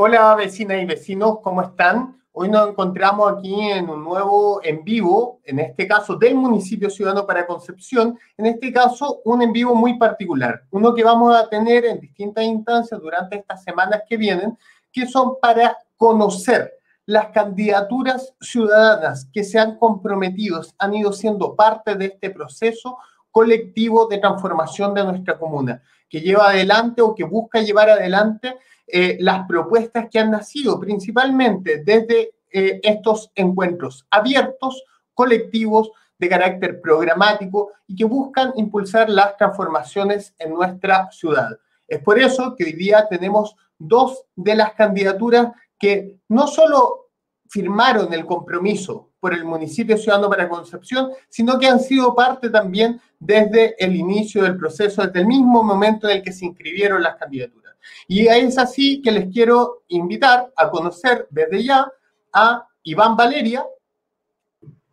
Hola 0.00 0.36
vecinas 0.36 0.80
y 0.80 0.84
vecinos, 0.84 1.40
¿cómo 1.42 1.60
están? 1.60 2.22
Hoy 2.30 2.48
nos 2.48 2.68
encontramos 2.68 3.32
aquí 3.32 3.68
en 3.68 3.90
un 3.90 4.04
nuevo 4.04 4.60
en 4.62 4.84
vivo, 4.84 5.40
en 5.42 5.58
este 5.58 5.88
caso 5.88 6.14
del 6.14 6.36
municipio 6.36 6.88
Ciudadano 6.88 7.26
para 7.26 7.48
Concepción, 7.48 8.16
en 8.36 8.46
este 8.46 8.72
caso 8.72 9.20
un 9.24 9.42
en 9.42 9.52
vivo 9.52 9.74
muy 9.74 9.98
particular, 9.98 10.62
uno 10.70 10.94
que 10.94 11.02
vamos 11.02 11.34
a 11.34 11.48
tener 11.48 11.84
en 11.84 11.98
distintas 11.98 12.44
instancias 12.44 13.00
durante 13.00 13.38
estas 13.38 13.64
semanas 13.64 14.02
que 14.08 14.16
vienen, 14.16 14.56
que 14.92 15.04
son 15.04 15.34
para 15.42 15.76
conocer 15.96 16.74
las 17.04 17.30
candidaturas 17.30 18.32
ciudadanas 18.40 19.28
que 19.32 19.42
se 19.42 19.58
han 19.58 19.78
comprometido, 19.78 20.62
han 20.78 20.94
ido 20.94 21.12
siendo 21.12 21.56
parte 21.56 21.96
de 21.96 22.04
este 22.04 22.30
proceso 22.30 22.98
colectivo 23.32 24.06
de 24.06 24.18
transformación 24.18 24.94
de 24.94 25.02
nuestra 25.02 25.36
comuna, 25.36 25.82
que 26.08 26.20
lleva 26.20 26.50
adelante 26.50 27.02
o 27.02 27.16
que 27.16 27.24
busca 27.24 27.60
llevar 27.60 27.90
adelante 27.90 28.54
eh, 28.90 29.16
las 29.20 29.46
propuestas 29.46 30.08
que 30.10 30.18
han 30.18 30.30
nacido 30.30 30.80
principalmente 30.80 31.82
desde 31.84 32.32
eh, 32.50 32.80
estos 32.82 33.30
encuentros 33.34 34.06
abiertos, 34.10 34.82
colectivos, 35.14 35.90
de 36.18 36.28
carácter 36.28 36.80
programático 36.80 37.70
y 37.86 37.94
que 37.94 38.04
buscan 38.04 38.52
impulsar 38.56 39.08
las 39.08 39.36
transformaciones 39.36 40.34
en 40.38 40.50
nuestra 40.50 41.10
ciudad. 41.12 41.50
Es 41.86 42.02
por 42.02 42.18
eso 42.18 42.54
que 42.56 42.64
hoy 42.64 42.72
día 42.72 43.06
tenemos 43.08 43.54
dos 43.78 44.24
de 44.34 44.56
las 44.56 44.72
candidaturas 44.72 45.52
que 45.78 46.18
no 46.28 46.48
solo 46.48 47.10
firmaron 47.48 48.12
el 48.12 48.26
compromiso 48.26 49.10
por 49.20 49.32
el 49.32 49.44
municipio 49.44 49.96
ciudadano 49.96 50.28
para 50.28 50.48
Concepción, 50.48 51.10
sino 51.28 51.58
que 51.58 51.66
han 51.66 51.80
sido 51.80 52.14
parte 52.14 52.50
también 52.50 53.00
desde 53.18 53.74
el 53.82 53.96
inicio 53.96 54.42
del 54.42 54.56
proceso, 54.56 55.02
desde 55.02 55.20
el 55.20 55.26
mismo 55.26 55.62
momento 55.62 56.08
en 56.08 56.18
el 56.18 56.22
que 56.22 56.32
se 56.32 56.46
inscribieron 56.46 57.02
las 57.02 57.16
candidaturas. 57.16 57.67
Y 58.06 58.26
es 58.26 58.58
así 58.58 59.02
que 59.02 59.12
les 59.12 59.32
quiero 59.32 59.82
invitar 59.88 60.52
a 60.56 60.70
conocer 60.70 61.26
desde 61.30 61.64
ya 61.64 61.90
a 62.32 62.66
Iván 62.82 63.16
Valeria, 63.16 63.66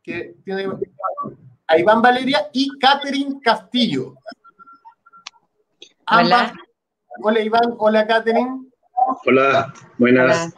que 0.03 0.35
tiene 0.43 0.69
a 1.67 1.77
Iván 1.77 2.01
Valeria 2.01 2.49
y 2.53 2.69
Catherine 2.79 3.39
Castillo. 3.41 4.15
hola. 6.11 6.53
Hola 7.23 7.39
Iván, 7.39 7.75
hola 7.77 8.05
Catherine. 8.05 8.69
Hola, 9.25 9.73
buenas. 9.97 10.53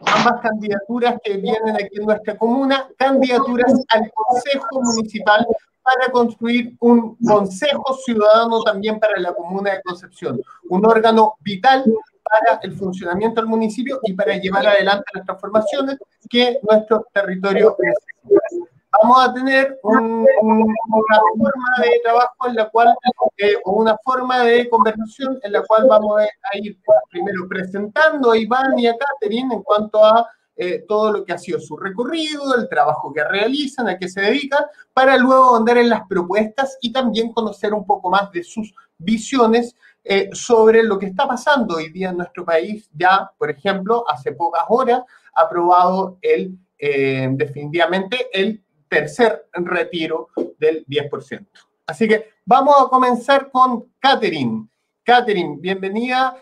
Ambas 0.00 0.40
candidaturas 0.42 1.16
que 1.22 1.36
vienen 1.36 1.74
aquí 1.76 1.98
en 1.98 2.06
nuestra 2.06 2.36
comuna, 2.36 2.88
candidaturas 2.98 3.72
al 3.88 4.10
Consejo 4.12 4.82
Municipal 4.82 5.46
para 5.82 6.10
construir 6.10 6.76
un 6.80 7.16
consejo 7.16 7.94
ciudadano 8.04 8.62
también 8.62 8.98
para 9.00 9.18
la 9.18 9.32
comuna 9.32 9.72
de 9.72 9.82
Concepción, 9.82 10.40
un 10.68 10.86
órgano 10.86 11.34
vital 11.40 11.84
para 12.22 12.60
el 12.62 12.72
funcionamiento 12.72 13.40
del 13.40 13.50
municipio 13.50 13.98
y 14.04 14.12
para 14.12 14.36
llevar 14.36 14.66
adelante 14.66 15.04
las 15.14 15.24
transformaciones 15.24 15.98
que 16.28 16.58
nuestro 16.68 17.06
territorio 17.12 17.76
necesita. 17.78 18.70
Vamos 19.02 19.24
a 19.24 19.32
tener 19.32 19.78
una 19.82 20.26
forma 20.42 21.82
de 21.82 22.00
trabajo 22.02 22.48
en 22.48 22.56
la 22.56 22.68
cual, 22.70 22.92
eh, 23.38 23.54
o 23.64 23.72
una 23.72 23.96
forma 24.04 24.40
de 24.40 24.68
conversación 24.68 25.38
en 25.42 25.52
la 25.52 25.62
cual 25.62 25.86
vamos 25.88 26.20
a 26.20 26.58
ir 26.58 26.76
primero 27.10 27.48
presentando 27.48 28.32
a 28.32 28.36
Iván 28.36 28.78
y 28.78 28.88
a 28.88 28.96
Catherine 28.96 29.54
en 29.54 29.62
cuanto 29.62 30.04
a 30.04 30.28
eh, 30.62 30.84
todo 30.86 31.10
lo 31.10 31.24
que 31.24 31.32
ha 31.32 31.38
sido 31.38 31.58
su 31.58 31.74
recorrido, 31.74 32.54
el 32.54 32.68
trabajo 32.68 33.10
que 33.14 33.24
realizan, 33.24 33.88
a 33.88 33.96
qué 33.96 34.10
se 34.10 34.20
dedican, 34.20 34.62
para 34.92 35.16
luego 35.16 35.56
andar 35.56 35.78
en 35.78 35.88
las 35.88 36.06
propuestas 36.06 36.76
y 36.82 36.92
también 36.92 37.32
conocer 37.32 37.72
un 37.72 37.86
poco 37.86 38.10
más 38.10 38.30
de 38.30 38.44
sus 38.44 38.74
visiones 38.98 39.74
eh, 40.04 40.28
sobre 40.34 40.82
lo 40.82 40.98
que 40.98 41.06
está 41.06 41.26
pasando 41.26 41.76
hoy 41.76 41.88
día 41.88 42.10
en 42.10 42.18
nuestro 42.18 42.44
país. 42.44 42.90
Ya, 42.92 43.32
por 43.38 43.50
ejemplo, 43.50 44.04
hace 44.06 44.32
pocas 44.32 44.64
horas 44.68 45.00
aprobado 45.32 46.18
el, 46.20 46.58
eh, 46.78 47.26
definitivamente 47.32 48.28
el 48.30 48.62
tercer 48.86 49.46
retiro 49.54 50.28
del 50.58 50.84
10%. 50.84 51.46
Así 51.86 52.06
que 52.06 52.32
vamos 52.44 52.74
a 52.78 52.88
comenzar 52.90 53.50
con 53.50 53.94
Catherine. 53.98 54.68
Catherine, 55.04 55.56
bienvenida 55.58 56.36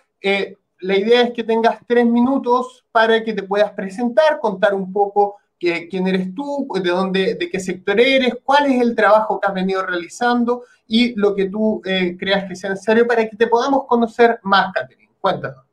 la 0.81 0.97
idea 0.97 1.23
es 1.23 1.33
que 1.33 1.45
tengas 1.45 1.79
tres 1.87 2.07
minutos 2.07 2.85
para 2.93 3.23
que 3.25 3.33
te 3.33 3.43
puedas 3.43 3.73
presentar, 3.73 4.39
contar 4.41 4.75
un 4.75 4.93
poco 4.93 5.37
quién 5.59 6.07
eres 6.07 6.35
tú, 6.35 6.69
de 6.83 6.91
dónde, 6.91 7.35
de 7.35 7.51
qué 7.51 7.59
sector 7.59 7.99
eres, 8.01 8.37
cuál 8.45 8.67
es 8.67 8.81
el 8.81 8.95
trabajo 8.95 9.41
que 9.41 9.49
has 9.49 9.55
venido 9.55 9.85
realizando 9.85 10.63
y 10.87 11.15
lo 11.17 11.35
que 11.35 11.47
tú 11.47 11.83
eh, 11.85 12.17
creas 12.17 12.45
que 12.45 12.55
sea 12.55 12.71
necesario 12.71 13.07
para 13.07 13.29
que 13.29 13.37
te 13.37 13.49
podamos 13.49 13.87
conocer 13.87 14.39
más, 14.43 14.73
Catherine. 14.73 15.11
Cuéntanos. 15.21 15.65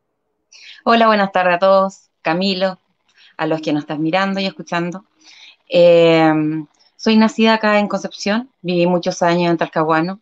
Hola, 0.84 1.08
buenas 1.08 1.32
tardes 1.32 1.56
a 1.56 1.60
todos. 1.60 2.10
Camilo, 2.22 2.80
a 3.38 3.46
los 3.46 3.62
que 3.62 3.74
nos 3.74 3.84
estás 3.84 4.00
mirando 4.00 4.40
y 4.40 4.48
escuchando. 4.48 5.06
Eh, 5.70 6.34
soy 6.96 7.18
nacida 7.18 7.54
acá 7.54 7.78
en 7.78 7.88
Concepción, 7.88 8.50
viví 8.62 8.88
muchos 8.88 9.22
años 9.22 9.52
en 9.52 9.58
Talcahuano. 9.58 10.22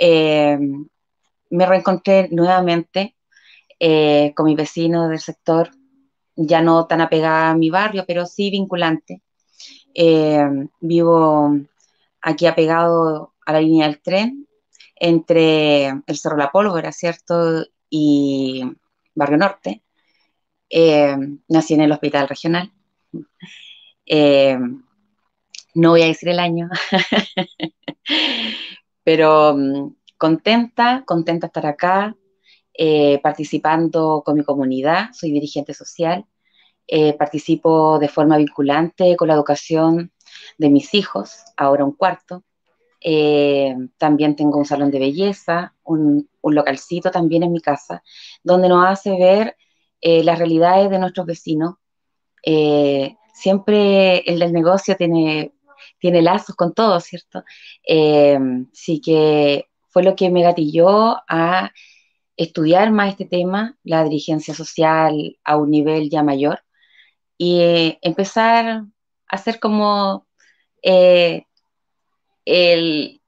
Eh, 0.00 0.58
me 1.50 1.66
reencontré 1.66 2.28
nuevamente 2.30 3.14
eh, 3.80 4.32
con 4.34 4.46
mi 4.46 4.56
vecino 4.56 5.08
del 5.08 5.20
sector, 5.20 5.70
ya 6.34 6.60
no 6.62 6.86
tan 6.86 7.00
apegada 7.00 7.50
a 7.50 7.56
mi 7.56 7.70
barrio, 7.70 8.04
pero 8.06 8.26
sí 8.26 8.50
vinculante. 8.50 9.22
Eh, 9.94 10.48
vivo 10.80 11.56
aquí 12.20 12.46
apegado 12.46 13.34
a 13.46 13.52
la 13.52 13.60
línea 13.60 13.86
del 13.86 14.00
tren, 14.00 14.46
entre 14.96 15.86
el 15.88 16.16
Cerro 16.18 16.36
La 16.36 16.50
Pólvora, 16.50 16.92
¿cierto? 16.92 17.64
Y 17.88 18.64
Barrio 19.14 19.38
Norte. 19.38 19.82
Eh, 20.70 21.16
nací 21.48 21.74
en 21.74 21.80
el 21.82 21.92
hospital 21.92 22.28
regional. 22.28 22.72
no 25.74 25.90
voy 25.90 26.02
a 26.02 26.06
decir 26.06 26.28
el 26.30 26.40
año, 26.40 26.68
pero 29.04 29.54
mm, 29.56 29.94
contenta, 30.18 31.04
contenta 31.06 31.46
estar 31.46 31.66
acá, 31.66 32.16
eh, 32.80 33.18
participando 33.20 34.22
con 34.24 34.36
mi 34.36 34.44
comunidad, 34.44 35.08
soy 35.12 35.32
dirigente 35.32 35.74
social, 35.74 36.24
eh, 36.86 37.12
participo 37.14 37.98
de 37.98 38.08
forma 38.08 38.36
vinculante 38.36 39.16
con 39.16 39.26
la 39.26 39.34
educación 39.34 40.12
de 40.58 40.70
mis 40.70 40.94
hijos, 40.94 41.38
ahora 41.56 41.84
un 41.84 41.96
cuarto. 41.96 42.44
Eh, 43.00 43.74
también 43.96 44.36
tengo 44.36 44.58
un 44.58 44.64
salón 44.64 44.92
de 44.92 45.00
belleza, 45.00 45.74
un, 45.82 46.30
localcito 46.44 47.10
también 47.10 47.42
en 47.42 47.52
mi 47.52 47.60
casa, 47.60 48.04
donde 48.44 48.68
nos 48.68 48.86
hace 48.86 49.10
ver 49.18 49.56
las 50.00 50.38
realidades 50.38 50.88
de 50.88 51.00
nuestros 51.00 51.26
vecinos. 51.26 51.74
siempre 53.34 54.18
el 54.20 54.38
del 54.38 54.52
negocio 54.52 54.96
tiene, 54.96 55.52
tiene 55.98 56.22
lazos 56.22 56.54
con 56.54 56.74
todo, 56.74 57.00
¿cierto? 57.00 57.42
sí 58.72 59.00
que 59.04 59.66
fue 59.88 60.04
lo 60.04 60.14
que 60.14 60.30
me 60.30 60.42
gatilló 60.42 61.16
a 61.28 61.72
estudiar 62.38 62.92
más 62.92 63.10
este 63.10 63.26
tema, 63.26 63.76
la 63.82 64.04
dirigencia 64.04 64.54
social 64.54 65.36
a 65.44 65.56
un 65.56 65.70
nivel 65.70 66.08
ya 66.08 66.22
mayor, 66.22 66.60
y 67.36 67.60
eh, 67.60 67.98
empezar 68.00 68.66
a 68.66 68.86
hacer 69.28 69.60
como 69.60 70.26
eh, 70.82 71.44
el, 72.44 73.20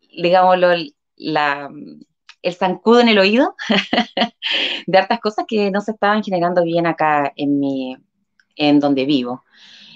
digámoslo, 0.00 0.74
la, 1.16 1.70
el 2.42 2.54
zancudo 2.54 3.00
en 3.00 3.08
el 3.08 3.18
oído 3.18 3.54
de 4.86 4.98
hartas 4.98 5.20
cosas 5.20 5.46
que 5.48 5.70
no 5.70 5.80
se 5.80 5.92
estaban 5.92 6.22
generando 6.22 6.62
bien 6.64 6.86
acá 6.86 7.32
en, 7.36 7.60
mi, 7.60 7.96
en 8.56 8.80
donde 8.80 9.06
vivo. 9.06 9.44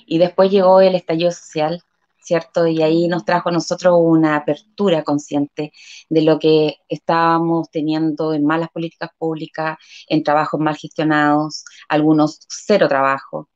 Y 0.07 0.19
después 0.19 0.51
llegó 0.51 0.81
el 0.81 0.95
estallido 0.95 1.33
social 1.33 1.83
¿cierto? 2.23 2.67
Y 2.67 2.83
ahí 2.83 3.09
nos 3.09 3.25
trajo 3.25 3.49
a 3.49 3.53
nosotros 3.53 3.95
una 3.99 4.37
apertura 4.37 5.03
consciente 5.05 5.73
de 6.09 6.23
lo 6.23 6.39
que 6.39 6.77
estábamos 6.89 7.71
teniendo 7.71 8.35
en 8.35 8.45
malas 8.45 8.71
políticas 8.71 9.11
públicas, 9.19 9.79
en 10.09 10.23
trabajos 10.23 10.61
mal 10.61 10.77
gestionados, 10.77 11.65
algunos 11.89 12.41
cero 12.49 12.89
trabajo. 12.89 13.49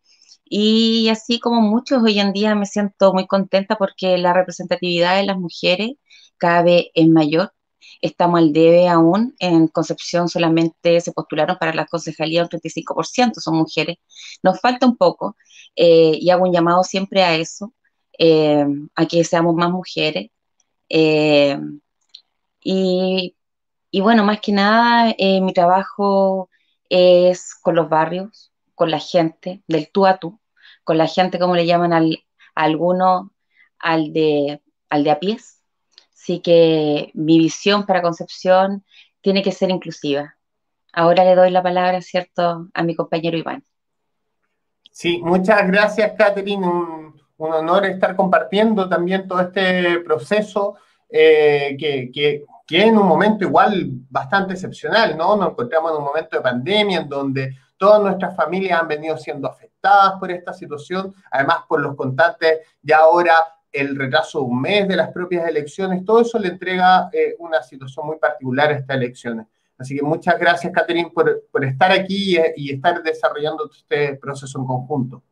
Y 0.44 1.09
así 1.09 1.41
como 1.41 1.61
muchos 1.62 2.03
hoy 2.03 2.21
en 2.21 2.33
día 2.33 2.55
me 2.55 2.67
siento 2.67 3.12
muy 3.12 3.27
contenta 3.27 3.77
porque 3.77 4.19
la 4.19 4.33
representatividad 4.35 5.17
de 5.17 5.25
las 5.27 5.38
mujeres 5.38 5.93
cada 6.38 6.62
vez 6.62 6.87
es 6.94 7.09
mayor. 7.09 7.53
Estamos 8.00 8.38
al 8.41 8.53
debe 8.53 8.88
aún. 8.88 9.35
En 9.38 9.69
Concepción 9.69 10.29
solamente 10.29 11.00
se 11.00 11.12
postularon 11.12 11.56
para 11.59 11.75
la 11.75 11.87
concejalía 11.87 12.43
un 12.43 12.49
35%, 12.49 13.41
son 13.41 13.56
mujeres. 13.56 13.97
Nos 14.43 14.61
falta 14.61 14.87
un 14.87 14.97
poco 14.97 15.37
eh, 15.77 16.19
y 16.21 16.31
hago 16.31 16.44
un 16.44 16.53
llamado 16.53 16.83
siempre 16.85 17.23
a 17.23 17.35
eso, 17.37 17.73
eh, 18.19 18.66
seamos 19.25 19.55
más 19.55 19.70
mujeres. 19.70 20.31
Eh, 20.88 21.58
y, 22.62 23.34
bueno, 24.00 24.25
más 24.25 24.40
que 24.40 24.52
nada, 24.52 25.14
eh, 25.19 25.40
mi 25.40 25.52
trabajo 25.52 26.49
es 26.88 27.55
con 27.55 27.75
los 27.75 27.88
barrios, 27.88 28.52
con 28.75 28.90
la 28.90 28.99
gente, 28.99 29.62
del 29.66 29.90
tú 29.90 30.06
a 30.06 30.19
tú, 30.19 30.40
con 30.84 30.99
la 30.99 31.06
gente, 31.06 31.38
como 31.38 31.55
le 31.56 31.66
llaman 31.66 31.93
al, 31.93 32.25
a 32.55 32.62
algunos, 32.64 33.31
al 33.78 34.12
de, 34.12 34.62
al 34.88 35.05
de 35.05 35.11
a 35.11 35.20
pies. 35.20 35.61
Así 36.14 36.40
que 36.40 37.11
mi 37.14 37.38
visión 37.38 37.87
para 37.87 38.02
Concepción 38.02 38.84
tiene 39.20 39.43
que 39.43 39.52
ser 39.52 39.70
inclusiva. 39.70 40.37
ahora 40.93 41.25
le 41.25 41.34
doy 41.34 41.50
la 41.50 41.62
palabra, 41.62 42.00
¿cierto?, 42.00 42.69
a 42.72 42.82
mi 42.82 42.94
compañero 42.94 43.37
Iván. 43.37 43.64
Sí, 44.90 45.19
muchas 45.22 45.66
gracias, 45.66 46.12
Catherine. 46.16 47.04
Un, 47.37 47.53
honor 47.53 47.87
estar 47.87 48.15
compartiendo 48.17 48.89
también 48.89 49.27
todo 49.27 49.41
este 49.41 50.01
proceso 50.01 50.77
eh, 51.09 51.77
que, 51.79 52.11
que, 52.13 52.45
que 52.67 52.83
en 52.83 52.97
un 52.97 53.07
momento 53.07 53.45
igual 53.45 53.89
bastante 54.09 54.55
excepcional, 54.55 55.17
¿no? 55.17 55.37
Nos 55.37 55.51
encontramos 55.51 55.93
en 55.93 55.99
un 55.99 56.05
momento 56.05 56.37
de 56.37 56.43
pandemia 56.43 57.01
en 57.01 57.09
donde 57.09 57.57
todas 57.77 58.03
nuestras 58.03 58.35
familias 58.37 58.81
han 58.81 58.89
venido 58.89 59.17
siendo 59.17 59.49
afectadas 59.49 60.15
por 60.19 60.31
esta 60.31 60.53
situación, 60.53 61.15
además 61.31 61.59
por 61.69 61.81
los 61.81 61.95
constantes, 61.97 62.61
ya 62.83 62.99
ahora 62.99 63.35
el 63.75 63.97
retraso 63.97 64.39
de 64.39 64.45
un 64.45 64.61
mes 64.61 64.89
de 64.89 64.97
las 64.97 65.11
propias 65.11 65.47
elecciones, 65.49 66.05
todo 66.05 66.21
eso 66.21 66.39
le 66.39 66.49
entrega 66.49 67.11
eh, 67.13 67.35
una 67.41 67.63
situación 67.63 68.07
muy 68.07 68.17
particular 68.19 68.71
a 68.71 68.77
estas 68.77 68.97
elecciones. 68.97 69.47
Así 69.77 69.97
que 69.97 70.03
muchas 70.03 70.39
gracias, 70.39 70.73
Catherine, 70.73 71.11
por, 71.11 71.45
por 71.51 71.65
estar 71.65 71.91
aquí 71.91 72.37
y, 72.57 72.73
estar 72.73 73.03
desarrollando 73.03 73.69
este 73.69 74.15
proceso 74.17 74.61
en 74.61 74.67
conjunto. 74.67 75.23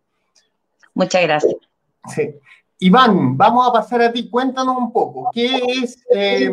Muchas 0.95 1.23
gracias. 1.23 1.72
Sí. 2.09 2.35
Iván, 2.83 3.37
vamos 3.37 3.69
a 3.69 3.73
pasar 3.73 4.03
a 4.03 4.13
ti. 4.13 4.29
Cuéntanos 4.29 4.77
un 4.77 4.93
poco, 4.93 5.31
¿qué 5.33 5.61
es, 5.69 6.03
eh, 6.13 6.51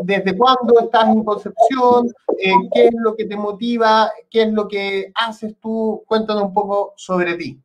desde 0.00 0.36
cuándo 0.36 0.78
estás 0.80 1.08
en 1.08 1.24
Concepción? 1.24 2.06
Eh, 2.38 2.52
¿Qué 2.72 2.86
es 2.86 2.94
lo 2.96 3.16
que 3.16 3.24
te 3.24 3.36
motiva? 3.36 4.08
¿Qué 4.30 4.42
es 4.42 4.52
lo 4.52 4.68
que 4.68 5.10
haces 5.16 5.56
tú? 5.60 6.04
Cuéntanos 6.06 6.44
un 6.44 6.54
poco 6.54 6.94
sobre 6.96 7.34
ti. 7.34 7.58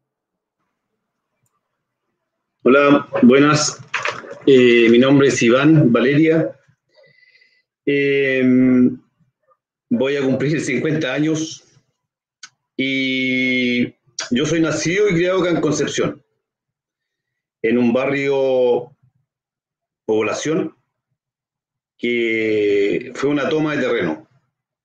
Hola, 2.63 3.07
buenas. 3.21 3.79
Eh, 4.47 4.89
mi 4.89 4.97
nombre 4.97 5.27
es 5.27 5.43
Iván 5.43 5.93
Valeria. 5.93 6.55
voy 9.91 10.15
a 10.15 10.23
cumplir 10.23 10.59
50 10.59 11.13
años 11.13 11.63
y 12.75 13.85
yo 14.31 14.45
soy 14.47 14.61
nacido 14.61 15.09
y 15.09 15.13
criado 15.13 15.41
acá 15.41 15.51
en 15.51 15.61
Concepción 15.61 16.23
en 17.61 17.77
un 17.77 17.93
barrio 17.93 18.95
población 20.05 20.75
que 21.97 23.11
fue 23.13 23.29
una 23.29 23.49
toma 23.49 23.75
de 23.75 23.81
terreno. 23.81 24.27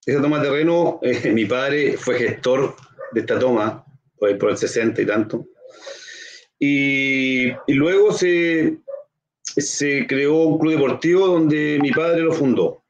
Esa 0.04 0.20
toma 0.20 0.38
de 0.40 0.48
terreno, 0.48 0.98
eh, 1.02 1.30
mi 1.32 1.46
padre 1.46 1.96
fue 1.96 2.18
gestor 2.18 2.76
de 3.12 3.20
esta 3.20 3.38
toma, 3.38 3.84
por, 4.18 4.50
el 4.50 4.56
60 4.56 5.00
y 5.00 5.06
tanto. 5.06 5.46
Y, 6.58 7.52
luego 7.68 8.12
se, 8.12 8.78
se, 9.42 10.06
creó 10.06 10.42
un 10.42 10.58
club 10.58 10.72
deportivo 10.72 11.26
donde 11.26 11.78
mi 11.80 11.90
padre 11.92 12.22
lo 12.22 12.32
fundó. 12.32 12.82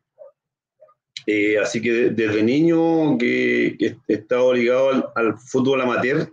Eh, 1.26 1.58
así 1.58 1.81
que 1.81 2.10
desde 2.10 2.42
niño 2.42 3.16
que, 3.19 3.76
he 3.78 4.12
estado 4.12 4.52
ligado 4.52 5.12
al, 5.14 5.38
fútbol 5.38 5.81
amateur, 5.81 6.31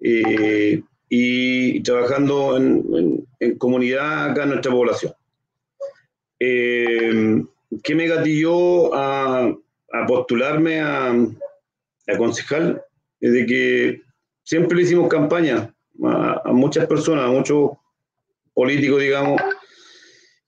eh, 0.00 0.82
y 1.08 1.80
trabajando 1.82 2.56
en, 2.56 3.26
comunidad 3.58 4.30
acá 4.30 4.42
en 4.42 4.48
nuestra 4.50 4.72
población. 4.72 5.12
Eh, 6.40 7.42
¿Qué 7.82 7.94
me 7.94 8.06
gatilló 8.06 8.94
a, 8.94 9.56
postularme 10.06 10.80
a, 10.80 11.10
a, 11.10 12.16
concejal? 12.16 12.82
Es 13.20 13.32
de 13.32 13.46
que 13.46 14.02
siempre 14.42 14.76
le 14.76 14.82
hicimos 14.82 15.08
campaña 15.08 15.74
a, 16.04 16.52
muchas 16.52 16.86
personas, 16.86 17.24
a 17.26 17.30
muchos 17.30 17.72
políticos, 18.54 19.00
digamos, 19.00 19.40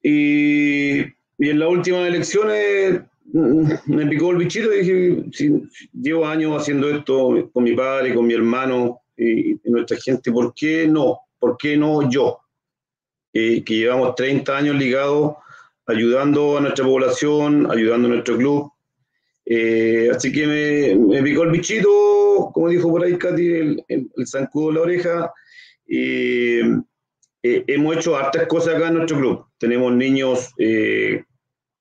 y, 0.02 1.00
en 1.38 1.58
las 1.58 1.68
últimas 1.68 2.08
elecciones 2.08 3.00
me 3.32 4.06
picó 4.06 4.32
el 4.32 4.38
bichito 4.38 4.74
y 4.74 4.80
dije, 4.80 5.62
llevo 5.92 6.26
años 6.26 6.60
haciendo 6.60 6.90
esto 6.90 7.48
con 7.52 7.64
mi 7.64 7.74
padre, 7.74 8.14
con 8.14 8.26
mi 8.26 8.34
hermano, 8.34 9.00
y, 9.20 9.61
nuestra 9.64 9.96
gente, 9.99 10.32
¿por 10.32 10.55
qué 10.55 10.88
no? 10.88 11.20
¿Por 11.38 11.56
qué 11.56 11.76
no 11.76 12.08
yo? 12.11 12.40
que 13.32 13.62
llevamos 13.64 14.17
30 14.17 14.56
años 14.56 14.75
ligados, 14.75 15.37
ayudando 15.87 16.58
a 16.58 16.61
nuestra 16.61 16.84
población, 16.84 17.70
ayudando 17.70 18.08
a 18.08 18.11
nuestro 18.12 18.37
club. 18.37 18.72
Eh, 19.44 20.08
así 20.14 20.31
que 20.31 20.96
me, 20.96 21.22
picó 21.22 21.43
el 21.43 21.50
bichito, 21.50 22.50
como 22.52 22.69
dijo 22.69 22.88
por 22.88 23.05
ahí 23.05 23.19
Katy, 23.19 23.52
el, 23.52 23.84
el, 23.88 24.26
zancudo 24.26 24.69
de 24.69 24.75
la 24.75 24.81
oreja. 24.81 25.32
Eh, 25.88 26.62
hemos 27.43 27.96
hecho 27.96 28.16
hartas 28.16 28.46
cosas 28.46 28.76
acá 28.76 28.88
en 28.88 28.94
nuestro 28.94 29.19
club. 29.19 29.46
Tenemos 29.58 29.93
niños 29.93 30.52
eh, 30.58 31.25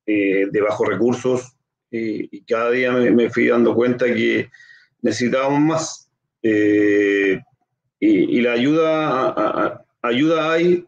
de 0.06 0.62
bajos 0.62 0.88
recursos 0.88 1.56
y 1.92 2.42
cada 2.44 2.72
día 2.72 2.92
me, 2.92 3.12
me, 3.12 3.30
fui 3.30 3.48
dando 3.48 3.76
cuenta 3.76 4.06
que 4.06 4.50
necesitábamos 5.02 5.60
más. 5.60 6.09
Eh, 6.44 7.40
y, 8.00 8.42
la 8.42 8.54
ayuda, 8.54 9.86
ayuda 10.02 10.54
hay, 10.54 10.86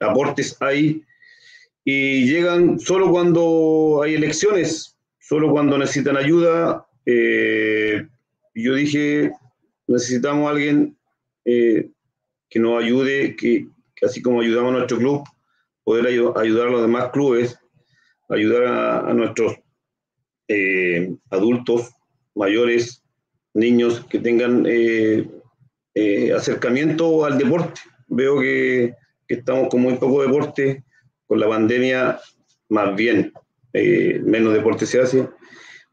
aportes 0.00 0.56
hay, 0.60 1.02
y 1.84 2.26
llegan 2.26 2.78
solo 2.78 3.10
cuando 3.10 4.00
hay 4.02 4.14
elecciones, 4.14 4.96
solo 5.18 5.50
cuando 5.50 5.78
necesitan 5.78 6.16
ayuda. 6.16 6.86
Eh, 7.06 8.06
yo 8.54 8.74
dije, 8.74 9.32
necesitamos 9.86 10.46
a 10.46 10.50
alguien 10.50 10.96
eh, 11.46 11.88
que 12.50 12.58
nos 12.58 12.82
ayude, 12.82 13.36
que, 13.36 13.68
así 14.02 14.20
como 14.20 14.42
ayudamos 14.42 14.74
a 14.74 14.78
nuestro 14.78 14.98
club, 14.98 15.24
poder 15.82 16.06
ayudar 16.36 16.68
a 16.68 16.70
los 16.70 16.82
demás 16.82 17.10
clubes, 17.10 17.58
ayudar 18.28 18.66
a 18.66 19.14
nuestros 19.14 19.56
adultos 21.30 21.90
mayores 22.34 23.03
niños 23.54 24.04
que 24.10 24.18
tengan 24.18 24.66
eh, 24.68 25.26
eh, 25.94 26.32
acercamiento 26.32 27.24
al 27.24 27.38
deporte. 27.38 27.80
Veo 28.08 28.40
que, 28.40 28.94
estamos 29.26 29.68
con 29.68 29.80
muy 29.80 29.94
poco 29.94 30.22
deporte, 30.22 30.84
con 31.26 31.40
la 31.40 31.48
pandemia 31.48 32.20
más 32.68 32.94
bien, 32.94 33.32
eh, 33.72 34.20
menos 34.22 34.52
deporte 34.52 34.86
se 34.86 35.00
hace. 35.00 35.28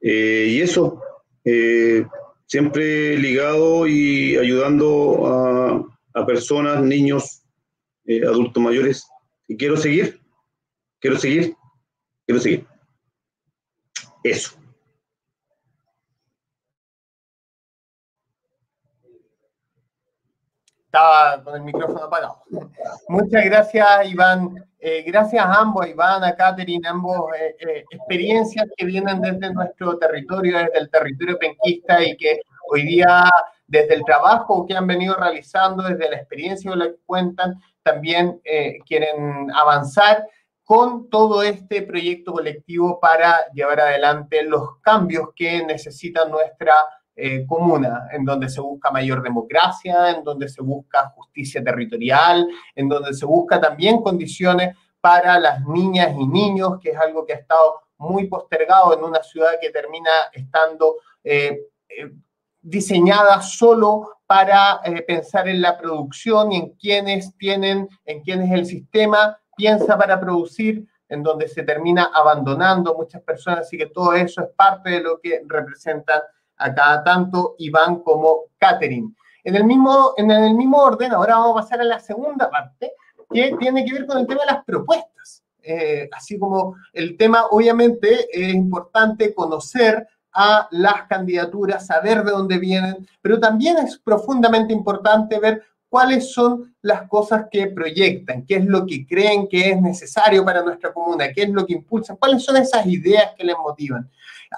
y 0.02 0.60
eso, 0.60 1.02
siempre 2.46 3.18
ligado 3.18 3.88
y 3.88 4.36
ayudando 4.38 5.28
a, 5.28 6.20
a 6.20 6.26
personas, 6.26 6.84
niños, 6.84 7.44
adultos 8.28 8.62
mayores. 8.62 9.08
Y 9.48 9.56
quiero 9.58 9.78
seguir, 9.78 10.20
quiero 11.00 11.18
seguir, 11.18 11.56
quiero 12.26 12.42
seguir. 12.42 12.66
Eso. 14.24 14.61
Estaba 20.92 21.42
con 21.42 21.56
el 21.56 21.62
micrófono 21.62 22.04
apagado. 22.04 22.44
Muchas 23.08 23.46
gracias, 23.46 23.88
Iván. 24.12 24.62
Eh, 24.78 25.04
gracias 25.08 25.46
a 25.46 25.62
ambos, 25.62 25.88
Iván, 25.88 26.22
a 26.22 26.36
Catherine, 26.36 26.86
ambos 26.86 27.34
eh, 27.34 27.56
eh, 27.62 27.86
experiencias 27.92 28.68
que 28.76 28.86
vienen 28.86 29.22
desde 29.22 29.54
nuestro 29.54 29.98
territorio, 29.98 30.58
desde 30.58 30.80
el 30.80 30.90
territorio 30.90 31.40
penquista 31.40 32.04
y 32.04 32.18
que 32.18 32.42
hoy 32.70 32.82
día, 32.84 33.24
desde 33.68 33.94
el 33.94 34.04
trabajo 34.04 34.66
que 34.66 34.76
han 34.76 34.86
venido 34.86 35.16
realizando, 35.16 35.84
desde 35.84 36.10
la 36.10 36.18
experiencia 36.18 36.70
que 36.70 36.78
la 36.78 36.90
cuentan, 37.06 37.56
también 37.84 38.42
quieren 38.86 39.50
avanzar 39.56 40.28
con 40.66 41.10
todo 41.10 41.42
este 41.42 41.84
proyecto 41.84 42.34
colectivo 42.34 43.00
para 43.00 43.50
llevar 43.54 43.80
adelante 43.80 44.44
los 44.44 44.78
cambios 44.82 45.30
que 45.36 45.66
necesita 45.66 46.26
nuestra 46.26 46.74
eh, 47.16 47.46
comuna, 47.46 48.08
en 48.12 48.24
donde 48.24 48.50
se 48.50 48.62
busca 48.62 48.90
mayor 48.90 49.22
democracia, 49.22 50.12
en 50.12 50.24
donde 50.24 50.48
se 50.48 50.62
busca 50.62 51.10
justicia 51.10 51.64
territorial, 51.64 52.48
en 52.74 52.88
donde 52.88 53.14
se 53.14 53.26
busca 53.26 53.60
también 53.60 54.02
condiciones 54.02 54.76
para 55.02 55.40
las 55.40 55.66
niñas 55.66 56.16
y 56.18 56.26
niños, 56.26 56.80
que 56.82 56.92
es 56.92 56.98
algo 56.98 57.26
que 57.26 57.34
ha 57.34 57.38
estado 57.38 57.82
muy 57.98 58.28
postergado 58.28 58.98
en 58.98 59.04
una 59.04 59.22
ciudad 59.22 59.60
que 59.62 59.72
termina 59.72 60.10
estando 60.32 60.96
eh, 61.24 61.60
eh, 61.90 62.12
diseñada 62.62 63.42
solo 63.42 64.20
para 64.26 64.82
pensar 65.06 65.50
en 65.50 65.62
la 65.62 65.78
producción 65.78 66.52
y 66.54 66.58
en 66.58 66.70
quienes 66.76 67.36
tienen, 67.38 67.90
en 68.06 68.22
quienes 68.22 68.52
el 68.52 68.66
sistema 68.66 69.38
piensa 69.58 69.98
para 69.98 70.20
producir, 70.20 70.88
en 71.10 71.24
donde 71.24 71.50
se 71.50 71.64
termina 71.64 72.10
abandonando 72.14 72.96
muchas 72.96 73.22
personas, 73.22 73.68
así 73.68 73.78
que 73.78 73.88
todo 73.88 74.14
eso 74.14 74.42
es 74.42 74.48
parte 74.56 74.92
de 74.92 75.02
lo 75.02 75.20
que 75.20 75.42
representan 75.46 76.22
acá 76.62 77.04
tanto 77.04 77.56
Iván 77.58 78.02
como 78.02 78.46
Catherine. 78.58 79.14
En 79.44 79.56
el, 79.56 79.64
mismo, 79.64 80.14
en 80.18 80.30
el 80.30 80.54
mismo 80.54 80.78
orden, 80.78 81.12
ahora 81.14 81.38
vamos 81.38 81.52
a 81.52 81.62
pasar 81.64 81.82
a 81.82 81.86
la 81.86 82.00
segunda 82.00 82.50
parte, 82.50 82.92
que 83.30 83.56
tiene 83.60 83.84
que 83.86 83.94
ver 83.94 84.06
con 84.06 84.20
el 84.20 84.28
tema 84.28 84.42
de 84.42 84.54
las 84.54 84.64
propuestas. 84.64 85.44
Eh, 85.64 86.10
así 86.12 86.38
como 86.38 86.76
el 86.94 87.18
tema, 87.18 87.46
obviamente, 87.50 88.28
es 88.32 88.54
importante 88.54 89.34
conocer 89.34 90.08
a 90.34 90.68
las 90.72 91.08
candidaturas, 91.08 91.88
saber 91.88 92.24
de 92.24 92.32
dónde 92.32 92.58
vienen, 92.58 93.08
pero 93.22 93.40
también 93.40 93.78
es 93.80 93.98
profundamente 93.98 94.74
importante 94.74 95.40
ver 95.40 95.64
cuáles 95.92 96.32
son 96.32 96.74
las 96.82 97.06
cosas 97.10 97.48
que 97.52 97.68
proyectan, 97.68 98.46
qué 98.46 98.56
es 98.56 98.66
lo 98.66 98.86
que 98.86 99.06
creen 99.06 99.46
que 99.50 99.72
es 99.72 99.82
necesario 99.82 100.46
para 100.46 100.64
nuestra 100.64 100.94
comuna, 100.94 101.34
qué 101.34 101.44
es 101.44 101.50
lo 101.50 101.66
que 101.66 101.74
impulsan, 101.74 102.16
cuáles 102.16 102.46
son 102.46 102.56
esas 102.56 102.86
ideas 102.86 103.34
que 103.38 103.44
les 103.44 103.58
motivan. 103.58 104.10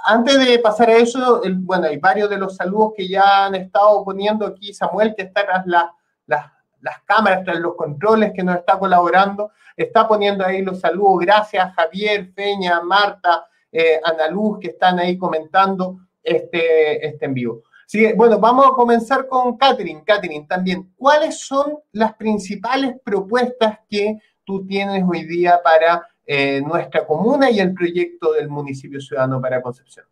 Antes 0.05 0.37
de 0.45 0.59
pasar 0.59 0.91
a 0.91 0.97
eso, 0.97 1.41
bueno, 1.61 1.87
hay 1.87 1.97
varios 1.97 2.29
de 2.29 2.37
los 2.37 2.55
saludos 2.55 2.93
que 2.95 3.07
ya 3.07 3.47
han 3.47 3.55
estado 3.55 4.05
poniendo 4.05 4.45
aquí 4.45 4.75
Samuel, 4.75 5.15
que 5.17 5.23
está 5.23 5.43
tras 5.43 5.65
las 5.65 7.01
cámaras, 7.03 7.43
tras 7.43 7.57
los 7.57 7.75
controles, 7.75 8.31
que 8.31 8.43
nos 8.43 8.57
está 8.57 8.77
colaborando, 8.77 9.49
está 9.75 10.07
poniendo 10.07 10.45
ahí 10.45 10.61
los 10.61 10.81
saludos. 10.81 11.21
Gracias 11.21 11.73
Javier, 11.73 12.31
Peña, 12.35 12.79
Marta, 12.81 13.47
eh, 13.71 13.99
Ana 14.03 14.27
Luz, 14.27 14.59
que 14.59 14.67
están 14.67 14.99
ahí 14.99 15.17
comentando 15.17 15.97
este, 16.21 17.07
este 17.07 17.25
en 17.25 17.33
vivo. 17.33 17.63
Sí, 17.85 18.11
bueno, 18.13 18.39
vamos 18.39 18.65
a 18.65 18.71
comenzar 18.71 19.27
con 19.27 19.57
Catherine. 19.57 20.03
Catherine, 20.05 20.45
también, 20.47 20.93
¿cuáles 20.95 21.39
son 21.39 21.79
las 21.91 22.15
principales 22.15 22.95
propuestas 23.03 23.79
que 23.89 24.19
tú 24.43 24.65
tienes 24.65 25.03
hoy 25.07 25.25
día 25.25 25.61
para 25.63 26.07
eh, 26.25 26.61
nuestra 26.61 27.05
comuna 27.05 27.49
y 27.49 27.59
el 27.59 27.73
proyecto 27.73 28.33
del 28.33 28.49
municipio 28.49 28.99
ciudadano 28.99 29.41
para 29.41 29.61
Concepción? 29.61 30.05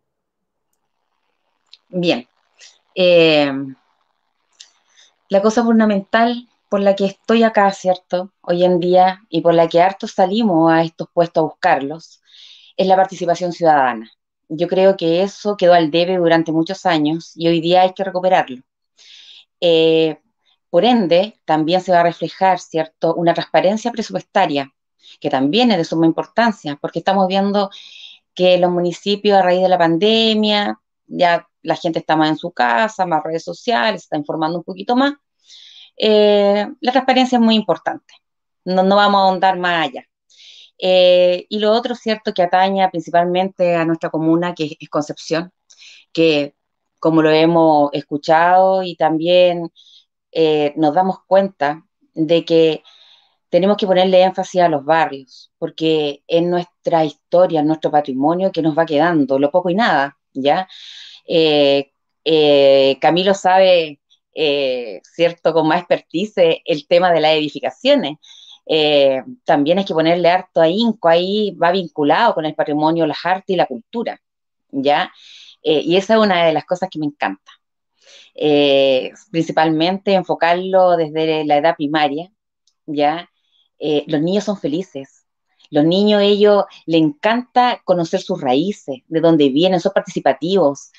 Bien. 1.88 2.26
Eh, 2.94 3.52
la 5.28 5.40
cosa 5.40 5.62
fundamental 5.62 6.48
por 6.68 6.80
la 6.80 6.94
que 6.94 7.06
estoy 7.06 7.42
acá, 7.42 7.70
¿cierto? 7.70 8.32
Hoy 8.40 8.64
en 8.64 8.80
día 8.80 9.22
y 9.28 9.40
por 9.42 9.54
la 9.54 9.68
que 9.68 9.80
harto 9.80 10.06
salimos 10.06 10.72
a 10.72 10.82
estos 10.82 11.08
puestos 11.12 11.42
a 11.42 11.44
buscarlos, 11.44 12.22
es 12.76 12.86
la 12.86 12.96
participación 12.96 13.52
ciudadana. 13.52 14.10
Yo 14.54 14.68
creo 14.68 14.96
que 14.98 15.22
eso 15.22 15.56
quedó 15.56 15.72
al 15.72 15.90
debe 15.90 16.18
durante 16.18 16.52
muchos 16.52 16.84
años 16.84 17.32
y 17.34 17.48
hoy 17.48 17.60
día 17.62 17.82
hay 17.82 17.94
que 17.94 18.04
recuperarlo. 18.04 18.62
Eh, 19.60 20.18
por 20.68 20.84
ende, 20.84 21.40
también 21.46 21.80
se 21.80 21.92
va 21.92 22.00
a 22.00 22.02
reflejar, 22.02 22.58
¿cierto?, 22.58 23.14
una 23.14 23.32
transparencia 23.32 23.90
presupuestaria, 23.90 24.70
que 25.20 25.30
también 25.30 25.70
es 25.70 25.78
de 25.78 25.84
suma 25.84 26.06
importancia, 26.06 26.78
porque 26.80 26.98
estamos 26.98 27.28
viendo 27.28 27.70
que 28.34 28.58
los 28.58 28.70
municipios 28.70 29.38
a 29.38 29.42
raíz 29.42 29.62
de 29.62 29.68
la 29.70 29.78
pandemia, 29.78 30.78
ya 31.06 31.48
la 31.62 31.76
gente 31.76 32.00
está 32.00 32.16
más 32.16 32.28
en 32.30 32.36
su 32.36 32.52
casa, 32.52 33.06
más 33.06 33.22
redes 33.22 33.44
sociales, 33.44 34.02
está 34.02 34.18
informando 34.18 34.58
un 34.58 34.64
poquito 34.64 34.96
más. 34.96 35.14
Eh, 35.96 36.66
la 36.80 36.92
transparencia 36.92 37.36
es 37.36 37.42
muy 37.42 37.54
importante. 37.54 38.14
No, 38.64 38.82
no 38.82 38.96
vamos 38.96 39.20
a 39.20 39.24
ahondar 39.24 39.58
más 39.58 39.86
allá. 39.88 40.06
Eh, 40.84 41.46
y 41.48 41.60
lo 41.60 41.70
otro, 41.72 41.94
cierto, 41.94 42.34
que 42.34 42.42
ataña 42.42 42.90
principalmente 42.90 43.76
a 43.76 43.84
nuestra 43.84 44.10
comuna, 44.10 44.52
que 44.54 44.76
es 44.80 44.88
Concepción, 44.90 45.52
que 46.12 46.56
como 46.98 47.22
lo 47.22 47.30
hemos 47.30 47.90
escuchado 47.92 48.82
y 48.82 48.96
también 48.96 49.70
eh, 50.32 50.72
nos 50.76 50.94
damos 50.94 51.18
cuenta 51.26 51.86
de 52.14 52.44
que 52.44 52.82
tenemos 53.48 53.76
que 53.76 53.86
ponerle 53.86 54.22
énfasis 54.22 54.60
a 54.62 54.68
los 54.68 54.84
barrios, 54.84 55.52
porque 55.58 56.24
es 56.26 56.42
nuestra 56.42 57.04
historia, 57.04 57.62
nuestro 57.62 57.90
patrimonio 57.92 58.50
que 58.52 58.62
nos 58.62 58.76
va 58.76 58.86
quedando, 58.86 59.38
lo 59.38 59.50
poco 59.52 59.70
y 59.70 59.74
nada, 59.76 60.18
¿ya? 60.34 60.68
Eh, 61.28 61.92
Camilo 63.00 63.34
sabe, 63.34 64.00
cierto, 64.34 65.52
con 65.52 65.68
más 65.68 65.80
expertise 65.80 66.60
el 66.64 66.86
tema 66.88 67.12
de 67.12 67.20
las 67.20 67.32
edificaciones. 67.34 68.18
Eh, 68.66 69.22
también 69.44 69.78
hay 69.78 69.84
que 69.84 69.94
ponerle 69.94 70.28
harto 70.28 70.60
ahínco, 70.60 71.08
ahí 71.08 71.52
va 71.52 71.72
vinculado 71.72 72.34
con 72.34 72.44
el 72.44 72.54
patrimonio, 72.54 73.06
las 73.06 73.24
artes 73.24 73.54
y 73.54 73.56
la 73.56 73.66
cultura, 73.66 74.20
¿ya? 74.70 75.12
Eh, 75.62 75.80
y 75.84 75.96
esa 75.96 76.14
es 76.14 76.20
una 76.20 76.44
de 76.46 76.52
las 76.52 76.64
cosas 76.64 76.88
que 76.90 76.98
me 76.98 77.06
encanta. 77.06 77.52
Eh, 78.34 79.12
principalmente 79.30 80.14
enfocarlo 80.14 80.96
desde 80.96 81.44
la 81.44 81.58
edad 81.58 81.76
primaria, 81.76 82.30
¿ya? 82.86 83.28
los 84.06 84.22
niños 84.22 84.44
son 84.44 84.56
felices. 84.56 85.26
Los 85.70 85.84
niños, 85.84 86.22
ellos, 86.22 86.64
les 86.86 87.00
encanta 87.00 87.80
conocer 87.84 88.20
sus 88.20 88.40
raíces, 88.40 89.00
de 89.08 89.20
dónde 89.20 89.48
vienen, 89.48 89.80
son 89.80 89.92
participativos 89.92 90.92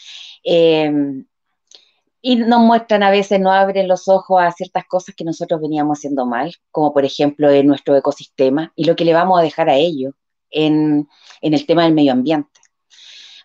y 2.26 2.38
nos 2.38 2.62
muestran 2.62 3.04
a 3.04 3.12
veces, 3.12 3.42
no 3.42 3.52
abren 3.52 3.90
los 3.90 4.08
ojos 4.08 4.42
a 4.42 4.50
ciertas 4.54 4.86
cosas 4.86 5.14
que 5.14 5.26
nosotros 5.26 5.60
veníamos 5.60 6.00
haciendo 6.00 6.26
mal, 6.26 6.56
como 6.72 6.94
por 6.94 7.04
ejemplo 7.04 7.52
en 7.52 7.68
nuestro 7.68 7.98
ecosistema 7.98 8.72
y 8.78 8.86
lo 8.86 8.96
que 8.96 9.04
le 9.04 9.14
vamos 9.14 9.38
a 9.38 9.44
dejar 9.44 9.70
a 9.70 9.76
ellos 9.76 10.14
en, 10.50 11.10
el 11.42 11.66
tema 11.66 11.84
del 11.84 11.94
medio 11.94 12.14
ambiente. 12.14 12.62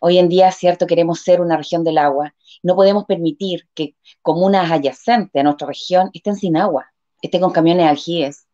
Hoy 0.00 0.18
en 0.18 0.28
día, 0.28 0.52
cierto, 0.52 0.86
queremos 0.86 1.22
ser 1.22 1.40
una 1.40 1.56
región 1.56 1.82
del 1.82 1.98
agua. 1.98 2.36
No 2.62 2.76
podemos 2.76 3.04
permitir 3.04 3.68
que 3.74 3.96
comunas 4.22 4.70
adyacentes 4.70 5.40
a 5.40 5.42
nuestra 5.42 5.66
región 5.66 6.10
estén 6.14 6.36
sin 6.36 6.56
agua, 6.56 6.86
estén 7.20 7.40
con 7.40 7.50
camiones 7.50 7.88
aljibes. 7.88 8.46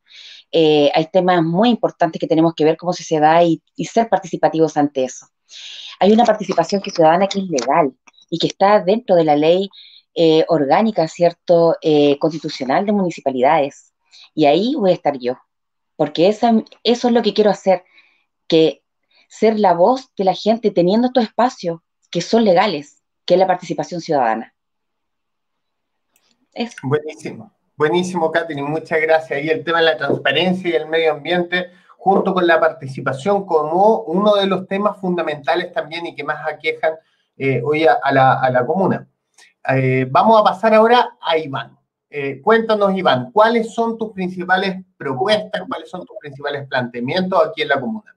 Eh, 0.53 0.91
hay 0.95 1.07
temas 1.13 1.43
muy 1.43 1.69
importantes 1.69 2.19
que 2.19 2.27
tenemos 2.27 2.55
que 2.55 2.65
ver 2.65 2.79
cómo 2.79 2.95
se 2.95 3.21
da 3.21 3.45
y, 3.45 3.63
y 3.77 3.85
ser 3.85 4.09
participativos 4.09 4.79
ante 4.79 5.05
eso. 5.05 5.27
Hay 6.01 6.13
una 6.13 6.25
participación 6.25 6.81
ciudadana 6.81 7.27
que 7.27 7.41
es 7.41 7.45
legal 7.47 7.93
y 8.31 8.39
que 8.39 8.47
está 8.47 8.81
dentro 8.81 9.17
de 9.17 9.25
la 9.25 9.37
ley 9.37 9.69
eh, 10.15 10.45
orgánica, 10.49 11.09
¿cierto?, 11.09 11.77
eh, 11.83 12.19
constitucional 12.19 12.87
de 12.87 12.93
municipalidades. 12.93 13.93
Y 14.35 14.47
ahí 14.47 14.75
voy 14.77 14.91
a 14.91 14.95
estar 14.95 15.19
yo, 15.19 15.39
porque 15.97 16.29
eso 16.29 16.65
es 16.83 17.05
lo 17.05 17.23
que 17.23 17.35
quiero 17.35 17.51
hacer, 17.51 17.85
que 18.47 18.83
ser 19.29 19.59
la 19.59 19.75
voz 19.75 20.15
de 20.17 20.25
la 20.25 20.35
gente 20.35 20.71
teniendo 20.71 21.09
estos 21.09 21.25
espacios 21.25 21.81
que 22.11 22.21
son 22.21 22.45
legales, 22.45 23.03
que 23.25 23.35
es 23.35 23.41
la 23.41 23.47
participación 23.47 24.01
ciudadana. 24.01 24.55
Buenísimo, 26.83 27.53
buenísimo, 27.77 28.31
Catherine, 28.31 28.69
muchas 28.69 29.01
gracias. 29.01 29.43
Y 29.43 29.51
el 29.51 29.65
tema 29.65 29.79
de 29.79 29.87
la 29.87 29.97
transparencia 29.97 30.71
y 30.71 30.75
el 30.75 30.87
medio 30.87 31.13
ambiente, 31.13 31.71
junto 31.99 32.33
con 32.33 32.47
la 32.47 32.61
participación, 32.61 33.45
como 33.45 34.03
uno 34.03 34.37
de 34.37 34.47
los 34.47 34.69
temas 34.69 35.01
fundamentales 35.01 35.73
también 35.73 36.07
y 36.07 36.15
que 36.15 36.23
más 36.23 36.47
aquejan 36.47 36.95
eh, 37.37 37.61
hoy 37.65 37.87
a, 37.87 38.13
la, 38.13 38.35
a 38.35 38.51
la 38.51 38.65
comuna. 38.65 39.09
Eh, 39.69 40.07
vamos 40.11 40.41
a 40.41 40.45
pasar 40.45 40.75
ahora 40.75 41.17
a 41.21 41.39
Iván. 41.39 41.77
Eh, 42.11 42.41
cuéntanos, 42.43 42.97
Iván, 42.97 43.31
¿cuáles 43.33 43.75
son 43.75 43.99
tus 43.99 44.13
principales 44.13 44.77
propuestas, 44.97 45.63
cuáles 45.67 45.89
son 45.89 46.05
tus 46.07 46.17
principales 46.21 46.69
planteamientos 46.69 47.41
aquí 47.45 47.63
en 47.63 47.69
la 47.69 47.81
comuna? 47.81 48.15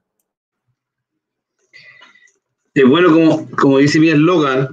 Eh, 2.74 2.84
bueno, 2.84 3.12
como, 3.12 3.50
como, 3.56 3.78
dice 3.78 3.98
mi 3.98 4.10
eslogan, 4.10 4.68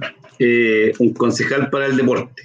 un 0.98 1.14
concejal 1.14 1.70
para 1.70 1.86
el 1.86 1.96
deporte. 1.96 2.42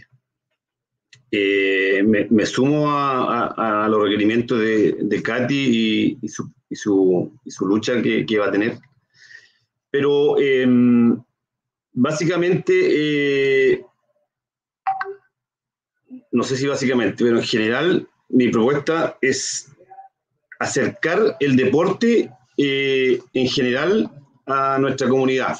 Me, 1.32 2.46
sumo 2.46 2.86
a, 2.90 3.88
los 3.90 4.04
requerimientos 4.04 4.60
de, 4.60 4.98
de 5.02 5.22
Katy 5.22 6.18
y, 6.22 6.28
su, 6.28 6.52
su, 6.72 7.32
su, 7.46 7.66
lucha 7.68 8.02
que, 8.02 8.26
que, 8.26 8.40
va 8.40 8.48
a 8.48 8.52
tener. 8.52 8.80
Pero 9.92 10.36
básicamente 11.94 13.86
no 16.32 16.44
sé 16.44 16.56
si 16.56 16.68
básicamente, 16.68 17.24
pero 17.24 17.38
en 17.38 17.44
general 17.44 18.08
mi 18.30 18.50
propuesta 18.50 19.18
es 19.22 19.72
acercar 20.60 21.38
el 21.40 21.56
deporte 21.56 22.30
eh, 22.58 23.20
en 23.34 23.48
general 23.48 24.10
a 24.46 24.78
nuestra 24.80 25.10
comunidad, 25.10 25.58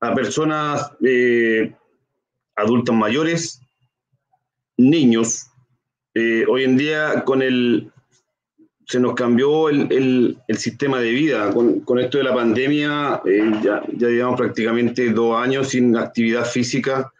a 0.00 0.14
personas 0.14 0.90
eh, 1.04 1.72
adultos 2.56 2.94
mayores, 2.94 3.60
niños. 4.76 5.46
Eh, 6.14 6.44
hoy 6.48 6.64
en 6.64 6.76
día 6.76 7.24
con 7.24 7.42
el 7.42 7.92
se 8.86 8.98
nos 8.98 9.14
cambió 9.14 9.68
el, 9.68 10.38
sistema 10.56 10.98
de 10.98 11.10
vida. 11.10 11.52
Con, 11.52 11.98
esto 11.98 12.16
de 12.16 12.24
la 12.24 12.34
pandemia, 12.34 13.20
ya, 13.62 13.82
ya 13.92 14.08
llevamos 14.08 14.40
prácticamente 14.40 15.10
dos 15.10 15.36
años 15.36 15.68
sin 15.68 15.94
actividad 15.94 16.46
física 16.46 17.12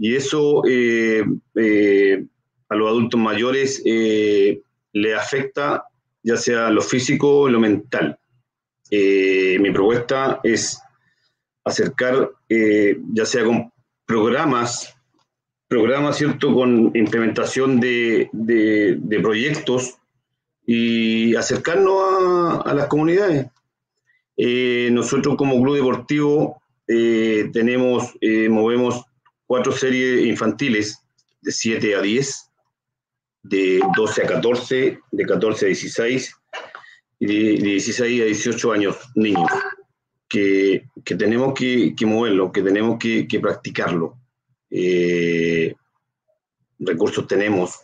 y 0.00 0.16
eso 0.16 0.62
eh, 0.66 1.22
eh, 1.54 2.24
a 2.70 2.74
los 2.74 2.88
adultos 2.88 3.20
mayores 3.20 3.82
eh, 3.84 4.62
le 4.94 5.14
afecta 5.14 5.84
ya 6.22 6.38
sea 6.38 6.70
lo 6.70 6.80
físico 6.80 7.40
o 7.40 7.48
lo 7.48 7.60
mental. 7.60 8.18
mi 8.90 9.70
propuesta 9.70 10.40
es 10.42 10.80
acercar, 11.64 12.30
ya 12.48 13.24
sea 13.24 13.44
con 13.44 13.72
programas, 14.06 14.94
programas, 15.68 16.16
¿cierto?, 16.16 16.52
con 16.54 16.90
implementación 16.94 17.78
de, 17.80 18.28
proyectos 19.22 19.98
y 20.66 21.34
acercarnos 21.36 22.64
a, 22.66 22.74
las 22.74 22.86
comunidades. 22.88 23.46
nosotros 24.90 25.36
como 25.36 25.62
club 25.62 25.76
deportivo 25.76 26.62
tenemos, 26.86 28.14
movemos 28.48 29.09
cuatro 29.50 29.72
series 29.72 30.26
infantiles 30.26 31.02
de 31.42 31.50
7 31.50 31.96
a 31.96 32.00
10, 32.00 32.50
de 33.42 33.80
12 33.96 34.22
a 34.22 34.26
14, 34.28 35.00
de 35.10 35.26
14 35.26 35.64
a 35.64 35.66
16 35.66 36.36
y 37.18 37.26
de 37.26 37.70
16 37.70 38.22
a 38.22 38.24
18 38.26 38.72
años 38.72 38.96
niños, 39.16 39.50
que, 40.28 40.84
que 41.04 41.16
tenemos 41.16 41.52
que, 41.54 41.96
que, 41.96 42.06
moverlo, 42.06 42.52
que 42.52 42.62
tenemos 42.62 42.96
que, 43.00 43.26
que 43.26 43.40
practicarlo. 43.40 44.18
Eh, 44.70 45.74
recursos 46.78 47.26
tenemos, 47.26 47.74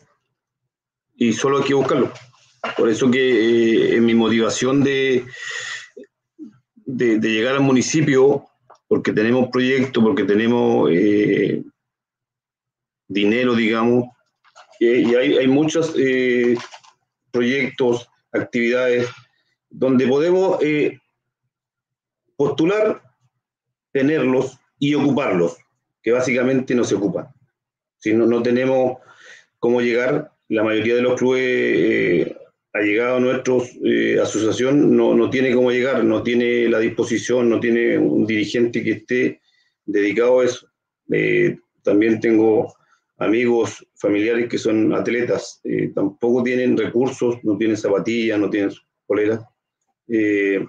y 1.16 1.32
solo 1.32 1.58
hay 1.58 1.64
que 1.64 1.74
buscarlo. 1.74 2.12
Por 2.76 2.88
eso 2.88 3.10
que 3.10 3.18
eh, 3.18 3.96
en 3.96 4.06
mi 4.06 4.14
motivación 4.14 4.84
de, 4.84 5.26
de, 6.84 7.18
llegar 7.18 7.56
al 7.56 7.62
municipio, 7.62 8.46
porque 8.88 9.12
tenemos 9.12 9.48
proyectos, 9.50 10.02
porque 10.02 10.24
tenemos 10.24 10.90
eh, 10.92 11.62
dinero, 13.08 13.54
digamos, 13.54 14.04
y 14.78 15.14
hay, 15.14 15.38
hay 15.38 15.48
muchos 15.48 15.94
eh, 15.98 16.56
proyectos, 17.30 18.08
actividades, 18.32 19.08
donde 19.70 20.06
podemos 20.06 20.58
postular, 22.36 23.02
tenerlos 23.92 24.58
y 24.78 24.94
ocuparlos, 24.94 25.56
que 26.02 26.12
básicamente 26.12 26.74
no 26.74 26.84
se 26.84 26.94
ocupan. 26.94 27.28
Si 27.96 28.12
no, 28.12 28.26
no 28.26 28.42
tenemos 28.42 28.98
cómo 29.58 29.80
llegar, 29.80 30.32
la 30.48 30.62
mayoría 30.62 30.94
de 30.94 31.02
los 31.02 31.18
clubes 31.18 32.36
ha 32.76 32.82
llegado 32.82 33.16
a 33.16 33.20
nuestra 33.20 33.54
eh, 33.84 34.18
asociación 34.20 34.96
no, 34.96 35.14
no, 35.14 35.30
tiene 35.30 35.54
cómo 35.54 35.70
llegar, 35.70 36.04
no 36.04 36.22
tiene 36.22 36.68
la 36.68 36.78
disposición, 36.78 37.48
no 37.48 37.58
tiene 37.58 37.96
un 37.96 38.26
dirigente 38.26 38.82
que 38.82 38.92
esté 38.92 39.40
dedicado 39.84 40.40
a 40.40 40.44
eso. 40.44 40.68
Eh, 41.10 41.58
también 41.82 42.20
tengo 42.20 42.74
amigos, 43.18 43.86
familiares 43.94 44.48
que 44.48 44.58
son 44.58 44.92
atletas, 44.94 45.60
eh, 45.64 45.90
tampoco 45.94 46.42
tienen 46.42 46.76
recursos, 46.76 47.36
no 47.44 47.56
tienen 47.56 47.76
zapatillas, 47.76 48.38
no 48.38 48.50
tienen 48.50 48.70
poleras. 49.06 49.40
esa 50.06 50.68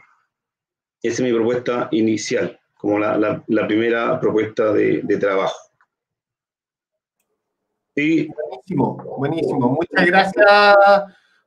es 1.02 1.22
mi 1.22 1.34
propuesta 1.34 1.90
inicial, 1.92 2.58
como 2.76 3.00
la, 3.00 3.44
la, 3.48 3.68
primera 3.68 4.20
propuesta 4.20 4.72
de, 4.72 5.02
de 5.04 5.18
trabajo. 5.18 5.58
Sí. 7.96 8.30
Buenísimo, 8.50 9.18
buenísimo. 9.18 9.70
Muchas 9.70 10.06
gracias 10.06 10.46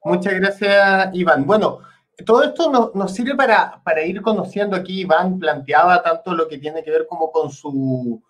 Muchas 0.02 0.34
gracias, 0.34 1.10
Iván. 1.12 1.46
Bueno, 1.46 1.80
todo 2.24 2.42
esto 2.44 2.90
nos, 2.94 3.14
sirve 3.14 3.34
para, 3.34 4.04
ir 4.04 4.22
conociendo 4.22 4.76
aquí. 4.76 5.00
Iván 5.00 5.38
planteaba 5.38 6.02
tanto 6.02 6.34
lo 6.34 6.48
que 6.48 6.58
tiene 6.58 6.82
que 6.82 6.90
ver 6.90 7.06
como 7.06 7.30
con 7.30 7.50
su, 7.50 8.22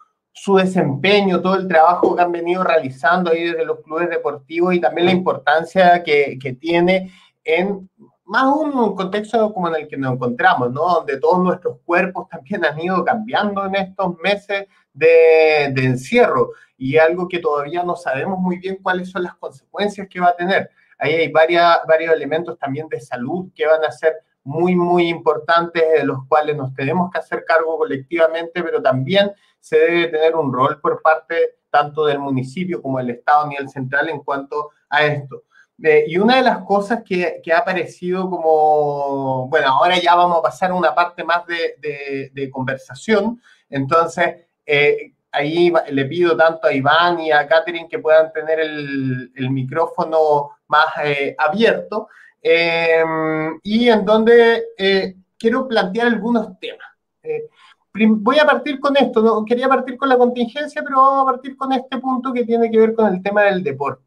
desempeño, 0.56 1.40
todo 1.40 1.56
el 1.56 1.68
trabajo 1.68 2.16
que 2.16 2.22
han 2.22 2.32
venido 2.32 2.64
realizando 2.64 3.30
ahí 3.30 3.44
desde 3.44 3.64
los 3.64 3.80
clubes 3.80 4.08
deportivos 4.10 4.74
y 4.74 4.80
también 4.80 5.06
la 5.06 5.12
importancia 5.12 6.02
que, 6.02 6.38
tiene 6.60 7.12
en 7.44 7.88
más 8.24 8.44
un 8.44 8.94
contexto 8.94 9.52
como 9.52 9.68
en 9.68 9.82
el 9.82 9.88
que 9.88 9.96
nos 9.96 10.14
encontramos, 10.14 10.72
¿no? 10.72 10.82
Donde 10.94 11.18
todos 11.18 11.42
nuestros 11.42 11.78
cuerpos 11.84 12.28
también 12.28 12.64
han 12.64 12.80
ido 12.80 13.04
cambiando 13.04 13.66
en 13.66 13.74
estos 13.74 14.16
meses 14.18 14.66
de, 14.92 15.70
de 15.72 15.84
encierro 15.84 16.50
y 16.76 16.96
algo 16.96 17.28
que 17.28 17.40
todavía 17.40 17.82
no 17.82 17.96
sabemos 17.96 18.38
muy 18.38 18.58
bien 18.58 18.78
cuáles 18.82 19.10
son 19.10 19.24
las 19.24 19.34
consecuencias 19.36 20.08
que 20.08 20.20
va 20.20 20.28
a 20.28 20.36
tener. 20.36 20.70
Ahí 21.00 21.14
hay 21.14 21.32
varios 21.32 22.12
elementos 22.12 22.58
también 22.58 22.88
de 22.88 23.00
salud 23.00 23.50
que 23.54 23.66
van 23.66 23.84
a 23.84 23.90
ser 23.90 24.14
muy, 24.44 24.74
muy 24.74 25.08
importantes, 25.08 25.82
de 25.96 26.04
los 26.04 26.26
cuales 26.28 26.56
nos 26.56 26.74
tenemos 26.74 27.10
que 27.10 27.18
hacer 27.18 27.44
cargo 27.44 27.76
colectivamente, 27.78 28.62
pero 28.62 28.82
también 28.82 29.32
se 29.58 29.78
debe 29.78 30.08
tener 30.08 30.34
un 30.34 30.52
rol 30.52 30.80
por 30.80 31.02
parte 31.02 31.56
tanto 31.70 32.04
del 32.06 32.18
municipio 32.18 32.82
como 32.82 32.98
del 32.98 33.10
Estado 33.10 33.44
a 33.44 33.48
nivel 33.48 33.68
central 33.68 34.08
en 34.08 34.20
cuanto 34.20 34.70
a 34.88 35.04
esto. 35.04 35.44
Eh, 35.82 36.04
y 36.08 36.18
una 36.18 36.36
de 36.36 36.42
las 36.42 36.58
cosas 36.64 37.02
que, 37.04 37.40
ha 37.52 37.58
aparecido 37.58 38.28
como, 38.28 39.48
bueno, 39.48 39.68
ahora 39.68 39.98
ya 39.98 40.14
vamos 40.14 40.38
a 40.38 40.42
pasar 40.42 40.72
a 40.72 40.74
una 40.74 40.94
parte 40.94 41.24
más 41.24 41.46
de, 41.46 42.50
conversación, 42.52 43.40
entonces, 43.68 44.46
eh, 44.66 45.14
ahí 45.32 45.72
le 45.90 46.04
pido 46.06 46.36
tanto 46.36 46.66
a 46.66 46.72
Iván 46.72 47.20
y 47.20 47.30
a 47.30 47.46
Catherine 47.46 47.88
que 47.88 47.98
puedan 47.98 48.32
tener 48.32 48.60
el, 48.60 49.50
micrófono 49.50 50.50
más 50.68 50.86
eh, 51.04 51.34
abierto 51.38 52.08
em, 52.42 53.58
y 53.62 53.88
en 53.88 54.04
donde 54.04 54.64
eh, 54.76 55.16
quiero 55.38 55.66
plantear 55.66 56.08
algunos 56.08 56.58
temas. 56.58 56.86
Eh, 57.22 57.48
voy 57.92 58.38
a 58.38 58.46
partir 58.46 58.78
con 58.78 58.96
esto, 58.96 59.22
no 59.22 59.44
quería 59.44 59.68
partir 59.68 59.96
con 59.96 60.08
la 60.08 60.16
contingencia, 60.16 60.82
pero 60.82 60.98
vamos 60.98 61.22
a 61.22 61.32
partir 61.32 61.56
con 61.56 61.72
este 61.72 61.98
punto 61.98 62.32
que 62.32 62.44
tiene 62.44 62.70
que 62.70 62.78
ver 62.78 62.94
con 62.94 63.12
el 63.12 63.22
tema 63.22 63.42
del 63.42 63.62
deporte. 63.62 64.04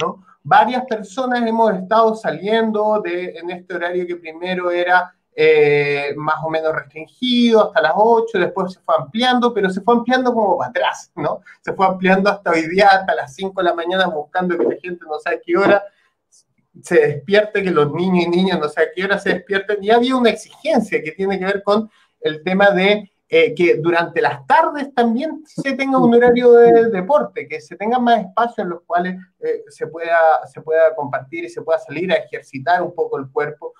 ¿no? 0.00 0.24
Varias 0.42 0.84
personas 0.86 1.46
hemos 1.46 1.74
estado 1.74 2.14
saliendo 2.14 3.00
de, 3.00 3.36
en 3.36 3.50
este 3.50 3.74
horario 3.74 4.06
que 4.06 4.16
primero 4.16 4.70
era 4.70 5.15
eh, 5.38 6.14
más 6.16 6.36
o 6.42 6.48
menos 6.48 6.74
restringido 6.74 7.66
hasta 7.66 7.82
las 7.82 7.92
8, 7.94 8.38
después 8.38 8.72
se 8.72 8.80
fue 8.80 8.94
ampliando, 8.98 9.52
pero 9.52 9.68
se 9.68 9.82
fue 9.82 9.94
ampliando 9.94 10.32
como 10.32 10.56
para 10.56 10.70
atrás, 10.70 11.12
¿no? 11.14 11.42
Se 11.60 11.74
fue 11.74 11.86
ampliando 11.86 12.30
hasta 12.30 12.52
hoy 12.52 12.66
día, 12.66 12.88
hasta 12.88 13.14
las 13.14 13.34
5 13.34 13.60
de 13.60 13.64
la 13.68 13.74
mañana, 13.74 14.06
buscando 14.06 14.56
que 14.56 14.64
la 14.64 14.76
gente 14.80 15.04
no 15.06 15.18
sabe 15.18 15.42
qué 15.44 15.58
hora 15.58 15.84
se 16.82 17.06
despierte, 17.06 17.62
que 17.62 17.70
los 17.70 17.92
niños 17.92 18.24
y 18.24 18.28
niñas 18.30 18.58
no 18.58 18.68
saben 18.70 18.90
qué 18.96 19.04
hora 19.04 19.18
se 19.18 19.34
despierten. 19.34 19.84
Y 19.84 19.90
había 19.90 20.16
una 20.16 20.30
exigencia 20.30 21.02
que 21.02 21.12
tiene 21.12 21.38
que 21.38 21.44
ver 21.44 21.62
con 21.62 21.90
el 22.20 22.42
tema 22.42 22.70
de 22.70 23.10
eh, 23.28 23.54
que 23.54 23.74
durante 23.74 24.22
las 24.22 24.46
tardes 24.46 24.94
también 24.94 25.42
se 25.44 25.74
tenga 25.74 25.98
un 25.98 26.14
horario 26.14 26.52
de 26.52 26.88
deporte, 26.88 27.46
que 27.46 27.60
se 27.60 27.76
tengan 27.76 28.02
más 28.02 28.20
espacios 28.20 28.58
en 28.60 28.70
los 28.70 28.82
cuales 28.86 29.16
eh, 29.40 29.64
se, 29.68 29.86
pueda, 29.86 30.46
se 30.50 30.62
pueda 30.62 30.94
compartir 30.94 31.44
y 31.44 31.50
se 31.50 31.60
pueda 31.60 31.78
salir 31.78 32.10
a 32.10 32.16
ejercitar 32.16 32.80
un 32.82 32.94
poco 32.94 33.18
el 33.18 33.28
cuerpo 33.30 33.74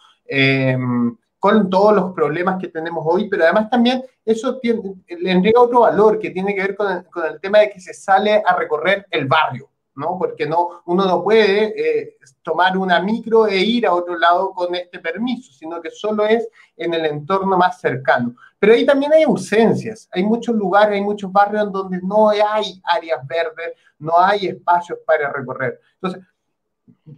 con 1.46 1.70
todos 1.70 1.94
los 1.94 2.12
problemas 2.12 2.61
que 2.61 2.66
tenemos 2.66 3.04
hoy, 3.06 3.28
pero 3.28 3.44
además 3.44 3.70
también 3.70 4.02
eso 4.24 4.59
le 4.62 5.30
entrega 5.30 5.61
otro 5.61 5.82
valor 5.82 6.18
que 6.18 6.30
tiene 6.30 6.52
que 6.52 6.62
ver 6.62 6.74
con 6.74 6.90
el, 6.90 7.40
tema 7.40 7.61
de 7.61 7.70
que 7.70 7.78
se 7.78 7.94
sale 7.94 8.42
a 8.44 8.56
recorrer 8.56 9.06
el 9.12 9.26
barrio, 9.26 9.70
¿no? 9.94 10.18
Porque 10.18 10.44
no, 10.44 10.82
uno 10.87 11.04
no 11.04 11.22
puede 11.22 12.00
eh, 12.00 12.16
tomar 12.42 12.76
una 12.76 12.98
micro 12.98 13.46
e 13.46 13.59
ir 13.59 13.87
a 13.87 13.94
otro 13.94 14.18
lado 14.18 14.52
con 14.54 14.74
este 14.74 14.98
permiso, 14.98 15.52
sino 15.52 15.80
que 15.80 15.92
solo 15.92 16.26
es 16.26 16.48
en 16.76 16.94
el 16.94 17.06
entorno 17.06 17.56
más 17.56 17.80
cercano. 17.80 18.35
Pero 18.59 18.72
ahí 18.72 18.85
también 18.85 19.12
hay 19.12 19.22
ausencias, 19.22 20.09
hay 20.11 20.24
muchos 20.24 20.56
lugares, 20.56 20.96
hay 20.96 21.02
muchos 21.02 21.30
barrios 21.30 21.70
donde 21.70 22.00
no 22.02 22.28
hay 22.28 22.40
áreas 22.40 23.24
verdes, 23.24 23.74
no 24.00 24.18
hay 24.18 24.48
espacios 24.48 24.98
para 25.06 25.32
recorrer. 25.32 25.80
Entonces, 25.94 26.24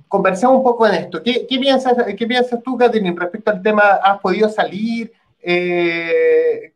conversemos 0.09 0.57
un 0.57 0.62
poco 0.62 0.87
en 0.87 0.94
esto. 0.94 1.22
¿Qué, 1.22 1.46
piensas, 1.48 1.96
¿Qué 2.16 2.26
piensas 2.26 2.62
tú, 2.62 2.76
Catherine, 2.76 3.14
respecto 3.18 3.50
al 3.50 3.62
tema? 3.62 3.83
¿Has 4.02 4.20
podido 4.20 4.48
salir? 4.48 5.12
Eh, 5.40 6.74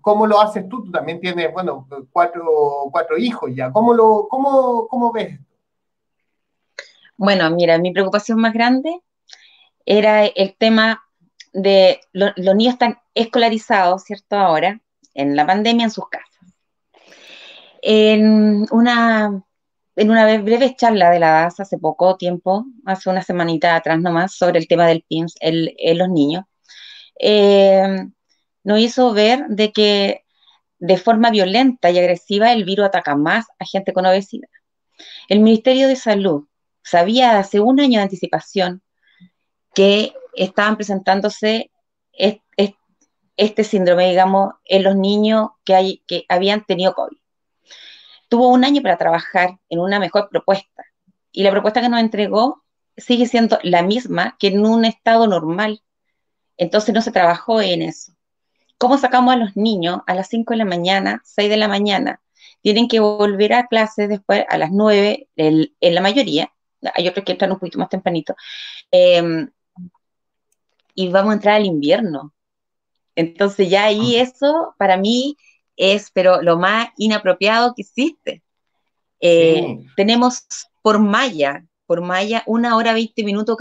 ¿Cómo 0.00 0.26
lo 0.26 0.40
haces 0.40 0.68
tú? 0.68 0.84
Tú 0.84 0.90
también 0.90 1.20
tienes, 1.20 1.52
bueno, 1.52 1.88
cuatro, 2.12 2.88
cuatro 2.90 3.16
hijos 3.16 3.50
ya. 3.54 3.72
¿Cómo, 3.72 3.94
lo, 3.94 4.26
cómo, 4.28 4.86
cómo 4.88 5.12
ves 5.12 5.38
Bueno, 7.16 7.50
mira, 7.50 7.78
mi 7.78 7.92
preocupación 7.92 8.38
más 8.38 8.52
grande 8.52 9.00
era 9.86 10.26
el 10.26 10.56
tema 10.56 11.02
de 11.52 12.00
los 12.12 12.54
niños 12.54 12.74
están 12.74 12.98
escolarizados, 13.14 14.04
¿cierto? 14.04 14.36
Ahora, 14.36 14.80
en 15.14 15.36
la 15.36 15.46
pandemia, 15.46 15.84
en 15.84 15.90
sus 15.90 16.08
casas. 16.08 16.28
En 17.80 18.66
una 18.70 19.44
en 19.96 20.10
una 20.10 20.24
breve 20.38 20.74
charla 20.76 21.10
de 21.10 21.20
la 21.20 21.30
DAS 21.30 21.60
hace 21.60 21.78
poco 21.78 22.16
tiempo, 22.16 22.66
hace 22.84 23.10
una 23.10 23.22
semanita 23.22 23.76
atrás 23.76 24.00
nomás, 24.00 24.34
sobre 24.34 24.58
el 24.58 24.68
tema 24.68 24.86
del 24.86 25.04
PIMS 25.08 25.34
en 25.40 25.98
los 25.98 26.08
niños, 26.08 26.44
eh, 27.20 28.06
nos 28.64 28.78
hizo 28.80 29.12
ver 29.12 29.46
de 29.48 29.72
que 29.72 30.24
de 30.78 30.96
forma 30.98 31.30
violenta 31.30 31.90
y 31.90 31.98
agresiva 31.98 32.52
el 32.52 32.64
virus 32.64 32.86
ataca 32.86 33.16
más 33.16 33.46
a 33.58 33.64
gente 33.64 33.92
con 33.92 34.06
obesidad. 34.06 34.48
El 35.28 35.40
Ministerio 35.40 35.88
de 35.88 35.96
Salud 35.96 36.46
sabía 36.82 37.38
hace 37.38 37.60
un 37.60 37.80
año 37.80 37.98
de 37.98 38.04
anticipación 38.04 38.82
que 39.74 40.12
estaban 40.34 40.76
presentándose 40.76 41.70
este 43.36 43.64
síndrome, 43.64 44.08
digamos, 44.08 44.54
en 44.64 44.84
los 44.84 44.96
niños 44.96 45.50
que, 45.64 45.74
hay, 45.74 46.02
que 46.06 46.24
habían 46.28 46.64
tenido 46.64 46.94
COVID 46.94 47.16
tuvo 48.34 48.48
un 48.48 48.64
año 48.64 48.82
para 48.82 48.98
trabajar 48.98 49.60
en 49.68 49.78
una 49.78 50.00
mejor 50.00 50.28
propuesta. 50.28 50.82
Y 51.30 51.44
la 51.44 51.52
propuesta 51.52 51.80
que 51.80 51.88
nos 51.88 52.00
entregó 52.00 52.64
sigue 52.96 53.26
siendo 53.26 53.60
la 53.62 53.84
misma 53.84 54.34
que 54.40 54.48
en 54.48 54.66
un 54.66 54.84
estado 54.84 55.28
normal. 55.28 55.84
Entonces 56.56 56.92
no 56.92 57.00
se 57.00 57.12
trabajó 57.12 57.60
en 57.60 57.82
eso. 57.82 58.12
¿Cómo 58.76 58.98
sacamos 58.98 59.34
a 59.34 59.36
los 59.36 59.56
niños 59.56 60.00
a 60.08 60.16
las 60.16 60.26
5 60.30 60.52
de 60.52 60.56
la 60.56 60.64
mañana, 60.64 61.22
6 61.24 61.48
de 61.48 61.56
la 61.56 61.68
mañana? 61.68 62.20
Tienen 62.60 62.88
que 62.88 62.98
volver 62.98 63.52
a 63.52 63.68
clases 63.68 64.08
después 64.08 64.44
a 64.48 64.58
las 64.58 64.72
9, 64.72 65.28
en 65.36 65.94
la 65.94 66.00
mayoría. 66.00 66.52
Hay 66.92 67.06
otros 67.06 67.24
que 67.24 67.32
entran 67.32 67.52
un 67.52 67.60
poquito 67.60 67.78
más 67.78 67.88
tempranito. 67.88 68.34
Em, 68.90 69.48
y 70.96 71.08
vamos 71.08 71.30
a 71.30 71.34
entrar 71.34 71.54
al 71.54 71.66
invierno. 71.66 72.34
Entonces 73.14 73.70
ya 73.70 73.84
ahí 73.84 74.16
eso 74.16 74.74
para 74.76 74.96
mí 74.96 75.36
es, 75.76 76.10
pero 76.12 76.42
lo 76.42 76.58
más 76.58 76.88
inapropiado 76.96 77.74
que 77.74 77.82
existe. 77.82 78.42
Eh, 79.20 79.78
tenemos 79.96 80.46
por 80.82 80.98
malla, 80.98 81.66
por 81.86 82.02
malla, 82.02 82.42
una 82.46 82.76
hora 82.76 82.92
20 82.92 83.24
minutos 83.24 83.56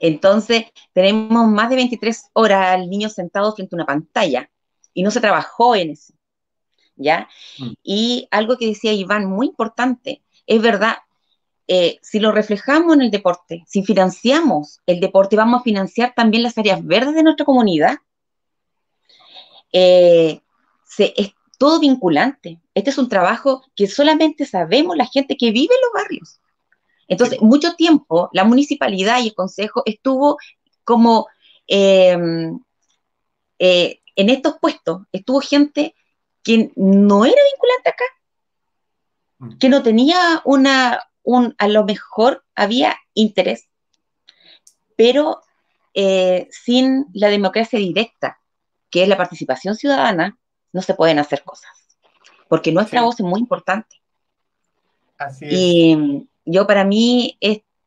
Entonces, 0.00 0.64
tenemos 0.92 1.48
más 1.48 1.70
de 1.70 1.76
23 1.76 2.30
horas 2.32 2.74
al 2.74 2.90
niño 2.90 3.08
sentado 3.08 3.54
frente 3.54 3.74
a 3.74 3.78
una 3.78 3.86
pantalla 3.86 4.50
y 4.94 5.02
no 5.02 5.10
se 5.10 5.20
trabajó 5.20 5.76
en 5.76 5.90
eso. 5.90 6.12
¿Ya? 6.96 7.28
Mm. 7.58 7.72
Y 7.82 8.28
algo 8.30 8.56
que 8.58 8.66
decía 8.66 8.92
Iván, 8.92 9.26
muy 9.26 9.46
importante, 9.46 10.22
es 10.46 10.60
verdad, 10.60 10.96
eh, 11.68 11.98
si 12.02 12.18
lo 12.20 12.32
reflejamos 12.32 12.94
en 12.94 13.02
el 13.02 13.10
deporte, 13.10 13.64
si 13.66 13.82
financiamos 13.82 14.80
el 14.86 15.00
deporte, 15.00 15.36
vamos 15.36 15.60
a 15.60 15.64
financiar 15.64 16.12
también 16.14 16.42
las 16.42 16.58
áreas 16.58 16.84
verdes 16.84 17.14
de 17.14 17.22
nuestra 17.22 17.46
comunidad. 17.46 17.96
Eh, 19.72 20.40
es 20.98 21.32
todo 21.58 21.80
vinculante. 21.80 22.60
Este 22.74 22.90
es 22.90 22.98
un 22.98 23.08
trabajo 23.08 23.62
que 23.74 23.86
solamente 23.86 24.46
sabemos 24.46 24.96
la 24.96 25.06
gente 25.06 25.36
que 25.36 25.50
vive 25.50 25.74
en 25.74 25.80
los 25.80 26.02
barrios. 26.02 26.40
Entonces, 27.08 27.40
mucho 27.40 27.74
tiempo 27.74 28.30
la 28.32 28.44
municipalidad 28.44 29.20
y 29.20 29.28
el 29.28 29.34
consejo 29.34 29.82
estuvo 29.84 30.38
como 30.84 31.28
em, 31.66 32.58
eh, 33.58 34.00
en 34.16 34.30
estos 34.30 34.58
puestos, 34.60 35.02
estuvo 35.12 35.40
gente 35.40 35.94
que 36.42 36.72
no 36.76 37.24
era 37.24 37.36
vinculante 37.52 37.88
acá, 37.88 38.04
mm. 39.38 39.58
que 39.58 39.68
no 39.68 39.82
tenía 39.82 40.42
una, 40.44 41.00
un, 41.22 41.54
a 41.58 41.68
lo 41.68 41.84
mejor 41.84 42.44
había 42.54 42.96
interés, 43.14 43.68
pero 44.96 45.40
eh, 45.94 46.48
sin 46.50 47.06
la 47.12 47.28
democracia 47.28 47.78
directa, 47.78 48.40
que 48.92 49.02
es 49.02 49.08
la 49.08 49.16
participación 49.16 49.74
ciudadana, 49.74 50.38
no 50.72 50.82
se 50.82 50.94
pueden 50.94 51.18
hacer 51.18 51.42
cosas, 51.42 51.70
porque 52.48 52.70
nuestra 52.70 53.02
voz 53.02 53.18
es 53.18 53.26
muy 53.26 53.40
importante. 53.40 53.96
Así 55.18 55.46
es. 55.46 55.52
Y 55.52 56.28
yo 56.44 56.66
para 56.66 56.84
mí, 56.84 57.38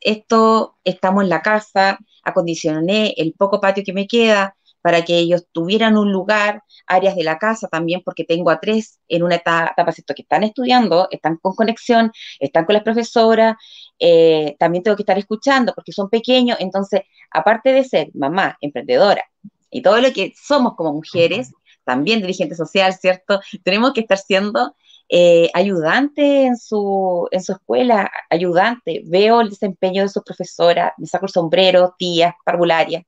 esto, 0.01 0.75
estamos 0.83 1.23
en 1.23 1.29
la 1.29 1.41
casa, 1.41 1.99
acondicioné 2.23 3.13
el 3.17 3.33
poco 3.33 3.61
patio 3.61 3.83
que 3.85 3.93
me 3.93 4.07
queda, 4.07 4.57
para 4.81 5.03
que 5.03 5.17
ellos 5.17 5.47
tuvieran 5.51 5.97
un 5.97 6.11
lugar, 6.11 6.61
áreas 6.85 7.15
de 7.15 7.23
la 7.23 7.39
casa 7.39 7.67
también, 7.67 8.01
porque 8.03 8.23
tengo 8.23 8.51
a 8.51 8.59
tres 8.59 8.99
en 9.07 9.23
una 9.23 9.35
etapa, 9.35 9.73
que 10.15 10.21
están 10.21 10.43
estudiando, 10.43 11.07
están 11.09 11.37
con 11.37 11.55
conexión, 11.55 12.11
están 12.39 12.65
con 12.65 12.73
las 12.73 12.83
profesoras, 12.83 13.55
eh, 13.99 14.55
también 14.59 14.83
tengo 14.83 14.95
que 14.95 15.03
estar 15.03 15.17
escuchando 15.17 15.73
porque 15.73 15.91
son 15.91 16.09
pequeños, 16.09 16.57
entonces, 16.59 17.01
aparte 17.31 17.73
de 17.73 17.83
ser 17.83 18.09
mamá, 18.13 18.57
emprendedora 18.61 19.23
y 19.69 19.81
todo 19.81 19.99
lo 19.99 20.11
que 20.13 20.33
somos 20.35 20.75
como 20.75 20.93
mujeres, 20.93 21.51
también 21.83 22.21
dirigente 22.21 22.55
social, 22.55 22.93
¿cierto? 22.93 23.39
Tenemos 23.63 23.93
que 23.93 24.01
estar 24.01 24.17
siendo 24.17 24.75
eh, 25.07 25.49
ayudante 25.53 26.45
en 26.45 26.57
su, 26.57 27.27
en 27.31 27.43
su 27.43 27.51
escuela, 27.53 28.11
ayudante, 28.29 29.03
veo 29.05 29.41
el 29.41 29.49
desempeño 29.49 30.01
de 30.01 30.09
sus 30.09 30.23
profesoras, 30.23 30.93
me 30.97 31.07
saco 31.07 31.27
el 31.27 31.31
sombrero, 31.31 31.95
tías, 31.97 32.33
parvularias, 32.43 33.03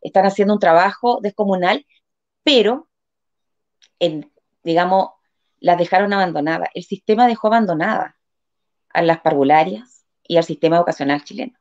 están 0.00 0.26
haciendo 0.26 0.54
un 0.54 0.60
trabajo 0.60 1.20
descomunal, 1.22 1.86
pero, 2.42 2.88
digamos, 4.62 5.10
las 5.60 5.78
dejaron 5.78 6.12
abandonadas. 6.12 6.68
El 6.74 6.84
sistema 6.84 7.26
dejó 7.26 7.48
abandonada 7.48 8.16
a 8.90 9.02
las 9.02 9.20
parvularias 9.20 10.04
y 10.26 10.36
al 10.36 10.44
sistema 10.44 10.76
educacional 10.76 11.24
chileno. 11.24 11.58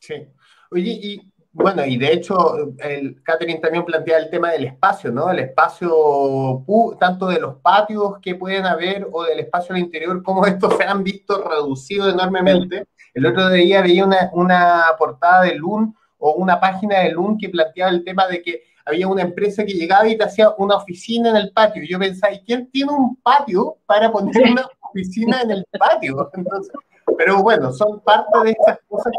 Sí. 0.00 0.14
Oye, 0.70 0.90
y 0.90 1.33
bueno, 1.54 1.86
y 1.86 1.96
de 1.96 2.12
hecho, 2.12 2.74
el 2.78 3.22
Catherine 3.22 3.60
también 3.60 3.84
plantea 3.84 4.18
el 4.18 4.28
tema 4.28 4.50
del 4.50 4.64
espacio, 4.64 5.12
¿no? 5.12 5.30
El 5.30 5.38
espacio, 5.38 6.64
tanto 6.98 7.28
de 7.28 7.38
los 7.38 7.56
patios 7.56 8.18
que 8.20 8.34
pueden 8.34 8.66
haber 8.66 9.06
o 9.12 9.22
del 9.22 9.38
espacio 9.38 9.74
al 9.74 9.80
interior, 9.80 10.20
cómo 10.24 10.44
estos 10.46 10.76
se 10.76 10.82
han 10.82 11.04
visto 11.04 11.42
reducidos 11.42 12.12
enormemente. 12.12 12.86
El 13.14 13.26
otro 13.26 13.48
día 13.50 13.82
veía 13.82 14.04
una, 14.04 14.30
una 14.32 14.84
portada 14.98 15.42
de 15.42 15.54
LUN 15.54 15.94
o 16.18 16.32
una 16.32 16.58
página 16.58 16.98
de 16.98 17.12
LUN 17.12 17.38
que 17.38 17.48
planteaba 17.48 17.92
el 17.92 18.02
tema 18.02 18.26
de 18.26 18.42
que 18.42 18.62
había 18.84 19.06
una 19.06 19.22
empresa 19.22 19.64
que 19.64 19.74
llegaba 19.74 20.08
y 20.08 20.18
te 20.18 20.24
hacía 20.24 20.50
una 20.58 20.76
oficina 20.76 21.30
en 21.30 21.36
el 21.36 21.52
patio. 21.52 21.84
Y 21.84 21.88
yo 21.88 22.00
pensaba, 22.00 22.32
¿y 22.32 22.40
quién 22.40 22.68
tiene 22.70 22.90
un 22.90 23.16
patio 23.22 23.76
para 23.86 24.10
poner 24.10 24.50
una 24.50 24.66
oficina 24.90 25.42
en 25.42 25.52
el 25.52 25.64
patio? 25.78 26.30
pero 27.16 27.42
bueno, 27.42 27.72
son 27.72 28.00
parte 28.00 28.38
de 28.42 28.50
estas 28.50 28.78
cosas 28.88 29.12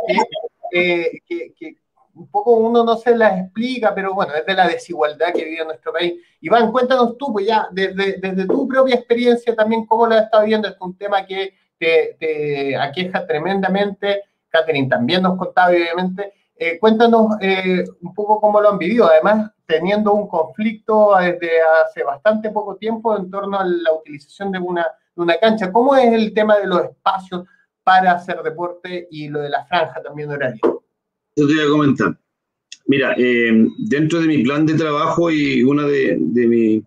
que, 0.72 1.20
que, 1.26 1.78
un 2.16 2.28
poco 2.30 2.52
uno 2.52 2.84
no 2.84 2.96
se 2.96 3.16
las 3.16 3.40
explica, 3.40 3.94
pero 3.94 4.14
bueno, 4.14 4.34
es 4.34 4.46
de 4.46 4.54
la 4.54 4.68
desigualdad 4.68 5.34
que 5.34 5.46
vive 5.46 5.66
nuestro 5.66 5.92
país. 5.92 6.14
Iván, 6.42 6.72
cuéntanos 6.72 7.18
tú, 7.18 7.32
pues 7.34 7.46
ya, 7.46 7.68
desde, 7.72 8.18
desde 8.20 8.46
tu 8.48 8.68
propia 8.68 8.96
experiencia 8.96 9.56
también, 9.56 9.86
cómo 9.86 10.06
has 10.06 10.24
estado 10.24 10.46
viendo. 10.46 10.68
Es 10.68 10.76
un 10.80 10.98
tema 10.98 11.26
que 11.26 11.54
te, 11.78 12.16
te 12.20 12.78
aqueja 12.78 13.26
tremendamente. 13.28 14.24
Catherine 14.50 14.88
también 14.88 15.24
nos 15.24 15.38
contaba, 15.38 15.70
obviamente. 15.70 16.34
Eh, 16.58 16.80
cuéntanos 16.80 17.36
eh, 17.42 17.84
un 18.02 18.14
poco 18.14 18.40
cómo 18.40 18.62
lo 18.62 18.70
han 18.70 18.78
vivido, 18.78 19.08
además 19.08 19.52
teniendo 19.66 20.14
un 20.14 20.28
conflicto 20.30 21.18
desde 21.20 21.50
hace 21.84 22.04
bastante 22.04 22.50
poco 22.50 22.78
tiempo 22.78 23.18
en 23.18 23.30
torno 23.30 23.60
a 23.60 23.66
la 23.66 23.92
utilización 23.92 24.52
de 24.52 24.60
una, 24.60 24.88
una 25.16 25.38
cancha. 25.38 25.72
¿Cómo 25.72 25.96
es 25.98 26.14
el 26.14 26.34
tema 26.34 26.58
de 26.58 26.68
los 26.68 26.84
espacios 26.86 27.46
para 27.84 28.14
hacer 28.14 28.42
deporte 28.42 29.08
y 29.12 29.28
lo 29.28 29.42
de 29.42 29.50
la 29.50 29.66
franja 29.66 30.02
también 30.02 30.32
horaria? 30.32 30.62
Yo 31.36 31.48
te 31.48 31.54
voy 31.54 31.66
a 31.66 31.70
comentar. 31.70 32.18
Mira, 32.88 33.16
eh, 33.18 33.68
dentro 33.80 34.20
de 34.22 34.28
mi 34.28 34.44
plan 34.44 34.66
de 34.66 34.76
trabajo 34.76 35.32
y 35.32 35.64
una 35.64 35.84
de, 35.84 36.18
de 36.20 36.48
mi 36.48 36.84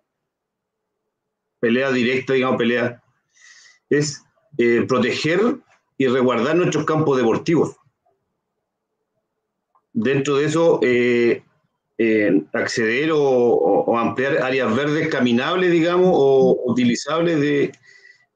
pelea 1.60 1.90
directa, 1.90 2.34
digamos, 2.34 2.56
pelea, 2.56 3.02
es 3.90 4.22
proteger 4.88 5.56
y 5.96 6.06
resguardar 6.06 6.56
nuestros 6.56 6.84
campos 6.84 7.16
deportivos 7.16 7.76
dentro 9.92 10.36
de 10.36 10.44
eso, 10.44 10.80
eh, 10.82 11.42
eh, 11.98 12.42
acceder 12.52 13.10
o, 13.12 13.96
ampliar 13.98 14.38
áreas 14.42 14.74
verdes 14.76 15.08
caminables, 15.08 15.72
digamos, 15.72 16.10
o 16.12 16.56
utilizables 16.66 17.40
de 17.40 17.72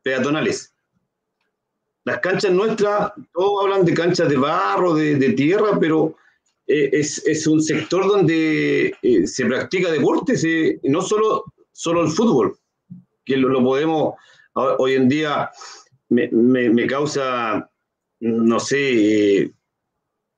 peatonales. 0.02 0.71
Las 2.04 2.18
canchas 2.18 2.52
nuestras, 2.52 3.12
todos 3.32 3.64
hablan 3.64 3.84
de 3.84 3.94
canchas 3.94 4.28
de 4.28 4.36
barro, 4.36 4.94
de, 4.94 5.32
tierra, 5.34 5.78
pero 5.78 6.16
eh, 6.66 6.90
es, 6.92 7.46
un 7.46 7.62
sector 7.62 8.06
donde 8.08 8.94
se 9.24 9.46
practica 9.46 9.90
deporte, 9.90 10.34
no 10.84 11.00
solo, 11.00 11.44
solo 11.72 12.02
el 12.02 12.10
fútbol, 12.10 12.58
que 13.24 13.36
lo, 13.36 13.62
podemos, 13.62 14.14
hoy 14.54 14.94
en 14.94 15.08
día 15.08 15.50
me, 16.08 16.28
me 16.30 16.86
causa, 16.86 17.70
no 18.20 18.58
sé, 18.58 19.52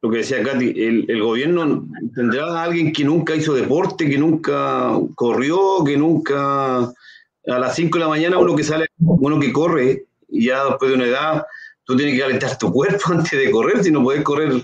lo 0.04 0.10
que 0.10 0.18
decía 0.18 0.42
Katy, 0.42 0.74
el, 1.08 1.22
gobierno 1.22 1.88
tendrá 2.14 2.44
a 2.44 2.64
alguien 2.64 2.92
que 2.92 3.04
nunca 3.04 3.34
hizo 3.34 3.54
deporte, 3.54 4.06
que 4.06 4.18
nunca 4.18 5.00
corrió, 5.14 5.82
que 5.82 5.96
nunca 5.96 6.80
a 6.80 7.58
las 7.58 7.74
5 7.74 7.96
de 7.96 8.04
la 8.04 8.10
mañana 8.10 8.36
uno 8.36 8.54
que 8.54 8.64
sale, 8.64 8.88
uno 8.98 9.40
que 9.40 9.50
corre, 9.50 10.04
y 10.28 10.44
ya 10.48 10.62
después 10.66 10.90
de 10.90 10.96
una 10.98 11.06
edad, 11.06 11.46
tú 11.84 11.96
tienes 11.96 12.14
que 12.14 12.20
calentar 12.20 12.58
tu 12.58 12.72
cuerpo 12.72 13.04
antes 13.12 13.30
de 13.30 13.50
correr, 13.50 13.82
si 13.82 13.90
no 13.90 14.02
puedes 14.02 14.22
correr, 14.22 14.62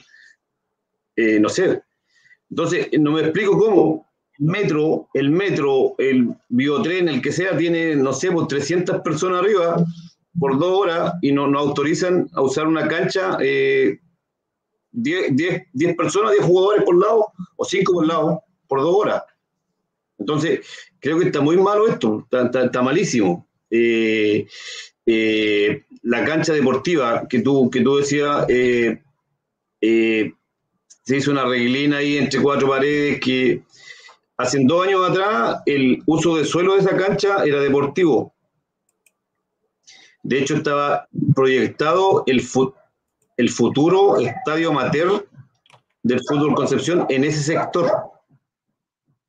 eh, 1.17 1.39
no 1.41 1.49
sé. 1.49 1.83
Entonces, 2.51 2.89
no 2.99 3.13
me 3.13 3.21
explico 3.21 3.57
cómo 3.59 4.11
el 4.39 4.47
metro, 4.47 5.09
el 5.15 5.31
metro, 5.31 5.95
el 5.99 6.35
biotren, 6.49 7.09
el 7.09 7.23
que 7.23 7.33
sea, 7.33 7.57
tiene, 7.57 7.95
no 7.95 8.13
sé, 8.13 8.29
por 8.29 8.49
pues 8.49 8.67
300 8.67 9.03
personas 9.03 9.41
arriba 9.41 9.85
por 10.39 10.59
dos 10.59 10.79
horas 10.79 11.15
y 11.23 11.33
no 11.33 11.47
nos 11.47 11.63
autorizan 11.63 12.29
a 12.33 12.43
usar 12.43 12.67
una 12.67 12.87
cancha 12.89 13.37
eh, 13.41 13.99
10, 14.93 15.37
10, 15.73 15.97
personas, 15.97 16.33
10 16.33 16.45
jugadores 16.45 16.85
por 16.85 16.99
lado, 16.99 17.27
o 17.57 17.65
5 17.65 17.93
por 17.93 18.07
lado, 18.07 18.43
por 18.67 18.81
dos 18.81 18.95
horas. 18.95 19.23
Entonces, 20.19 20.61
creo 20.99 21.19
que 21.19 21.27
está 21.27 21.41
muy 21.41 21.57
malo 21.57 21.89
esto, 21.89 22.27
está, 22.31 22.83
malísimo. 22.83 23.49
Eh, 23.71 24.47
eh, 25.07 25.85
la 26.03 26.25
cancha 26.25 26.53
deportiva 26.53 27.27
que 27.29 27.41
tú, 27.41 27.71
que 27.71 27.81
tú 27.81 27.97
decías, 27.97 28.47
eh, 28.49 29.01
se 29.81 31.17
hizo 31.17 31.31
una 31.31 31.45
reglina 31.45 31.99
ahí 31.99 32.17
entre 32.19 32.41
cuatro 32.41 32.69
paredes 32.69 33.21
que 33.21 33.63
hace 34.37 34.59
dos 34.65 34.87
años 34.87 35.11
atrás 35.11 35.63
el 35.67 36.03
uso 36.07 36.37
de 36.37 36.45
suelo 36.45 36.75
de 36.75 36.81
esa 36.81 36.97
cancha 36.97 37.45
era 37.45 37.61
deportivo. 37.61 38.33
De 40.23 40.39
hecho, 40.39 40.57
estaba 40.57 41.09
proyectado 41.35 42.25
el, 42.27 42.43
el 43.37 43.49
futuro 43.49 44.19
estadio 44.19 44.71
amateur 44.71 45.27
del 46.03 46.21
fútbol 46.27 46.55
Concepción 46.55 47.07
en 47.09 47.25
ese 47.25 47.43
sector, 47.43 47.91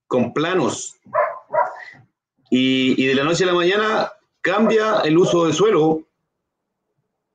con 0.07 0.33
planos. 0.33 0.97
Y, 2.49 3.05
de 3.05 3.15
la 3.15 3.23
noche 3.23 3.45
a 3.45 3.47
la 3.47 3.53
mañana 3.53 4.11
cambia 4.41 5.01
el 5.03 5.17
uso 5.17 5.45
de 5.45 5.53
suelo 5.53 6.03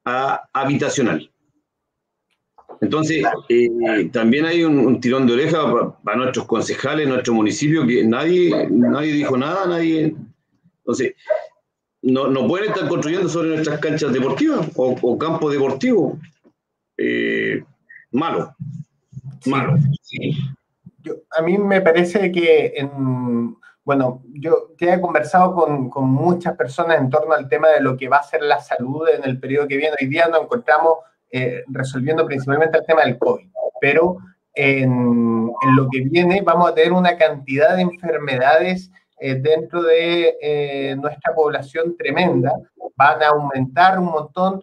a 0.05 0.49
habitacional. 0.53 1.31
Entonces, 2.81 3.25
eh, 3.49 4.11
también 4.12 4.45
hay 4.45 4.64
un, 4.64 5.01
tirón 5.01 5.27
de 5.27 5.33
oreja 5.33 5.95
para, 6.03 6.19
nuestros 6.19 6.47
concejales, 6.47 7.09
nuestro 7.09 7.35
municipio, 7.35 7.87
que 7.87 8.05
nadie, 8.05 8.69
nadie 8.71 9.12
dijo 9.12 9.37
nada, 9.37 9.66
nadie. 9.66 10.14
Entonces, 10.79 11.14
no, 12.03 12.29
no 12.29 12.47
pueden 12.47 12.71
estar 12.71 12.88
construyendo 12.88 13.29
sobre 13.29 13.51
nuestras 13.51 13.81
canchas 13.81 14.12
deportivas 14.12 14.69
o, 14.77 14.97
o 15.01 15.19
campos 15.19 15.53
deportivos. 15.53 16.19
Eh, 16.99 17.64
malo. 18.12 18.55
Malo. 19.47 19.79
a 21.38 21.42
mí 21.42 21.59
me 21.59 21.81
parece 21.81 22.31
que, 22.33 22.73
en, 22.77 23.57
bueno, 23.87 24.20
yo 24.33 24.75
ya 24.81 24.94
he 24.94 25.01
conversado 25.01 25.55
con, 25.55 25.88
con, 25.88 26.07
muchas 26.09 26.57
personas 26.57 26.99
en 26.99 27.09
torno 27.09 27.35
al 27.35 27.49
tema 27.49 27.68
de 27.68 27.81
lo 27.81 27.96
que 27.96 28.09
va 28.09 28.16
a 28.16 28.22
ser 28.25 28.42
la 28.42 28.59
salud 28.59 29.09
en 29.09 29.22
el 29.22 29.38
periodo 29.38 29.68
que 29.68 29.77
viene. 29.77 29.94
Hoy 30.01 30.09
día 30.09 30.27
nos 30.27 30.42
encontramos 30.42 30.96
eh, 31.31 31.62
resolviendo 31.68 32.27
principalmente 32.27 32.79
el 32.79 32.85
tema 32.85 33.05
del 33.05 33.16
COVID, 33.16 33.46
pero 33.81 34.16
en, 34.55 35.53
lo 35.77 35.88
que 35.88 36.01
viene 36.01 36.42
vamos 36.42 36.68
a 36.68 36.75
tener 36.75 36.92
una 36.92 37.16
cantidad 37.16 37.77
de 37.77 37.83
enfermedades 37.83 38.90
eh, 39.20 39.37
dentro 39.37 39.85
de 39.85 40.37
eh, 40.42 40.96
nuestra 40.96 41.33
población 41.33 41.96
tremenda, 41.96 42.53
van 42.96 43.22
a 43.22 43.29
aumentar 43.29 44.01
un 44.01 44.07
montón, 44.07 44.61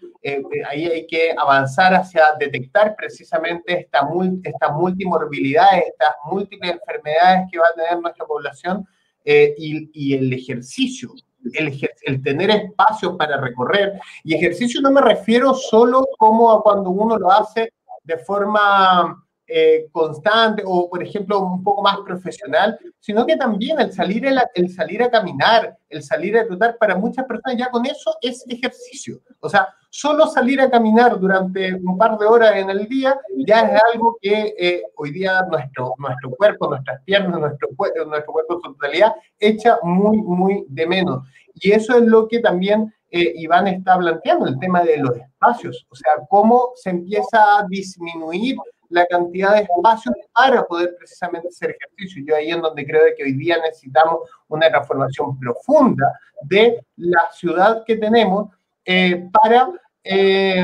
ahí 0.67 0.85
hay 0.85 1.07
que 1.07 1.33
avanzar 1.37 1.93
hacia 1.93 2.23
detectar 2.37 2.93
precisamente 2.97 3.79
esta, 3.79 4.05
estas 4.43 4.71
multimorbilidades, 4.73 5.85
estas 5.87 6.15
múltiples 6.25 6.71
enfermedades 6.71 7.47
que 7.49 7.59
va 7.59 7.65
a 7.71 7.75
tener 7.75 8.01
nuestra 8.01 8.25
población 8.25 8.85
y, 9.25 9.89
y 9.93 10.13
el 10.13 10.33
ejercicio 10.33 11.13
el, 11.53 12.23
tener 12.23 12.49
espacios 12.49 13.15
para 13.17 13.39
recorrer. 13.39 13.99
Y 14.23 14.35
ejercicio 14.35 14.81
no 14.81 14.91
me 14.91 15.01
refiero 15.01 15.53
solo 15.53 16.05
como 16.17 16.51
a 16.51 16.61
cuando 16.61 16.89
uno 16.89 17.17
lo 17.17 17.31
hace 17.31 17.73
de 18.03 18.17
forma 18.17 19.25
eh, 19.47 19.87
constante 19.91 20.63
o, 20.65 20.89
por 20.89 21.03
ejemplo, 21.03 21.39
un 21.39 21.63
poco 21.63 21.81
más 21.81 21.97
profesional, 22.05 22.79
sino 22.99 23.25
que 23.25 23.35
también 23.35 23.79
el 23.79 23.91
salir, 23.91 24.25
el, 24.25 24.69
salir 24.69 25.03
a 25.03 25.11
caminar, 25.11 25.77
el 25.89 26.01
salir 26.01 26.37
a 26.37 26.45
trotar, 26.45 26.77
para 26.77 26.95
muchas 26.95 27.25
personas 27.25 27.57
ya 27.57 27.69
con 27.69 27.85
eso 27.85 28.15
es 28.21 28.45
ejercicio. 28.47 29.19
O 29.41 29.49
sea, 29.49 29.67
solo 29.89 30.27
salir 30.27 30.61
a 30.61 30.69
caminar 30.69 31.19
durante 31.19 31.73
un 31.73 31.97
par 31.97 32.17
de 32.17 32.25
horas 32.25 32.55
en 32.55 32.69
el 32.69 32.87
día 32.87 33.19
ya 33.45 33.61
es 33.61 33.81
algo 33.93 34.17
que 34.21 34.55
eh, 34.57 34.83
hoy 34.95 35.11
día 35.11 35.41
nuestro, 35.49 35.93
nuestro 35.97 36.31
cuerpo, 36.31 36.69
nuestras 36.69 37.01
piernas, 37.03 37.39
nuestro, 37.39 37.69
nuestro 38.07 38.33
cuerpo 38.33 38.55
en 38.55 38.61
su 38.61 38.73
totalidad 38.73 39.13
echa 39.39 39.77
muy, 39.83 40.17
muy 40.21 40.65
de 40.69 40.87
menos. 40.87 41.27
Y 41.55 41.71
eso 41.71 41.97
es 41.97 42.03
lo 42.03 42.27
que 42.27 42.39
también 42.39 42.93
eh, 43.15 43.33
Iván 43.35 43.67
está 43.67 43.95
planteando, 43.97 44.47
el 44.47 44.57
tema 44.57 44.81
de 44.81 44.97
los 44.97 45.15
espacios, 45.15 45.85
o 45.89 45.95
sea, 45.95 46.13
cómo 46.27 46.71
se 46.75 46.89
empieza 46.89 47.59
a 47.59 47.67
disminuir 47.69 48.55
la 48.93 49.05
cantidad 49.07 49.53
de 49.55 49.61
espacios 49.61 50.15
para 50.33 50.63
poder 50.65 50.95
precisamente 50.97 51.47
hacer 51.47 51.75
ejercicio. 51.75 52.23
Yo 52.25 52.35
ahí 52.35 52.51
en 52.51 52.61
donde 52.61 52.85
creo 52.85 53.03
que 53.17 53.23
hoy 53.23 53.33
día 53.33 53.57
necesitamos 53.57 54.29
una 54.47 54.69
transformación 54.69 55.37
profunda 55.39 56.19
de 56.43 56.85
la 56.97 57.23
ciudad 57.31 57.83
que 57.85 57.97
tenemos 57.97 58.49
eh, 58.85 59.27
para 59.31 59.69
eh, 60.03 60.63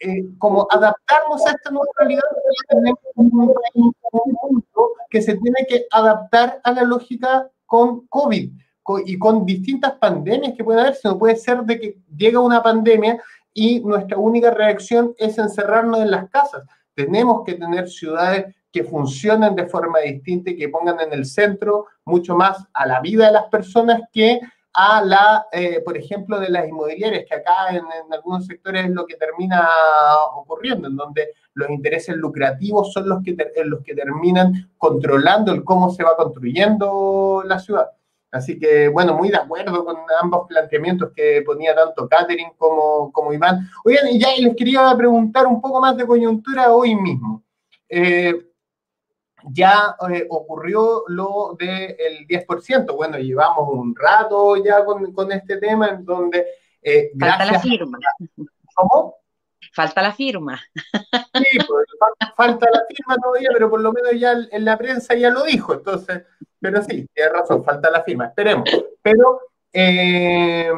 eh, 0.00 0.24
como 0.38 0.66
adaptarnos 0.70 1.46
a 1.46 1.52
esta 1.52 1.70
nueva 1.70 1.90
realidad. 1.98 2.22
Que 5.08 5.22
se 5.22 5.34
tiene 5.36 5.66
que 5.68 5.86
adaptar 5.90 6.60
a 6.62 6.72
la 6.72 6.82
lógica 6.82 7.48
con 7.64 8.06
COVID 8.08 8.50
y 9.06 9.18
con 9.18 9.46
distintas 9.46 9.92
pandemias 9.92 10.54
que 10.56 10.64
puede 10.64 10.80
haber, 10.80 10.94
sino 10.94 11.18
puede 11.18 11.36
ser 11.36 11.62
de 11.62 11.80
que 11.80 11.98
llega 12.14 12.40
una 12.40 12.62
pandemia 12.62 13.22
y 13.54 13.80
nuestra 13.80 14.18
única 14.18 14.50
reacción 14.50 15.14
es 15.16 15.38
encerrarnos 15.38 16.00
en 16.00 16.10
las 16.10 16.28
casas. 16.28 16.64
Tenemos 17.04 17.42
que 17.44 17.54
tener 17.54 17.88
ciudades 17.88 18.54
que 18.72 18.84
funcionen 18.84 19.54
de 19.56 19.66
forma 19.66 20.00
distinta 20.00 20.50
y 20.50 20.56
que 20.56 20.68
pongan 20.68 21.00
en 21.00 21.12
el 21.12 21.24
centro 21.24 21.86
mucho 22.04 22.36
más 22.36 22.64
a 22.72 22.86
la 22.86 23.00
vida 23.00 23.26
de 23.26 23.32
las 23.32 23.46
personas 23.46 24.02
que 24.12 24.40
a 24.72 25.02
la, 25.02 25.46
eh, 25.50 25.80
por 25.84 25.96
ejemplo, 25.96 26.38
de 26.38 26.48
las 26.48 26.68
inmobiliarias, 26.68 27.24
que 27.28 27.34
acá 27.34 27.70
en, 27.70 27.84
algunos 28.12 28.46
sectores 28.46 28.84
es 28.84 28.90
lo 28.90 29.04
que 29.06 29.16
termina 29.16 29.68
ocurriendo, 30.36 30.88
en 30.88 30.96
donde 30.96 31.30
los 31.54 31.70
intereses 31.70 32.14
lucrativos 32.16 32.92
son 32.92 33.08
los 33.08 33.22
que, 33.24 33.36
los 33.64 33.82
que 33.82 33.94
terminan 33.94 34.70
controlando 34.78 35.52
el 35.52 35.64
cómo 35.64 35.90
se 35.90 36.04
va 36.04 36.16
construyendo 36.16 37.42
la 37.44 37.58
ciudad. 37.58 37.88
Así 38.32 38.58
que, 38.58 38.88
bueno, 38.88 39.14
muy 39.14 39.28
de 39.28 39.38
acuerdo 39.38 39.84
con 39.84 39.96
ambos 40.20 40.46
planteamientos 40.48 41.10
que 41.14 41.42
ponía 41.44 41.74
tanto 41.74 42.08
Catherine 42.08 42.52
como, 42.56 43.10
como 43.12 43.32
Iván. 43.32 43.68
Oigan, 43.84 44.08
y 44.08 44.20
ya 44.20 44.28
les 44.38 44.54
quería 44.54 44.94
preguntar 44.96 45.46
un 45.46 45.60
poco 45.60 45.80
más 45.80 45.96
de 45.96 46.06
coyuntura 46.06 46.72
hoy 46.72 46.94
mismo. 46.94 47.42
Eh, 47.88 48.34
ya 49.52 49.96
eh, 50.10 50.26
ocurrió 50.28 51.04
lo 51.08 51.56
del 51.58 52.26
10%. 52.28 52.94
Bueno, 52.94 53.18
llevamos 53.18 53.68
un 53.68 53.96
rato 53.96 54.56
ya 54.62 54.84
con, 54.84 55.12
con 55.12 55.32
este 55.32 55.56
tema 55.56 55.88
en 55.88 56.04
donde... 56.04 56.46
Eh, 56.82 57.10
falta 57.18 57.44
la 57.44 57.58
firma. 57.58 57.98
¿Cómo? 58.74 59.19
Falta 59.72 60.02
la 60.02 60.12
firma. 60.12 60.60
Sí, 60.72 61.58
pues, 61.66 61.86
falta 62.36 62.66
la 62.70 62.82
firma 62.88 63.16
todavía, 63.22 63.48
pero 63.52 63.70
por 63.70 63.80
lo 63.80 63.92
menos 63.92 64.12
ya 64.18 64.34
en 64.50 64.64
la 64.64 64.76
prensa 64.76 65.14
ya 65.14 65.30
lo 65.30 65.44
dijo. 65.44 65.74
Entonces, 65.74 66.24
pero 66.60 66.82
sí, 66.82 67.06
tiene 67.14 67.30
razón, 67.30 67.64
falta 67.64 67.90
la 67.90 68.02
firma, 68.02 68.26
esperemos. 68.26 68.68
Pero 69.02 69.40
eh, 69.72 70.70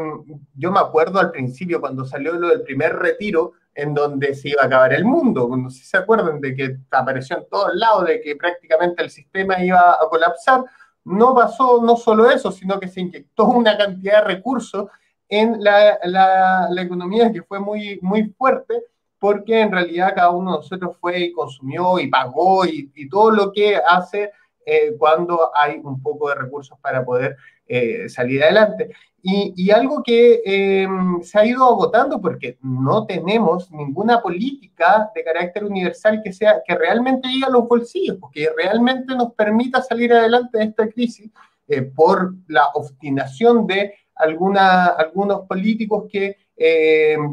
yo 0.55 0.71
me 0.71 0.81
acuerdo 0.81 1.18
al 1.18 1.31
principio 1.31 1.81
cuando 1.81 2.05
salió 2.05 2.33
lo 2.35 2.49
del 2.49 2.62
primer 2.62 2.97
retiro, 2.97 3.53
en 3.75 3.95
donde 3.95 4.35
se 4.35 4.51
iba 4.51 4.62
a 4.62 4.66
acabar 4.66 4.92
el 4.92 5.05
mundo. 5.05 5.49
No 5.57 5.71
sé 5.71 5.85
se 5.85 5.97
acuerdan 5.97 6.40
de 6.40 6.55
que 6.55 6.77
apareció 6.90 7.38
en 7.38 7.49
todos 7.49 7.75
lados, 7.75 8.07
de 8.07 8.21
que 8.21 8.37
prácticamente 8.37 9.03
el 9.03 9.11
sistema 9.11 9.62
iba 9.62 9.92
a 9.92 10.09
colapsar. 10.09 10.64
No 11.05 11.35
pasó 11.35 11.83
no 11.83 11.97
solo 11.97 12.31
eso, 12.31 12.53
sino 12.53 12.79
que 12.79 12.88
se 12.88 13.01
inyectó 13.01 13.47
una 13.47 13.77
cantidad 13.77 14.23
de 14.23 14.35
recursos 14.35 14.88
en 15.35 15.64
la, 15.64 15.99
la, 16.05 16.83
economía 16.83 17.33
que 17.33 17.42
fue 17.42 17.59
muy, 17.59 17.99
muy 18.03 18.25
fuerte, 18.37 18.83
porque 19.18 19.61
en 19.61 19.73
realidad 19.73 20.12
cada 20.14 20.31
uno 20.31 20.51
de 20.51 20.57
nosotros 20.59 20.95
fue 21.01 21.21
y 21.21 21.33
consumió 21.33 21.99
y 21.99 22.09
pagó 22.09 22.66
y, 22.66 22.92
y 22.95 23.09
todo 23.09 23.31
lo 23.31 23.51
que 23.51 23.77
hace 23.77 24.31
eh, 24.66 24.95
cuando 24.99 25.51
hay 25.57 25.81
un 25.83 26.03
poco 26.03 26.29
de 26.29 26.35
recursos 26.35 26.79
para 26.81 27.03
poder 27.03 27.37
eh, 27.66 28.11
salir 28.11 28.42
adelante. 28.42 28.90
Y, 29.25 29.71
algo 29.71 30.03
que 30.03 30.42
em, 30.45 31.23
se 31.23 31.38
ha 31.38 31.47
ido 31.47 31.64
agotando 31.64 32.21
porque 32.21 32.59
no 32.61 33.07
tenemos 33.07 33.71
ninguna 33.71 34.21
política 34.21 35.11
de 35.14 35.25
carácter 35.25 35.64
universal 35.64 36.21
que 36.23 36.33
sea 36.33 36.61
que 36.66 36.75
realmente 36.75 37.29
llegue 37.29 37.47
a 37.47 37.51
los 37.51 37.66
bolsillos, 37.68 38.18
porque 38.21 38.51
realmente 38.57 39.14
nos 39.14 39.33
permita 39.33 39.81
salir 39.81 40.12
adelante 40.12 40.59
de 40.59 40.64
esta 40.64 40.88
crisis 40.88 41.31
eh, 41.68 41.83
por 41.83 42.35
la 42.49 42.66
obstinación 42.75 43.66
de 43.66 43.95
alguna, 44.14 44.87
algunos 44.87 45.46
políticos 45.46 46.05
que 46.11 46.37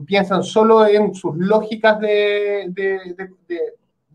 piensan 0.07 0.43
solo 0.43 0.87
en 0.87 1.13
sus 1.13 1.35
lógicas 1.37 1.99
de, 1.99 2.71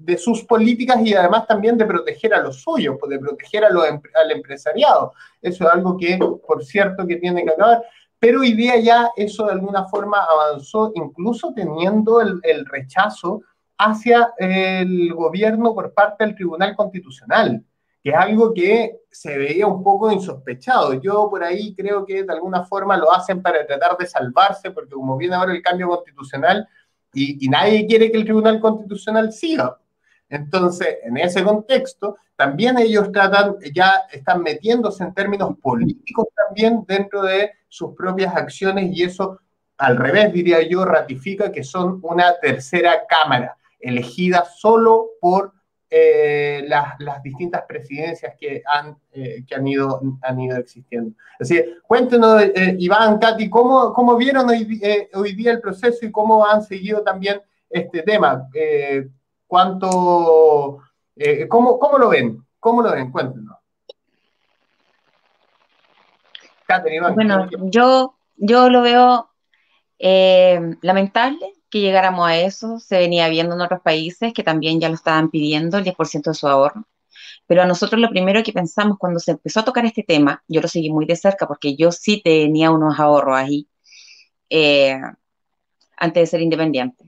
de 0.04 0.18
sus 0.18 0.44
políticas 0.44 1.00
y 1.04 1.14
además 1.14 1.46
también 1.46 1.78
de 1.78 1.86
proteger 1.86 2.34
a 2.34 2.42
los 2.42 2.60
suyos, 2.60 2.96
pues, 2.98 3.10
de 3.10 3.18
proteger 3.18 3.64
a 3.64 3.68
al 3.68 4.30
empresariado. 4.30 5.12
Eso 5.40 5.64
es 5.64 5.70
algo 5.70 5.96
que, 5.96 6.18
por 6.46 6.64
cierto, 6.64 7.06
que 7.06 7.16
tiene 7.16 7.44
que 7.44 7.50
acabar. 7.50 7.82
Pero 8.18 8.40
hoy 8.40 8.52
día 8.54 8.78
ya 8.78 9.10
eso 9.16 9.46
de 9.46 9.52
alguna 9.52 9.86
forma 9.86 10.24
avanzó, 10.24 10.92
incluso 10.94 11.52
teniendo 11.54 12.20
el, 12.20 12.66
rechazo 12.66 13.42
hacia 13.78 14.32
el 14.38 15.12
gobierno 15.12 15.74
por 15.74 15.92
parte 15.92 16.24
del 16.24 16.34
Tribunal 16.34 16.74
Constitucional, 16.76 17.64
que 18.04 18.10
es 18.10 18.16
algo 18.16 18.54
que 18.54 19.00
se 19.10 19.36
veía 19.36 19.66
un 19.66 19.82
poco 19.82 20.12
insospechado. 20.12 20.94
Yo 21.00 21.28
por 21.28 21.42
ahí 21.42 21.74
creo 21.74 22.04
que 22.04 22.22
de 22.22 22.32
alguna 22.32 22.64
forma 22.64 22.96
lo 22.96 23.12
hacen 23.12 23.42
para 23.42 23.66
tratar 23.66 23.96
de 23.96 24.06
salvarse, 24.06 24.70
porque 24.70 24.94
como 24.94 25.16
viene 25.16 25.34
ahora 25.34 25.52
el 25.52 25.62
cambio 25.62 25.88
constitucional 25.88 26.68
y, 27.12 27.44
y 27.44 27.48
nadie 27.48 27.86
quiere 27.86 28.12
que 28.12 28.18
el 28.18 28.24
Tribunal 28.24 28.60
Constitucional 28.60 29.32
siga, 29.32 29.78
entonces, 30.28 30.98
en 31.04 31.16
ese 31.16 31.44
contexto, 31.44 32.16
también 32.34 32.78
ellos 32.78 33.12
tratan, 33.12 33.56
ya 33.72 34.02
están 34.10 34.42
metiéndose 34.42 35.04
en 35.04 35.14
términos 35.14 35.56
políticos 35.62 36.26
también 36.34 36.84
dentro 36.88 37.22
de 37.22 37.52
sus 37.68 37.94
propias 37.94 38.34
acciones 38.34 38.90
y 38.96 39.04
eso, 39.04 39.38
al 39.78 39.96
revés, 39.96 40.32
diría 40.32 40.66
yo, 40.66 40.84
ratifica 40.84 41.52
que 41.52 41.62
son 41.62 42.00
una 42.02 42.38
tercera 42.40 43.06
cámara, 43.06 43.56
elegida 43.78 44.44
solo 44.44 45.10
por 45.20 45.52
eh, 45.96 46.64
las, 46.66 47.22
distintas 47.22 47.62
presidencias 47.68 48.34
que 48.36 48.62
han, 48.66 48.96
eh, 49.12 49.44
que 49.46 49.54
han, 49.54 49.66
ido, 49.66 50.00
han 50.22 50.40
ido 50.40 50.56
existiendo. 50.56 51.12
Así 51.38 51.54
que 51.54 51.76
cuéntenos, 51.86 52.42
eh, 52.42 52.74
Iván, 52.78 53.18
Katy, 53.18 53.48
¿cómo, 53.48 53.92
cómo 53.92 54.16
vieron 54.16 54.48
hoy, 54.48 54.80
hoy, 55.14 55.34
día 55.34 55.52
el 55.52 55.60
proceso 55.60 56.04
y 56.04 56.10
cómo 56.10 56.44
han 56.44 56.62
seguido 56.62 57.02
también 57.02 57.40
este 57.70 58.02
tema? 58.02 58.48
¿Cuánto, 59.46 60.80
eh, 61.14 61.46
cómo, 61.46 61.78
lo 61.96 62.08
ven? 62.08 62.44
¿Cómo 62.58 62.82
lo 62.82 62.90
ven? 62.90 63.12
Cuéntenos. 63.12 63.56
bueno, 67.14 67.48
yo, 67.70 68.16
yo 68.36 68.68
lo 68.68 68.82
veo 68.82 69.30
eh, 69.98 70.76
lamentable 70.82 71.52
que 71.74 71.80
llegáramos 71.80 72.28
a 72.28 72.36
eso. 72.36 72.78
Se 72.78 72.98
venía 72.98 73.28
viendo 73.28 73.56
en 73.56 73.60
otros 73.60 73.80
países 73.80 74.32
que 74.32 74.44
también 74.44 74.78
ya 74.78 74.88
lo 74.88 74.94
estaban 74.94 75.28
pidiendo, 75.28 75.76
el 75.76 75.84
10% 75.84 76.30
de 76.30 76.34
su 76.34 76.46
ahorro. 76.46 76.86
Pero 77.48 77.62
a 77.62 77.66
nosotros 77.66 78.00
lo 78.00 78.10
primero 78.10 78.44
que 78.44 78.52
pensamos 78.52 78.96
cuando 78.96 79.18
se 79.18 79.32
empezó 79.32 79.58
a 79.58 79.64
tocar 79.64 79.84
este 79.84 80.04
tema, 80.04 80.44
yo 80.46 80.60
lo 80.60 80.68
seguí 80.68 80.92
muy 80.92 81.04
de 81.04 81.16
cerca 81.16 81.48
porque 81.48 81.74
yo 81.74 81.90
sí 81.90 82.22
tenía 82.24 82.70
unos 82.70 83.00
ahorros 83.00 83.36
ahí 83.36 83.68
eh, 84.50 85.00
antes 85.96 86.22
de 86.22 86.26
ser 86.28 86.42
independiente. 86.42 87.04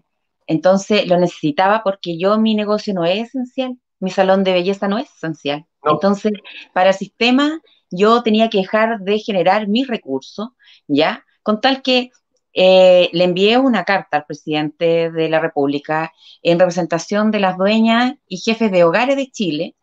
Entonces 0.49 1.07
lo 1.07 1.17
necesitaba 1.17 1.85
porque 1.85 2.19
yo 2.19 2.37
mi 2.37 2.57
negocio 2.57 2.93
no 2.93 3.05
es 3.05 3.29
esencial, 3.29 3.79
mi 4.01 4.11
salón 4.11 4.43
de 4.43 4.53
belleza 4.53 4.89
no 4.89 4.99
es 4.99 5.09
esencial. 5.15 5.65
Entonces, 5.85 6.33
para 6.75 6.91
el 6.91 6.97
sistema 6.97 7.61
yo 7.89 8.25
tenía 8.25 8.51
que 8.51 8.59
dejar 8.59 8.99
de 8.99 9.21
generar 9.21 9.69
mis 9.69 9.87
recursos, 9.87 10.49
¿ya? 10.89 11.25
Con 11.45 11.61
tal 11.61 11.83
que 11.83 12.11
eh, 12.59 13.11
le 13.13 13.25
envié 13.25 13.59
una 13.59 13.85
carta 13.85 14.17
al 14.17 14.25
presidente 14.25 15.11
de 15.11 15.29
la 15.29 15.41
República 15.41 16.15
en 16.43 16.59
representación 16.59 17.31
de 17.31 17.39
las 17.39 17.59
dueñas 17.59 18.15
y 18.27 18.39
jefes 18.39 18.73
de 18.73 18.83
hogares 18.83 19.17
de 19.17 19.31
Chile, 19.31 19.77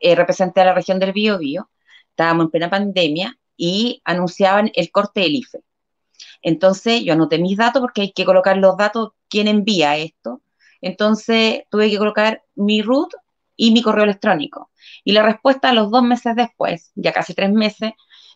eh, 0.00 0.16
representé 0.16 0.62
a 0.62 0.64
la 0.64 0.74
región 0.74 0.98
del 0.98 1.12
Biobío, 1.12 1.70
estábamos 2.10 2.46
en 2.46 2.50
plena 2.50 2.70
pandemia 2.70 3.38
y 3.56 4.02
anunciaban 4.04 4.72
el 4.74 4.90
corte 4.90 5.20
del 5.20 5.36
IFE. 5.36 5.60
Entonces 6.42 7.04
yo 7.04 7.12
anoté 7.12 7.38
mis 7.38 7.56
datos 7.56 7.80
porque 7.80 8.00
hay 8.00 8.12
que 8.12 8.24
colocar 8.24 8.56
los 8.56 8.76
datos, 8.76 9.10
quién 9.28 9.46
envía 9.46 9.96
esto. 9.96 10.42
Entonces 10.80 11.62
tuve 11.70 11.88
que 11.88 11.98
colocar 11.98 12.42
mi 12.56 12.82
root 12.82 13.12
y 13.54 13.70
mi 13.70 13.80
correo 13.80 14.02
electrónico. 14.02 14.72
Y 15.04 15.12
la 15.12 15.22
respuesta 15.22 15.68
a 15.68 15.72
los 15.72 15.92
dos 15.92 16.02
meses 16.02 16.34
después, 16.34 16.90
ya 16.96 17.12
casi 17.12 17.32
tres 17.32 17.52
meses, 17.52 17.92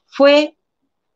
fue 0.07 0.57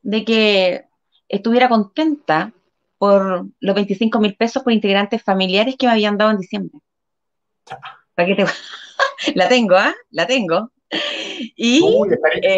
de 0.03 0.25
que 0.25 0.85
estuviera 1.29 1.69
contenta 1.69 2.53
por 2.99 3.47
los 3.61 3.75
25 3.75 4.21
mil 4.21 4.35
pesos 4.37 4.63
por 4.63 4.73
integrantes 4.73 5.23
familiares 5.23 5.77
que 5.79 5.87
me 5.87 5.93
habían 5.93 6.17
dado 6.17 6.31
en 6.31 6.39
diciembre. 6.39 6.79
la 9.35 9.49
tengo, 9.49 9.77
¿ah? 9.77 9.95
La 10.11 10.27
tengo. 10.27 10.71
Y, 11.57 11.83
eh, 12.43 12.57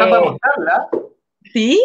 Sí, 1.53 1.81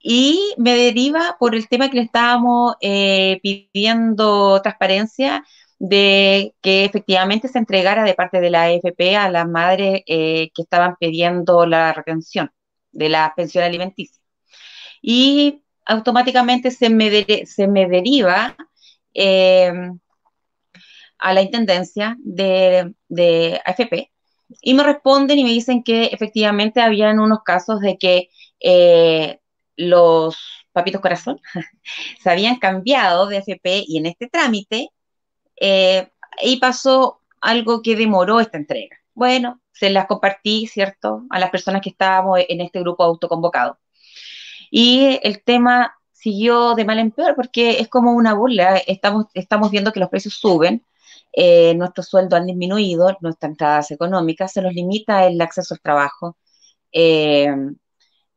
y 0.00 0.54
me 0.58 0.76
deriva 0.76 1.36
por 1.38 1.54
el 1.54 1.68
tema 1.68 1.88
que 1.88 1.96
le 1.96 2.02
estábamos 2.02 2.74
eh, 2.80 3.40
pidiendo 3.42 4.60
transparencia 4.62 5.44
de 5.78 6.54
que 6.62 6.84
efectivamente 6.84 7.48
se 7.48 7.58
entregara 7.58 8.04
de 8.04 8.14
parte 8.14 8.40
de 8.40 8.50
la 8.50 8.64
AFP 8.64 9.16
a 9.16 9.30
las 9.30 9.48
madres 9.48 10.02
eh, 10.06 10.50
que 10.54 10.62
estaban 10.62 10.96
pidiendo 10.98 11.66
la 11.66 11.92
retención 11.92 12.50
de 12.92 13.08
la 13.08 13.32
pensión 13.36 13.64
alimenticia. 13.64 14.20
Y 15.02 15.63
automáticamente 15.86 16.70
se 16.70 16.90
me, 16.90 17.46
se 17.46 17.68
me 17.68 17.88
deriva 17.88 18.56
em, 19.12 19.98
a 21.18 21.32
la 21.32 21.42
intendencia 21.42 22.16
de, 22.20 22.94
de, 23.08 23.60
AFP 23.64 24.12
y 24.62 24.74
me 24.74 24.82
responden 24.82 25.38
y 25.38 25.44
me 25.44 25.50
dicen 25.50 25.82
que 25.82 26.06
efectivamente 26.06 26.80
habían 26.80 27.18
unos 27.18 27.42
casos 27.44 27.80
de 27.80 27.98
que 27.98 28.28
eh, 28.60 29.40
los 29.76 30.36
papitos 30.72 31.00
corazón 31.00 31.40
se 32.22 32.30
habían 32.30 32.56
cambiado 32.56 33.26
de 33.26 33.38
AFP 33.38 33.84
y 33.86 33.98
en 33.98 34.06
este 34.06 34.28
trámite 34.28 34.88
eh, 35.60 36.08
y 36.42 36.56
pasó 36.58 37.20
algo 37.40 37.82
que 37.82 37.96
demoró 37.96 38.40
esta 38.40 38.58
entrega. 38.58 38.96
Bueno, 39.14 39.60
se 39.72 39.90
las 39.90 40.06
compartí, 40.06 40.66
¿cierto?, 40.66 41.24
a 41.30 41.38
las 41.38 41.50
personas 41.50 41.82
que 41.82 41.90
estábamos 41.90 42.40
en 42.48 42.60
este 42.60 42.80
grupo 42.80 43.04
autoconvocado. 43.04 43.78
Y 44.70 45.18
el 45.22 45.42
tema 45.42 45.94
siguió 46.12 46.74
de 46.74 46.84
mal 46.84 46.98
en 46.98 47.10
peor 47.10 47.34
porque 47.36 47.80
es 47.80 47.88
como 47.88 48.12
una 48.12 48.34
burla. 48.34 48.78
Estamos, 48.78 49.26
estamos 49.34 49.70
viendo 49.70 49.92
que 49.92 50.00
los 50.00 50.08
precios 50.08 50.34
suben, 50.34 50.84
eh, 51.32 51.74
nuestros 51.74 52.08
sueldos 52.08 52.38
han 52.40 52.46
disminuido, 52.46 53.16
nuestras 53.20 53.50
entradas 53.50 53.90
económicas, 53.90 54.52
se 54.52 54.62
nos 54.62 54.72
limita 54.74 55.26
el 55.26 55.40
acceso 55.40 55.74
al 55.74 55.80
trabajo. 55.80 56.36
Eh, 56.92 57.54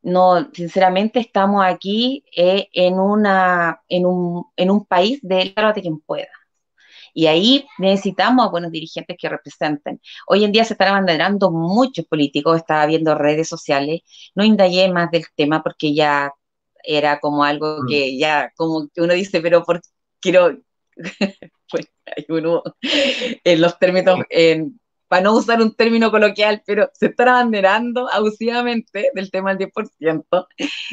no, 0.02 0.50
sinceramente 0.54 1.20
estamos 1.20 1.64
aquí 1.66 2.24
eh, 2.36 2.68
en, 2.74 3.00
una, 3.00 3.82
en, 3.90 4.06
un, 4.06 4.46
en 4.56 4.72
un 4.72 4.86
país 4.86 5.20
de 5.22 5.54
de 5.56 5.82
quien 5.82 6.00
pueda. 6.00 6.30
Y 7.18 7.26
ahí 7.26 7.66
necesitamos 7.80 8.46
a 8.46 8.50
buenos 8.50 8.72
dirigentes 8.72 9.18
que 9.20 9.28
representen. 9.28 10.00
Hoy 10.28 10.44
en 10.44 10.52
día 10.52 10.64
se 10.66 10.74
están 10.76 10.90
abanderando 10.90 11.50
muchos 11.50 12.06
políticos, 12.06 12.58
estaba 12.58 12.86
viendo 12.86 13.16
redes 13.16 13.50
sociales, 13.50 14.02
no 14.36 14.44
indagué 14.44 14.88
más 14.92 15.10
del 15.10 15.26
tema 15.36 15.64
porque 15.64 15.96
ya 15.96 16.32
era 16.84 17.20
como 17.20 17.44
algo 17.44 17.80
mm. 17.82 17.88
que 17.88 18.18
ya, 18.20 18.54
como 18.56 18.88
que 18.94 19.02
uno 19.02 19.16
dice, 19.16 19.42
pero 19.42 19.64
por 19.64 19.82
quiero, 20.22 20.60
pues 21.72 21.88
hay 22.06 22.26
uno 22.30 22.62
en 23.44 23.62
los 23.62 23.80
términos, 23.80 24.20
en, 24.30 24.80
para 25.08 25.24
no 25.24 25.34
usar 25.38 25.60
un 25.60 25.74
término 25.74 26.12
coloquial, 26.12 26.62
pero 26.68 26.88
se 26.94 27.08
están 27.08 27.30
abanderando 27.30 28.08
abusivamente 28.14 29.10
del 29.16 29.32
tema 29.32 29.56
del 29.56 29.72
10%, 29.72 30.48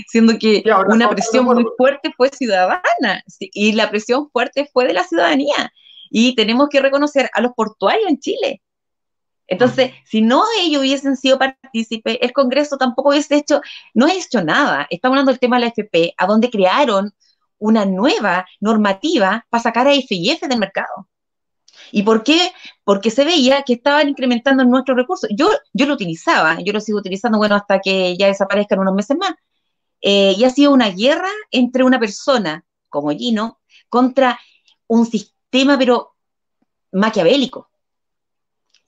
siendo 0.09 0.39
que 0.39 0.65
una 0.89 1.11
presión 1.11 1.45
muy 1.45 1.67
fuerte 1.77 2.15
fue 2.17 2.31
ciudadana 2.31 3.23
y 3.39 3.73
la 3.73 3.91
presión 3.91 4.31
fuerte 4.31 4.71
fue 4.73 4.87
de 4.87 4.95
la 4.95 5.05
ciudadanía 5.05 5.71
y 6.17 6.37
tenemos 6.37 6.69
que 6.69 6.81
reconocer 6.81 7.29
a 7.35 7.41
los 7.41 7.55
portuarios 7.55 8.09
en 8.09 8.21
Chile. 8.21 8.63
Entonces, 9.49 9.91
si 10.07 10.23
no 10.23 10.45
ellos 10.61 10.81
hubiesen 10.81 11.17
sido 11.17 11.41
partícipes, 11.41 12.19
el 12.21 12.33
Congreso 12.33 12.77
tampoco 12.77 13.09
hubiese 13.09 13.35
hecho, 13.35 13.61
no 13.95 14.07
ha 14.07 14.13
hecho 14.13 14.41
nada. 14.45 14.87
Estamos 14.91 15.15
hablando 15.15 15.33
del 15.33 15.41
tema 15.41 15.57
de 15.57 15.63
la 15.63 15.73
FP, 15.73 16.15
a 16.17 16.27
donde 16.29 16.51
crearon 16.51 17.13
una 17.59 17.85
nueva 17.85 18.47
normativa 18.61 19.45
para 19.51 19.63
sacar 19.65 19.89
a 19.89 19.91
FIF 19.91 20.41
del 20.43 20.59
mercado. 20.61 21.09
¿Y 21.91 22.05
por 22.05 22.23
qué? 22.23 22.53
Porque 22.85 23.11
se 23.11 23.25
veía 23.25 23.65
que 23.65 23.73
estaban 23.73 24.09
incrementando 24.09 24.65
nuestros 24.65 24.97
recursos. 24.97 25.29
Yo, 25.37 25.51
yo 25.73 25.87
lo 25.87 25.95
utilizaba, 25.95 26.59
yo 26.65 26.73
lo 26.73 26.81
sigo 26.81 26.99
utilizando, 26.99 27.39
bueno, 27.39 27.57
hasta 27.57 27.81
que 27.81 28.17
ya 28.17 28.29
desaparezcan 28.29 28.79
unos 28.79 28.95
meses 28.95 29.17
más. 29.17 29.35
Eh, 30.01 30.37
y 30.39 30.45
ha 30.45 30.51
sido 30.51 30.73
una 30.73 30.91
guerra 30.91 31.31
entre 31.51 31.83
una 31.83 31.99
persona 31.99 32.65
como 32.89 33.11
Gino 33.11 33.59
contra 33.89 34.39
un 34.87 35.07
sistema 35.07 35.34
tema, 35.55 35.79
pero 35.79 36.17
maquiavélico. 36.91 37.71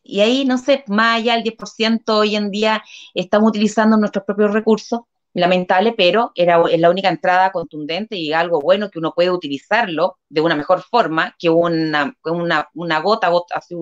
Y 0.03 0.21
ahí, 0.21 0.45
no 0.45 0.59
sé, 0.59 0.83
más 0.89 1.19
allá 1.19 1.35
del 1.35 1.45
10% 1.45 2.03
hoy 2.09 2.35
en 2.35 2.51
día 2.51 2.83
estamos 3.15 3.51
utilizando 3.51 3.97
nuestros 3.97 4.25
propios 4.25 4.53
recursos, 4.53 5.03
lamentable, 5.33 5.95
pero 5.97 6.33
era 6.35 6.61
la 6.77 6.91
única 6.91 7.09
entrada 7.09 7.53
contundente 7.53 8.17
y 8.17 8.33
algo 8.33 8.61
bueno 8.61 8.91
que 8.91 8.99
uno 8.99 9.13
puede 9.15 9.31
utilizarlo 9.31 10.19
de 10.29 10.41
una 10.41 10.57
mejor 10.57 10.83
forma 10.83 11.37
que 11.39 11.51
una, 11.51 12.17
una, 12.25 12.69
una 12.75 13.01
gota, 13.01 13.29
gota 13.29 13.59
así, 13.59 13.77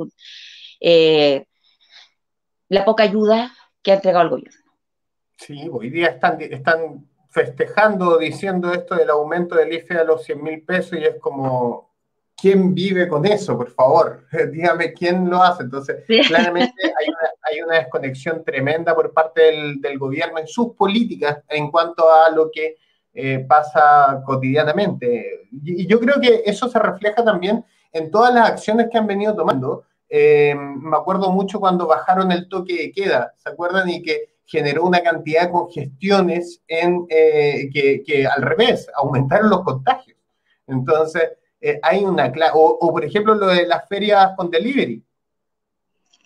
eh, 0.79 1.47
la 2.68 2.85
poca 2.85 3.05
ayuda 3.05 3.55
que 3.83 3.92
ha 3.92 3.94
entregado 3.94 4.25
el 4.25 4.31
gobierno. 4.31 4.61
Sí, 5.38 5.70
hoy 5.73 5.88
día 5.88 6.09
están, 6.09 6.38
están 6.42 7.09
festejando, 7.31 8.18
diciendo 8.18 8.75
esto 8.75 8.94
del 8.94 9.09
aumento 9.09 9.55
del 9.55 9.73
IFE 9.73 9.99
a 10.01 10.05
los 10.05 10.23
100 10.25 10.42
mil 10.42 10.62
pesos 10.62 10.99
y 10.99 11.05
es 11.05 11.16
como, 11.18 11.93
¿quién 12.44 12.74
vive 12.74 13.09
con 13.09 13.24
eso, 13.24 13.57
por 13.57 13.70
favor? 13.70 14.26
Dígame 14.52 14.92
quién 14.92 15.30
lo 15.30 15.42
hace. 15.42 15.62
Entonces, 15.62 16.04
claramente 16.28 16.74
hay 17.42 17.61
una, 17.62 17.78
desconexión 17.78 18.44
tremenda 18.44 18.94
por 18.94 19.14
parte 19.14 19.40
del, 19.80 19.98
gobierno 19.98 20.38
en 20.38 20.46
sus 20.46 20.74
políticas 20.74 21.38
en 21.48 21.70
cuanto 21.70 22.04
a 22.12 22.28
lo 22.30 22.50
que 22.50 22.76
eh, 23.14 23.38
pasa 23.48 24.22
cotidianamente. 24.26 25.46
Y, 25.52 25.87
yo 25.87 25.98
creo 25.98 26.20
que 26.20 26.42
eso 26.44 26.68
se 26.68 26.78
refleja 26.78 27.24
también 27.24 27.64
en 27.90 28.11
todas 28.11 28.35
las 28.35 28.50
acciones 28.50 28.88
que 28.92 28.98
han 28.98 29.07
venido 29.07 29.35
tomando. 29.35 29.85
Eh, 30.11 30.54
me 30.54 30.98
acuerdo 30.98 31.33
mucho 31.33 31.59
cuando 31.59 31.87
bajaron 31.87 32.30
el 32.30 32.46
toque 32.50 32.76
de 32.76 32.92
queda, 32.92 33.33
¿se 33.38 33.48
acuerdan? 33.48 33.88
Y 33.88 34.02
que 34.02 34.35
generó 34.44 34.85
una 34.85 35.02
cantidad 35.02 35.44
de 35.44 35.50
congestiones 35.50 36.62
en, 36.68 37.07
eh, 37.09 37.70
que, 37.72 38.02
que 38.04 38.26
al 38.26 38.42
revés, 38.42 38.87
aumentaron 38.94 39.48
los 39.48 39.62
contagios. 39.62 40.18
Entonces, 40.66 41.30
eh, 41.66 41.81
hay 41.83 42.05
una 42.05 42.31
clase, 42.31 42.53
o, 42.55 42.92
por 42.92 43.03
ejemplo 43.07 43.35
lo 43.35 43.46
de 43.46 43.66
las 43.66 43.88
ferias 43.88 44.33
con 44.37 44.50
delivery, 44.50 45.03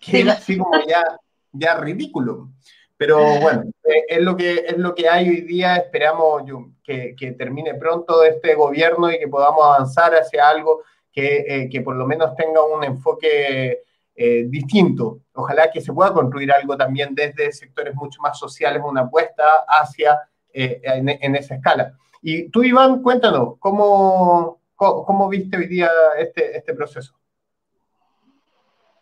que 0.01 0.23
era 0.23 0.33
así 0.33 0.59
como 0.59 0.73
ya, 0.85 1.17
ya 1.53 1.77
ridículo. 1.77 2.49
Pero 2.97 3.39
bueno, 3.41 3.63
eh, 3.85 4.05
es, 4.09 4.21
lo 4.21 4.37
que, 4.37 4.65
es 4.67 4.77
lo 4.77 4.97
que 4.97 5.09
hay 5.09 5.29
hoy 5.29 5.43
día, 5.43 5.77
esperamos 5.77 6.43
que, 6.83 7.15
que, 7.17 7.33
termine 7.35 7.75
pronto 7.75 8.25
este 8.25 8.57
gobierno 8.57 9.13
y 9.13 9.21
que 9.21 9.29
podamos 9.29 9.65
avanzar 9.65 10.13
hacia 10.13 10.49
algo 10.49 10.83
que, 11.13 11.45
eh, 11.47 11.69
que 11.71 11.83
por 11.83 11.95
lo 11.95 12.05
menos 12.05 12.35
tenga 12.35 12.65
un 12.65 12.83
enfoque 12.83 13.85
distinto. 14.17 15.21
Ojalá 15.35 15.71
que 15.71 15.81
se 15.81 15.93
pueda 15.93 16.13
construir 16.13 16.51
algo 16.51 16.77
también 16.77 17.15
desde 17.15 17.53
sectores 17.53 17.95
mucho 17.95 18.21
más 18.21 18.37
sociales, 18.37 18.83
una 18.85 19.03
apuesta 19.03 19.45
hacia 19.69 20.19
en, 20.53 21.09
en, 21.09 21.37
esa 21.37 21.55
escala. 21.55 21.93
Y 22.21 22.49
tú, 22.49 22.65
Iván, 22.65 23.01
cuéntanos, 23.01 23.55
¿cómo, 23.61 24.58
¿Cómo, 24.79 25.29
viste 25.29 25.57
hoy 25.57 25.67
día 25.67 25.91
este, 26.21 26.57
este 26.57 26.73
proceso? 26.73 27.13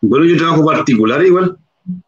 Bueno, 0.01 0.25
yo 0.25 0.39
trabajo 0.39 0.65
particular 0.65 1.23
igual. 1.23 1.59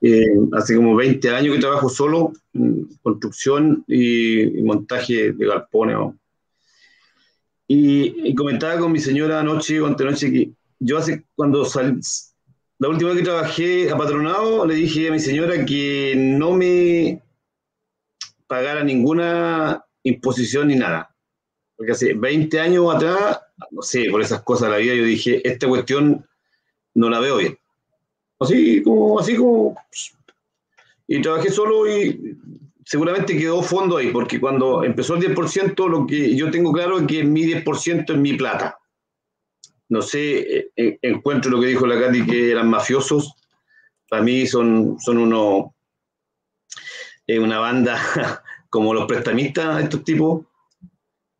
Eh, 0.00 0.24
hace 0.52 0.74
como 0.74 0.96
20 0.96 1.28
años 1.28 1.54
que 1.54 1.60
trabajo 1.60 1.90
solo 1.90 2.32
en 2.54 2.88
construcción 3.02 3.84
y, 3.86 4.62
montaje 4.62 5.32
de 5.32 5.46
galpones. 5.46 5.98
Y, 7.66 8.34
comentaba 8.34 8.80
con 8.80 8.90
mi 8.90 9.00
señora 9.00 9.40
anoche 9.40 9.78
o 9.82 9.86
antenoche 9.86 10.32
que 10.32 10.50
yo 10.78 10.96
hace 10.96 11.26
cuando 11.36 11.66
salí, 11.66 12.00
la 12.78 12.88
última 12.88 13.10
vez 13.10 13.18
que 13.18 13.24
trabajé 13.24 13.90
apatronado, 13.90 14.64
le 14.64 14.76
dije 14.76 15.08
a 15.08 15.12
mi 15.12 15.20
señora 15.20 15.66
que 15.66 16.14
no 16.16 16.52
me 16.52 17.22
pagara 18.46 18.82
ninguna 18.82 19.84
imposición 20.04 20.68
ni 20.68 20.76
nada. 20.76 21.14
Porque 21.76 21.92
hace 21.92 22.14
20 22.14 22.60
años 22.60 22.94
atrás 22.94 23.40
no 23.70 23.82
sé, 23.82 24.08
por 24.10 24.22
esas 24.22 24.42
cosas 24.42 24.68
de 24.68 24.74
la 24.74 24.78
vida, 24.78 24.94
yo 24.94 25.04
dije, 25.04 25.46
esta 25.48 25.66
cuestión 25.68 26.26
no 26.94 27.10
la 27.10 27.20
veo 27.20 27.36
bien. 27.36 27.58
Así 28.40 28.82
como, 28.82 29.18
así 29.18 29.36
como, 29.36 29.76
y 31.06 31.22
trabajé 31.22 31.50
solo 31.50 31.88
y 31.88 32.36
seguramente 32.84 33.36
quedó 33.36 33.62
fondo 33.62 33.96
ahí, 33.96 34.10
porque 34.10 34.38
cuando 34.38 34.84
empezó 34.84 35.14
el 35.14 35.34
10%, 35.34 35.88
lo 35.88 36.06
que 36.06 36.36
yo 36.36 36.50
tengo 36.50 36.72
claro 36.72 36.98
es 36.98 37.06
que 37.06 37.24
mi 37.24 37.44
10% 37.44 38.12
es 38.12 38.18
mi 38.18 38.34
plata. 38.34 38.78
No 39.88 40.02
sé, 40.02 40.38
eh, 40.38 40.70
eh, 40.76 40.98
encuentro 41.02 41.50
lo 41.50 41.60
que 41.60 41.68
dijo 41.68 41.86
la 41.86 41.98
Katy, 41.98 42.26
que 42.26 42.50
eran 42.50 42.68
mafiosos. 42.68 43.34
Para 44.08 44.22
mí 44.22 44.46
son, 44.46 44.98
son 45.00 45.18
uno, 45.18 45.74
es 47.26 47.38
una 47.38 47.58
banda 47.58 47.98
como 48.70 48.92
los 48.92 49.06
prestamistas, 49.06 49.82
estos 49.82 50.04
tipos, 50.04 50.44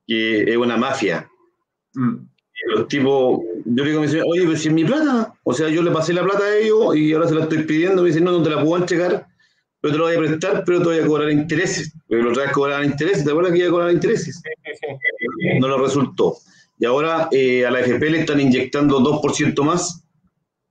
que 0.07 0.51
es 0.51 0.57
una 0.57 0.77
mafia. 0.79 1.31
Mm. 1.95 2.17
Los 2.67 2.89
tipos, 2.89 3.41
yo 3.65 3.85
le 3.85 3.91
digo 3.91 4.07
señor, 4.07 4.27
oye, 4.29 4.43
pero 4.45 4.57
si 4.57 4.69
es 4.69 4.75
mi 4.75 4.85
plata, 4.85 5.33
o 5.45 5.55
sea, 5.55 5.69
yo 5.69 5.81
le 5.81 5.93
pasé 5.93 6.13
la 6.13 6.25
plata 6.25 6.43
a 6.45 6.57
ellos 6.57 6.97
y 6.97 7.13
ahora 7.13 7.29
se 7.29 7.35
la 7.35 7.43
estoy 7.43 7.63
pidiendo, 7.63 8.03
me 8.03 8.09
dicen, 8.09 8.25
no, 8.25 8.33
no 8.33 8.43
te 8.43 8.51
la 8.51 8.63
puedo 8.63 8.77
entregar, 8.77 9.27
pero 9.81 9.93
te 9.93 9.99
lo 9.99 10.05
voy 10.05 10.17
a 10.17 10.19
prestar, 10.19 10.65
pero 10.67 10.81
te 10.81 10.85
voy 10.85 10.99
a 10.99 11.07
cobrar 11.07 11.31
intereses. 11.31 11.93
Pero 12.09 12.25
la 12.25 12.31
otra 12.31 12.43
vez 12.45 12.53
cobraban 12.53 12.85
intereses, 12.85 13.25
¿te 13.25 13.31
acuerdas 13.31 13.53
que 13.53 13.59
iba 13.59 13.69
a 13.69 13.71
cobrar 13.71 13.93
intereses? 13.93 14.43
No 15.61 15.69
lo 15.69 15.79
resultó. 15.79 16.37
Y 16.79 16.85
ahora 16.85 17.29
eh, 17.33 17.67
a 17.67 17.71
la 17.71 17.81
FP 17.81 18.11
le 18.11 18.21
están 18.21 18.41
inyectando 18.41 19.01
2% 19.01 19.63
más. 19.63 20.05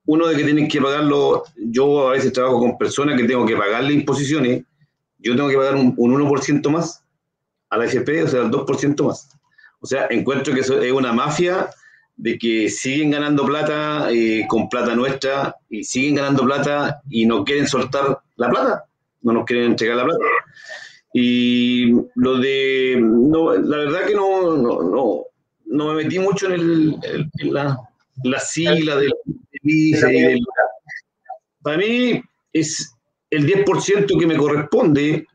Uno 0.05 0.27
de 0.27 0.37
que 0.37 0.43
tienen 0.43 0.67
que 0.67 0.81
pagarlo, 0.81 1.43
yo 1.57 2.09
a 2.09 2.13
veces 2.13 2.31
trabajo 2.31 2.59
con 2.59 2.77
personas 2.77 3.19
que 3.19 3.27
tengo 3.27 3.45
que 3.45 3.57
pagarle 3.57 3.93
imposiciones, 3.93 4.63
yo 5.19 5.35
tengo 5.35 5.49
que 5.49 5.57
pagar 5.57 5.75
un, 5.75 5.95
1% 5.95 6.69
más 6.69 7.03
a 7.69 7.77
la 7.77 7.85
FP, 7.85 8.23
o 8.23 8.27
sea, 8.27 8.41
el 8.43 8.51
2% 8.51 9.05
más. 9.05 9.36
O 9.87 9.89
sea, 9.89 10.07
encuentro 10.09 10.53
que 10.53 10.59
eso 10.59 10.81
es 10.81 10.91
una 10.91 11.13
mafia 11.13 11.69
de 12.17 12.37
que 12.37 12.69
siguen 12.69 13.11
ganando 13.11 13.45
plata 13.45 14.11
eh, 14.11 14.45
con 14.49 14.67
plata 14.67 14.93
nuestra 14.93 15.55
y 15.69 15.81
siguen 15.85 16.15
ganando 16.15 16.43
plata 16.43 16.99
y 17.09 17.25
no 17.25 17.45
quieren 17.45 17.65
soltar 17.67 18.19
la 18.35 18.49
plata, 18.49 18.83
no 19.21 19.31
nos 19.31 19.45
quieren 19.45 19.67
entregar 19.67 19.95
la 19.95 20.03
plata. 20.03 20.25
Y 21.13 21.93
lo 22.15 22.37
de, 22.39 22.97
no, 22.99 23.53
la 23.53 23.77
verdad 23.77 24.05
que 24.07 24.13
no, 24.13 24.57
no, 24.57 24.81
no, 24.83 25.23
no 25.67 25.93
me 25.93 26.03
metí 26.03 26.19
mucho 26.19 26.47
en, 26.47 26.53
el, 26.53 26.99
la, 27.43 27.79
la, 28.25 28.39
sigla 28.41 28.97
del, 28.97 29.13
del, 29.63 30.39
Para 31.61 31.77
mí 31.77 32.21
es 32.51 32.93
el 33.29 33.47
10% 33.47 34.19
que 34.19 34.27
me 34.27 34.35
corresponde, 34.35 35.25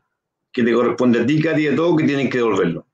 que 0.51 0.61
te 0.61 0.73
corresponde 0.73 1.21
a 1.21 1.25
ti, 1.25 1.41
Katy, 1.41 1.69
a 1.69 1.75
todo, 1.75 1.95
que 1.95 2.03
tienen 2.03 2.29
que 2.29 2.37
devolverlo. 2.37 2.85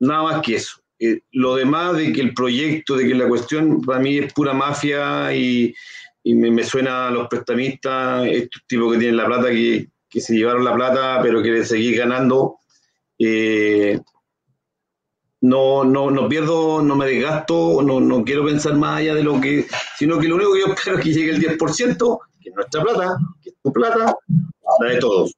Nada 0.00 0.24
más 0.24 0.42
que 0.42 0.56
eso. 0.56 0.81
Eh, 1.04 1.20
lo 1.32 1.56
demás 1.56 1.96
de 1.96 2.12
que 2.12 2.20
el 2.20 2.32
proyecto, 2.32 2.94
de 2.94 3.08
que 3.08 3.14
la 3.16 3.26
cuestión, 3.26 3.82
para 3.82 3.98
mí 3.98 4.18
es 4.18 4.32
pura 4.32 4.52
mafia 4.52 5.34
y, 5.34 5.74
me, 6.24 6.62
suena 6.62 7.08
a 7.08 7.10
los 7.10 7.26
prestamistas, 7.26 8.24
estos 8.28 8.62
tipos 8.68 8.92
que 8.92 9.00
tienen 9.00 9.16
la 9.16 9.26
plata, 9.26 9.50
que, 9.50 9.88
que 10.08 10.20
se 10.20 10.36
llevaron 10.36 10.64
la 10.64 10.74
plata, 10.76 11.18
pero 11.20 11.42
quieren 11.42 11.66
seguir 11.66 11.98
ganando. 11.98 12.58
Eh, 13.18 13.98
no, 15.40 15.82
no, 15.82 16.08
no 16.12 16.28
pierdo, 16.28 16.80
no 16.82 16.94
me 16.94 17.06
desgasto, 17.06 17.82
no, 17.82 17.98
no 17.98 18.24
quiero 18.24 18.44
pensar 18.44 18.76
más 18.76 19.00
allá 19.00 19.16
de 19.16 19.24
lo 19.24 19.40
que, 19.40 19.66
sino 19.98 20.20
que 20.20 20.28
lo 20.28 20.36
único 20.36 20.52
que 20.52 20.60
yo 20.60 20.66
espero 20.72 20.98
es 20.98 21.02
que 21.02 21.12
llegue 21.12 21.32
el 21.32 21.58
10%, 21.58 22.18
que 22.40 22.48
es 22.50 22.54
nuestra 22.54 22.80
plata, 22.80 23.16
que 23.42 23.48
es 23.48 23.56
tu 23.60 23.72
plata, 23.72 24.14
la 24.78 24.88
de 24.88 24.98
todos. 24.98 25.34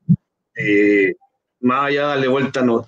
Eh, 0.56 1.14
más 1.60 1.86
allá 1.86 2.08
darle 2.08 2.28
vuelta, 2.28 2.60
no. 2.60 2.84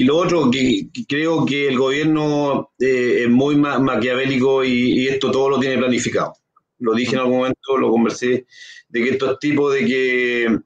Y 0.00 0.04
lo 0.04 0.16
otro, 0.16 0.48
que, 0.48 0.90
creo 1.08 1.44
que 1.44 1.66
el 1.66 1.76
gobierno 1.76 2.70
eh, 2.78 3.24
es 3.24 3.28
muy 3.28 3.56
maquiavélico 3.56 4.62
y, 4.62 5.08
esto 5.08 5.32
todo 5.32 5.50
lo 5.50 5.58
tiene 5.58 5.76
planificado. 5.76 6.34
Lo 6.78 6.94
dije 6.94 7.16
en 7.16 7.22
algún 7.22 7.38
momento, 7.38 7.76
lo 7.76 7.90
conversé, 7.90 8.46
de 8.88 9.02
que 9.02 9.10
estos 9.10 9.40
tipos 9.40 9.74
de 9.74 9.84
que 9.84 10.58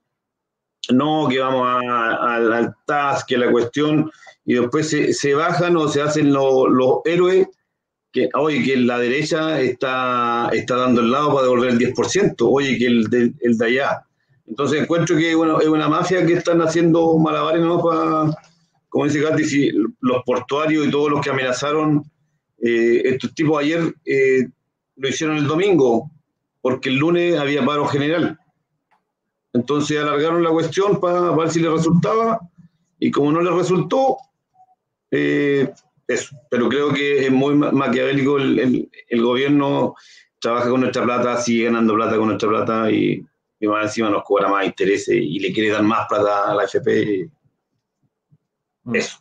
no, 0.90 1.28
que 1.30 1.38
vamos 1.38 1.66
al 1.66 2.52
al 2.52 2.76
TAS, 2.84 3.24
que 3.24 3.38
la 3.38 3.50
cuestión, 3.50 4.10
y 4.44 4.52
después 4.52 4.90
se, 4.90 5.34
bajan 5.34 5.78
o 5.78 5.88
se 5.88 6.02
hacen 6.02 6.30
los 6.30 7.00
héroes, 7.06 7.46
que, 8.12 8.28
oye, 8.34 8.62
que 8.62 8.76
la 8.76 8.98
derecha 8.98 9.62
está, 9.62 10.50
está 10.52 10.76
dando 10.76 11.00
el 11.00 11.10
lado 11.10 11.30
para 11.32 11.44
devolver 11.44 11.70
el 11.70 11.78
10%, 11.78 12.34
oye, 12.40 12.76
que 12.76 12.84
el 12.84 13.04
de, 13.04 13.32
el 13.40 13.56
de 13.56 13.64
allá. 13.64 14.02
Entonces 14.46 14.82
encuentro 14.82 15.16
que 15.16 15.34
bueno, 15.34 15.58
es 15.58 15.68
una 15.68 15.88
mafia 15.88 16.26
que 16.26 16.34
están 16.34 16.60
haciendo 16.60 17.16
malabares, 17.16 17.62
¿no? 17.62 17.82
Para, 17.82 18.30
como 18.92 19.06
dice 19.06 19.20
Gatti, 19.20 19.44
si 19.44 19.70
los 20.00 20.22
portuarios 20.26 20.86
y 20.86 20.90
todos 20.90 21.10
los 21.10 21.22
que 21.22 21.30
amenazaron, 21.30 22.04
eh, 22.62 23.00
estos 23.06 23.34
tipos 23.34 23.58
ayer 23.58 23.94
eh, 24.04 24.46
lo 24.96 25.08
hicieron 25.08 25.38
el 25.38 25.46
domingo, 25.46 26.10
porque 26.60 26.90
el 26.90 26.96
lunes 26.96 27.38
había 27.38 27.64
paro 27.64 27.86
general. 27.86 28.38
Entonces 29.54 29.98
alargaron 29.98 30.42
la 30.42 30.50
cuestión 30.50 31.00
para, 31.00 31.30
ver 31.30 31.50
si 31.50 31.60
le 31.60 31.70
resultaba 31.70 32.38
y 32.98 33.10
como 33.10 33.32
no 33.32 33.40
le 33.40 33.50
resultó, 33.50 34.18
eh, 35.10 35.72
eso. 36.06 36.36
Pero 36.50 36.68
creo 36.68 36.92
que 36.92 37.24
es 37.24 37.32
muy 37.32 37.54
maquiavélico 37.54 38.36
el, 38.36 38.90
gobierno, 39.22 39.94
trabaja 40.38 40.68
con 40.68 40.82
nuestra 40.82 41.02
plata, 41.02 41.40
sigue 41.40 41.64
ganando 41.64 41.94
plata 41.94 42.18
con 42.18 42.26
nuestra 42.26 42.48
plata 42.50 42.90
y, 42.90 43.24
encima 43.58 44.10
nos 44.10 44.24
cobra 44.24 44.48
más 44.48 44.66
intereses 44.66 45.16
y 45.16 45.38
le 45.38 45.50
quiere 45.50 45.70
dar 45.70 45.82
más 45.82 46.06
plata 46.08 46.50
a 46.50 46.54
la 46.54 46.64
FP. 46.64 47.30
Mm. 48.84 48.96
Eso. 48.96 49.18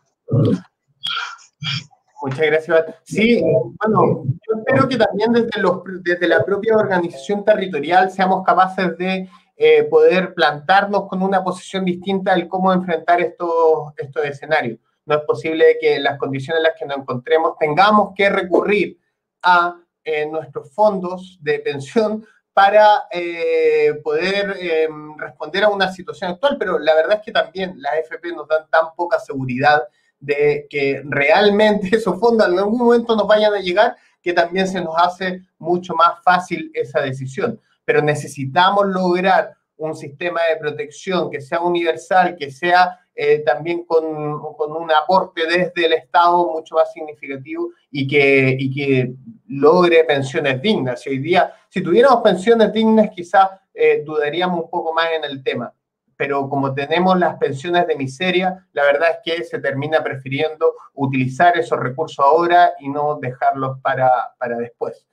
Muchas 2.21 2.45
gracias. 2.45 2.85
Sí, 3.03 3.41
bueno, 3.41 4.23
yo 4.25 4.57
espero 4.57 4.87
que 4.87 4.97
también 4.97 5.33
desde, 5.33 5.59
los, 5.59 5.81
desde 6.03 6.27
la 6.27 6.43
propia 6.45 6.77
organización 6.77 7.43
territorial 7.43 8.11
seamos 8.11 8.45
capaces 8.45 8.95
de 8.97 9.27
eh, 9.57 9.83
poder 9.85 10.33
plantarnos 10.33 11.07
con 11.07 11.23
una 11.23 11.43
posición 11.43 11.83
distinta 11.85 12.33
del 12.33 12.47
cómo 12.47 12.71
enfrentar 12.71 13.21
estos, 13.21 13.93
estos 13.97 14.25
escenarios. 14.25 14.79
No 15.05 15.15
es 15.15 15.21
posible 15.21 15.77
que 15.79 15.95
en 15.95 16.03
las 16.03 16.19
condiciones 16.19 16.59
en 16.59 16.63
las 16.63 16.79
que 16.79 16.85
nos 16.85 16.97
encontremos 16.97 17.57
tengamos 17.59 18.13
que 18.15 18.29
recurrir 18.29 18.99
a 19.41 19.75
eh, 20.03 20.27
nuestros 20.27 20.71
fondos 20.73 21.39
de 21.41 21.59
pensión 21.59 22.25
para 22.53 23.05
eh, 23.11 23.93
poder 24.03 24.57
em, 24.59 25.17
responder 25.17 25.63
a 25.63 25.69
una 25.69 25.91
situación 25.91 26.31
actual, 26.31 26.57
pero 26.59 26.77
la 26.77 26.93
verdad 26.95 27.17
es 27.17 27.25
que 27.25 27.31
también 27.31 27.75
las 27.81 27.93
AFP 27.93 28.33
nos 28.33 28.47
dan 28.47 28.67
tan 28.69 28.93
poca 28.95 29.19
seguridad 29.19 29.83
de 30.19 30.67
que 30.69 31.01
realmente 31.05 31.89
esos 31.95 32.19
fondos 32.19 32.47
en 32.47 32.57
algún 32.57 32.77
momento 32.77 33.15
nos 33.15 33.27
vayan 33.27 33.53
a 33.53 33.59
llegar 33.59 33.95
que 34.21 34.33
también 34.33 34.67
se 34.67 34.81
nos 34.81 34.95
hace 34.97 35.41
mucho 35.57 35.95
más 35.95 36.21
fácil 36.23 36.71
esa 36.73 37.01
decisión. 37.01 37.59
Pero 37.83 38.01
necesitamos 38.01 38.85
lograr 38.85 39.55
un 39.77 39.95
sistema 39.95 40.41
de 40.43 40.57
protección 40.57 41.31
que 41.31 41.41
sea 41.41 41.61
universal, 41.61 42.35
que 42.37 42.51
sea 42.51 42.99
eh, 43.13 43.39
también 43.39 43.83
con, 43.85 44.03
con, 44.55 44.71
un 44.71 44.91
aporte 44.91 45.45
desde 45.45 45.85
el 45.85 45.93
Estado 45.93 46.51
mucho 46.51 46.75
más 46.75 46.91
significativo 46.93 47.69
y 47.91 48.07
que, 48.07 48.55
y 48.57 48.73
que 48.73 49.13
logre 49.47 50.03
pensiones 50.05 50.61
dignas. 50.61 51.01
Si 51.01 51.09
hoy 51.09 51.19
día, 51.19 51.53
si 51.69 51.81
tuviéramos 51.83 52.21
pensiones 52.21 52.71
dignas, 52.71 53.09
quizás 53.09 53.49
eh, 53.73 54.01
dudaríamos 54.05 54.63
un 54.63 54.69
poco 54.69 54.93
más 54.93 55.07
en 55.11 55.25
el 55.25 55.43
tema. 55.43 55.73
Pero 56.15 56.47
como 56.47 56.73
tenemos 56.73 57.17
las 57.17 57.37
pensiones 57.37 57.87
de 57.87 57.95
miseria, 57.95 58.67
la 58.73 58.83
verdad 58.83 59.09
es 59.11 59.17
que 59.23 59.43
se 59.43 59.59
termina 59.59 60.03
prefiriendo 60.03 60.73
utilizar 60.93 61.57
esos 61.57 61.79
recursos 61.79 62.23
ahora 62.23 62.73
y 62.79 62.89
no 62.89 63.17
dejarlos 63.19 63.79
para, 63.81 64.09
para 64.37 64.55
después. 64.57 65.07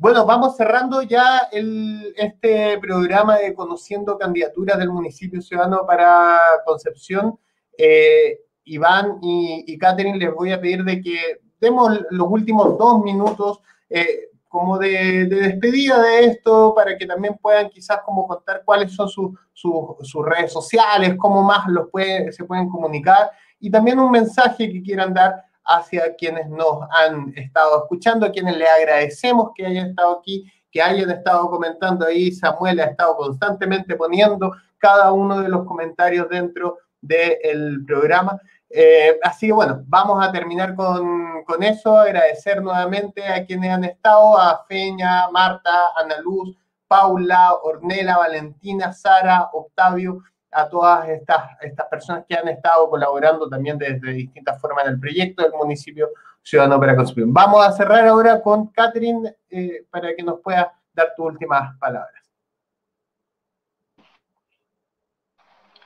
Bueno, 0.00 0.24
vamos 0.24 0.56
cerrando 0.56 1.02
ya 1.02 1.48
este 1.50 2.78
programa 2.78 3.36
de 3.38 3.52
Conociendo 3.52 4.16
Candidaturas 4.16 4.78
del 4.78 4.90
Municipio 4.90 5.42
Ciudadano 5.42 5.84
para 5.88 6.38
Concepción. 6.64 7.36
Eh, 7.76 8.38
Iván 8.62 9.18
y, 9.20 9.64
y 9.66 9.76
Catherine, 9.76 10.16
les 10.16 10.32
voy 10.32 10.52
a 10.52 10.60
pedir 10.60 10.84
de 10.84 11.00
que 11.00 11.40
demos 11.60 11.98
los 12.10 12.28
últimos 12.30 12.78
dos 12.78 13.02
minutos 13.02 13.60
eh, 13.90 14.28
como 14.46 14.78
de, 14.78 15.26
despedida 15.26 16.00
de 16.00 16.26
esto 16.26 16.74
para 16.76 16.96
que 16.96 17.04
también 17.04 17.36
puedan 17.42 17.68
quizás 17.68 17.98
como 18.04 18.28
contar 18.28 18.62
cuáles 18.64 18.92
son 18.92 19.08
sus 19.08 20.26
redes 20.26 20.52
sociales, 20.52 21.16
cómo 21.18 21.42
más 21.42 21.66
los 21.66 21.88
se 22.30 22.44
pueden 22.44 22.68
comunicar 22.68 23.32
y 23.58 23.68
también 23.68 23.98
un 23.98 24.12
mensaje 24.12 24.70
que 24.70 24.80
quieran 24.80 25.12
dar 25.12 25.44
hacia 25.68 26.14
quienes 26.16 26.48
nos 26.48 26.80
han 26.90 27.32
estado 27.36 27.82
escuchando, 27.82 28.26
a 28.26 28.32
quienes 28.32 28.56
le 28.56 28.66
agradecemos 28.66 29.50
que 29.54 29.66
hayan 29.66 29.90
estado 29.90 30.18
aquí, 30.18 30.50
que 30.72 30.82
hayan 30.82 31.10
estado 31.10 31.48
comentando 31.50 32.06
ahí. 32.06 32.32
Samuel 32.32 32.80
ha 32.80 32.84
estado 32.84 33.16
constantemente 33.16 33.94
poniendo 33.94 34.52
cada 34.78 35.12
uno 35.12 35.40
de 35.40 35.48
los 35.48 35.66
comentarios 35.66 36.28
dentro 36.28 36.78
del 37.00 37.84
programa. 37.86 38.40
Eh, 38.70 39.18
así 39.22 39.46
que 39.46 39.52
bueno, 39.52 39.82
vamos 39.86 40.26
a 40.26 40.32
terminar 40.32 40.74
con, 40.74 41.62
eso, 41.62 41.98
agradecer 41.98 42.62
nuevamente 42.62 43.26
a 43.26 43.44
quienes 43.44 43.70
han 43.70 43.84
estado, 43.84 44.38
a 44.38 44.64
Feña, 44.68 45.30
Marta, 45.30 45.88
Ana 45.96 46.20
Luz, 46.20 46.56
Paula, 46.86 47.54
Ornela, 47.62 48.18
Valentina, 48.18 48.92
Sara, 48.92 49.48
Octavio, 49.52 50.22
a 50.50 50.68
todas 50.68 51.08
estas, 51.08 51.56
estas 51.60 51.86
personas 51.88 52.24
que 52.28 52.34
han 52.34 52.48
estado 52.48 52.88
colaborando 52.88 53.48
también 53.48 53.78
desde 53.78 54.12
distintas 54.12 54.60
formas 54.60 54.86
en 54.86 54.92
el 54.92 55.00
proyecto 55.00 55.42
del 55.42 55.52
municipio 55.52 56.10
Ciudadano 56.42 56.80
para 56.80 56.96
Concepción. 56.96 57.32
Vamos 57.32 57.66
a 57.66 57.72
cerrar 57.72 58.06
ahora 58.06 58.40
con 58.40 58.68
Catherine 58.68 59.36
eh, 59.50 59.84
para 59.90 60.14
que 60.14 60.22
nos 60.22 60.40
pueda 60.40 60.72
dar 60.94 61.12
tus 61.14 61.26
últimas 61.26 61.76
palabras. 61.78 62.22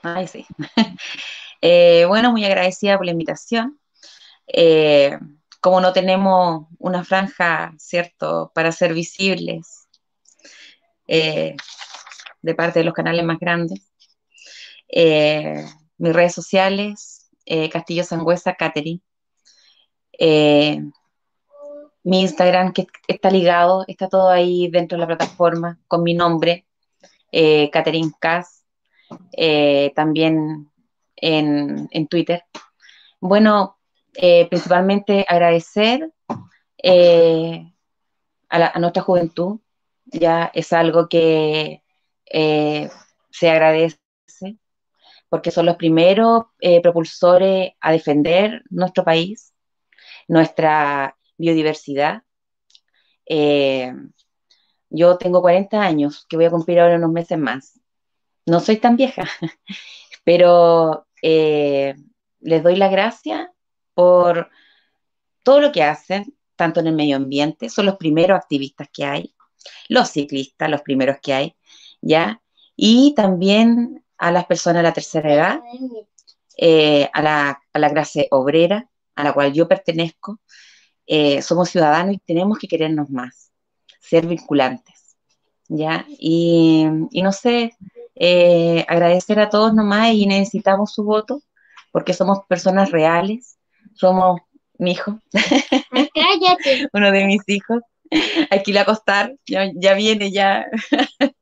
Ay, 0.03 0.27
sí. 0.27 0.47
Eh, 1.65 2.07
bueno, 2.09 2.33
muy 2.33 2.45
agradecida 2.45 2.97
por 2.97 3.07
la 3.07 3.13
invitación. 3.13 3.79
Eh, 4.49 5.17
como 5.61 5.81
no 5.81 5.93
tenemos 5.93 6.67
una 6.81 7.05
franja, 7.05 7.73
¿cierto?, 7.79 8.51
para 8.53 8.73
ser 8.73 8.95
visibles 8.95 9.87
de 11.07 11.55
parte 12.57 12.81
de 12.81 12.85
los 12.85 12.95
canales 12.95 13.25
más 13.25 13.39
grandes. 13.39 13.92
Mis 14.93 16.13
redes 16.15 16.35
sociales, 16.35 17.31
Castillo 17.73 18.05
Sangüesa, 18.05 18.55
Catherine. 18.55 19.01
mi 22.05 22.21
Instagram, 22.21 22.73
que 22.73 22.87
está 23.09 23.31
ligado, 23.31 23.85
está 23.87 24.09
todo 24.09 24.29
ahí 24.29 24.69
dentro 24.69 24.97
de 24.97 25.01
la 25.01 25.07
plataforma 25.07 25.79
con 25.89 26.03
mi 26.03 26.15
nombre, 26.15 26.67
Catherine 27.73 28.13
Cas. 28.21 28.65
también 29.95 30.73
en, 31.23 32.09
Twitter. 32.09 32.45
Bueno, 33.21 33.79
eh, 34.15 34.47
principalmente 34.49 35.25
agradecer 35.29 36.13
eh, 36.83 37.73
a, 38.49 38.79
nuestra 38.79 39.03
juventud, 39.03 39.61
ya 40.05 40.51
es 40.53 40.73
algo 40.73 41.09
que 41.09 41.83
eh, 42.27 42.91
se 43.31 43.51
agradece 43.51 43.99
porque 45.33 45.51
son 45.51 45.65
los 45.65 45.77
primeros 45.77 46.43
propulsores 46.83 47.73
a 47.81 47.91
defender 47.91 48.63
nuestro 48.69 49.03
país, 49.03 49.55
nuestra 50.29 51.17
biodiversidad. 51.39 52.23
yo 54.91 55.17
tengo 55.17 55.41
40 55.41 55.81
años, 55.81 56.27
que 56.29 56.37
voy 56.37 56.45
a 56.45 56.51
cumplir 56.51 56.81
ahora 56.81 56.97
unos 56.97 57.13
meses 57.13 57.39
más. 57.39 57.81
No 58.45 58.61
soy 58.61 58.77
tan 58.77 58.97
vieja, 58.97 59.25
pero 60.25 61.07
eh, 61.23 61.95
les 62.41 62.63
doy 62.63 62.77
las 62.77 62.91
gracias 62.91 63.49
por 63.95 64.51
todo 65.43 65.61
lo 65.63 65.73
que 65.73 65.83
hacen, 65.83 66.37
tanto 66.57 66.81
en 66.81 66.89
el 66.89 66.95
medio 66.95 67.17
ambiente, 67.17 67.71
son 67.71 67.87
los 67.87 67.97
primeros 67.97 68.37
activistas 68.37 68.91
que 68.93 69.07
hay, 69.07 69.35
los 69.89 70.11
ciclistas, 70.11 70.69
los 70.69 70.83
primeros 70.83 71.17
que 71.23 71.33
hay, 71.33 71.57
¿ya? 72.03 72.43
Y 72.77 73.15
también 73.15 74.02
a 74.23 74.31
las 74.31 74.47
personas 74.47 74.79
de 74.79 74.83
la 74.85 74.93
tercera 74.93 75.35
edad, 75.35 75.61
eh, 76.57 77.11
a, 77.13 77.23
la, 77.23 77.61
a, 77.73 77.79
la, 77.81 77.91
clase 77.91 78.29
obrera, 78.31 78.89
a 79.17 79.25
la 79.25 79.33
cual 79.33 79.53
yo 79.53 79.67
pertenezco. 79.67 80.39
Eh, 81.07 81.43
somos 81.43 81.71
ciudadanos 81.71 82.15
y 82.15 82.19
tenemos 82.19 82.57
que 82.57 82.69
querernos 82.69 83.11
más, 83.11 83.51
ser 84.01 84.29
vinculantes, 84.29 85.17
¿ya? 85.67 86.07
Y, 86.09 86.87
y 87.11 87.23
no 87.23 87.33
sé, 87.33 87.73
eh, 88.15 88.87
agradecer 88.87 89.41
a 89.41 89.51
todos 89.51 89.75
nomás 89.75 90.13
y 90.13 90.27
necesitamos 90.27 90.95
su 90.95 91.03
voto 91.03 91.43
porque 91.91 92.15
somos 92.15 92.47
personas 92.47 92.93
reales, 92.93 93.59
somos 93.95 94.41
mi 94.79 94.93
hijo, 94.93 95.19
uno 96.93 97.11
de 97.11 97.27
mis 97.27 97.43
hijos, 97.49 97.83
aquí 98.51 98.73
la 98.73 98.83
acostar, 98.83 99.35
ya, 99.47 99.71
ya 99.75 99.95
viene 99.95 100.31
ya. 100.31 100.67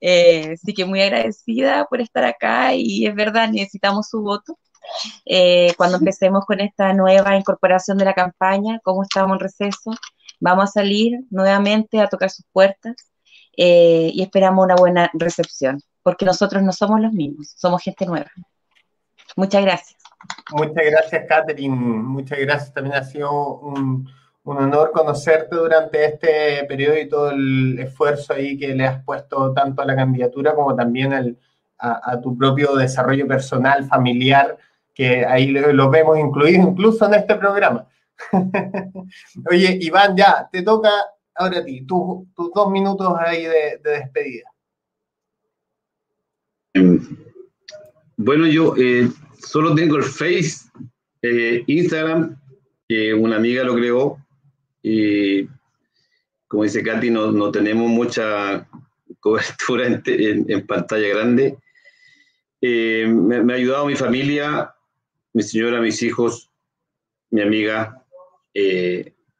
eh, 0.00 0.54
así 0.54 0.74
que 0.74 0.84
muy 0.84 1.02
agradecida 1.02 1.86
por 1.86 2.00
estar 2.00 2.24
acá 2.24 2.74
y 2.74 3.06
es 3.06 3.14
verdad, 3.14 3.48
necesitamos 3.50 4.08
su 4.08 4.22
voto. 4.22 4.58
Eh, 5.24 5.74
cuando 5.76 5.98
empecemos 5.98 6.44
con 6.46 6.60
esta 6.60 6.92
nueva 6.92 7.36
incorporación 7.36 7.98
de 7.98 8.04
la 8.04 8.14
campaña, 8.14 8.80
como 8.84 9.02
estamos 9.02 9.34
en 9.34 9.40
receso, 9.40 9.90
vamos 10.40 10.64
a 10.64 10.72
salir 10.72 11.20
nuevamente 11.30 12.00
a 12.00 12.08
tocar 12.08 12.30
sus 12.30 12.46
puertas 12.52 12.94
eh, 13.56 14.10
y 14.12 14.22
esperamos 14.22 14.64
una 14.64 14.76
buena 14.76 15.10
recepción 15.14 15.80
porque 16.02 16.24
nosotros 16.24 16.62
no 16.62 16.72
somos 16.72 17.00
los 17.00 17.12
mismos, 17.12 17.52
somos 17.56 17.82
gente 17.82 18.06
nueva. 18.06 18.30
Muchas 19.34 19.62
gracias. 19.62 20.00
Muchas 20.52 20.84
gracias, 20.84 21.24
Catherine. 21.28 21.74
Muchas 21.74 22.38
gracias. 22.38 22.72
También 22.72 22.94
ha 22.94 23.02
sido 23.02 23.58
un, 23.58 24.08
honor 24.46 24.92
conocerte 24.92 25.56
durante 25.56 26.04
este 26.04 26.64
periodo 26.68 26.98
y 26.98 27.08
todo 27.08 27.30
el 27.30 27.78
esfuerzo 27.78 28.32
ahí 28.32 28.56
que 28.56 28.68
le 28.68 28.86
has 28.86 29.02
puesto 29.04 29.52
tanto 29.52 29.82
a 29.82 29.84
la 29.84 29.96
candidatura 29.96 30.54
como 30.54 30.74
también 30.74 31.36
a, 31.78 32.20
tu 32.22 32.36
propio 32.38 32.74
desarrollo 32.76 33.26
personal, 33.26 33.84
familiar, 33.86 34.56
que 34.94 35.26
ahí 35.26 35.48
lo, 35.48 35.90
vemos 35.90 36.18
incluido 36.18 36.68
incluso 36.68 37.06
en 37.06 37.14
este 37.14 37.34
programa. 37.34 37.86
Oye, 39.50 39.78
Iván, 39.82 40.16
ya, 40.16 40.48
te 40.50 40.62
toca 40.62 40.90
ahora 41.34 41.58
a 41.58 41.64
ti, 41.64 41.84
tus 41.84 42.26
dos 42.36 42.70
minutos 42.70 43.12
ahí 43.18 43.44
de 43.44 43.80
despedida. 43.82 44.50
Em, 46.72 47.00
bueno, 48.18 48.46
yo 48.46 48.74
eh, 48.76 49.08
solo 49.38 49.74
tengo 49.74 49.96
el 49.96 50.02
Face, 50.02 50.68
eh, 51.22 51.62
Instagram, 51.66 52.38
que 52.88 53.14
una 53.14 53.36
amiga 53.36 53.64
lo 53.64 53.74
creó. 53.74 54.18
Y 54.88 55.48
como 56.46 56.62
dice 56.62 56.80
Katy, 56.80 57.10
no, 57.10 57.32
no 57.32 57.50
tenemos 57.50 57.90
mucha 57.90 58.68
cobertura 59.18 59.86
en, 59.86 60.66
pantalla 60.66 61.08
grande. 61.08 61.58
Eh, 62.60 63.04
me, 63.08 63.52
ha 63.52 63.56
ayudado 63.56 63.86
mi 63.86 63.96
familia, 63.96 64.72
mi 65.32 65.42
señora, 65.42 65.80
mis 65.80 66.00
hijos, 66.04 66.52
mi 67.30 67.42
amiga, 67.42 68.00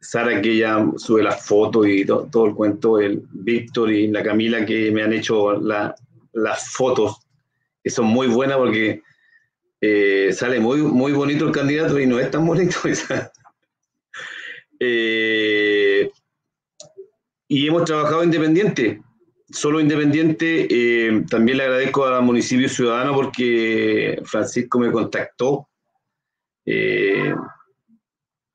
Sara, 0.00 0.42
que 0.42 0.56
ya 0.56 0.84
sube 0.96 1.22
las 1.22 1.46
fotos 1.46 1.86
y 1.86 2.04
todo 2.04 2.46
el 2.46 2.54
cuento, 2.54 2.98
el 2.98 3.22
Víctor 3.30 3.92
y 3.92 4.08
la 4.08 4.24
Camila, 4.24 4.66
que 4.66 4.90
me 4.90 5.04
han 5.04 5.12
hecho 5.12 5.60
las 5.60 6.70
fotos 6.72 7.18
que 7.84 7.90
son 7.90 8.06
muy 8.06 8.26
buenas 8.26 8.56
porque 8.56 9.00
eh, 9.80 10.32
sale 10.32 10.58
muy, 10.58 10.82
muy 10.82 11.12
bonito 11.12 11.46
el 11.46 11.52
candidato 11.52 12.00
y 12.00 12.06
no 12.06 12.18
es 12.18 12.32
tan 12.32 12.44
bonito. 12.44 12.78
Eh, 14.78 16.10
y 17.48 17.66
hemos 17.66 17.84
trabajado 17.84 18.24
independiente, 18.24 19.02
solo 19.50 19.80
independiente. 19.80 20.66
Eh, 20.70 21.24
también 21.30 21.58
le 21.58 21.64
agradezco 21.64 22.04
al 22.06 22.22
municipio 22.22 22.68
ciudadano 22.68 23.14
porque 23.14 24.20
Francisco 24.24 24.78
me 24.78 24.92
contactó. 24.92 25.68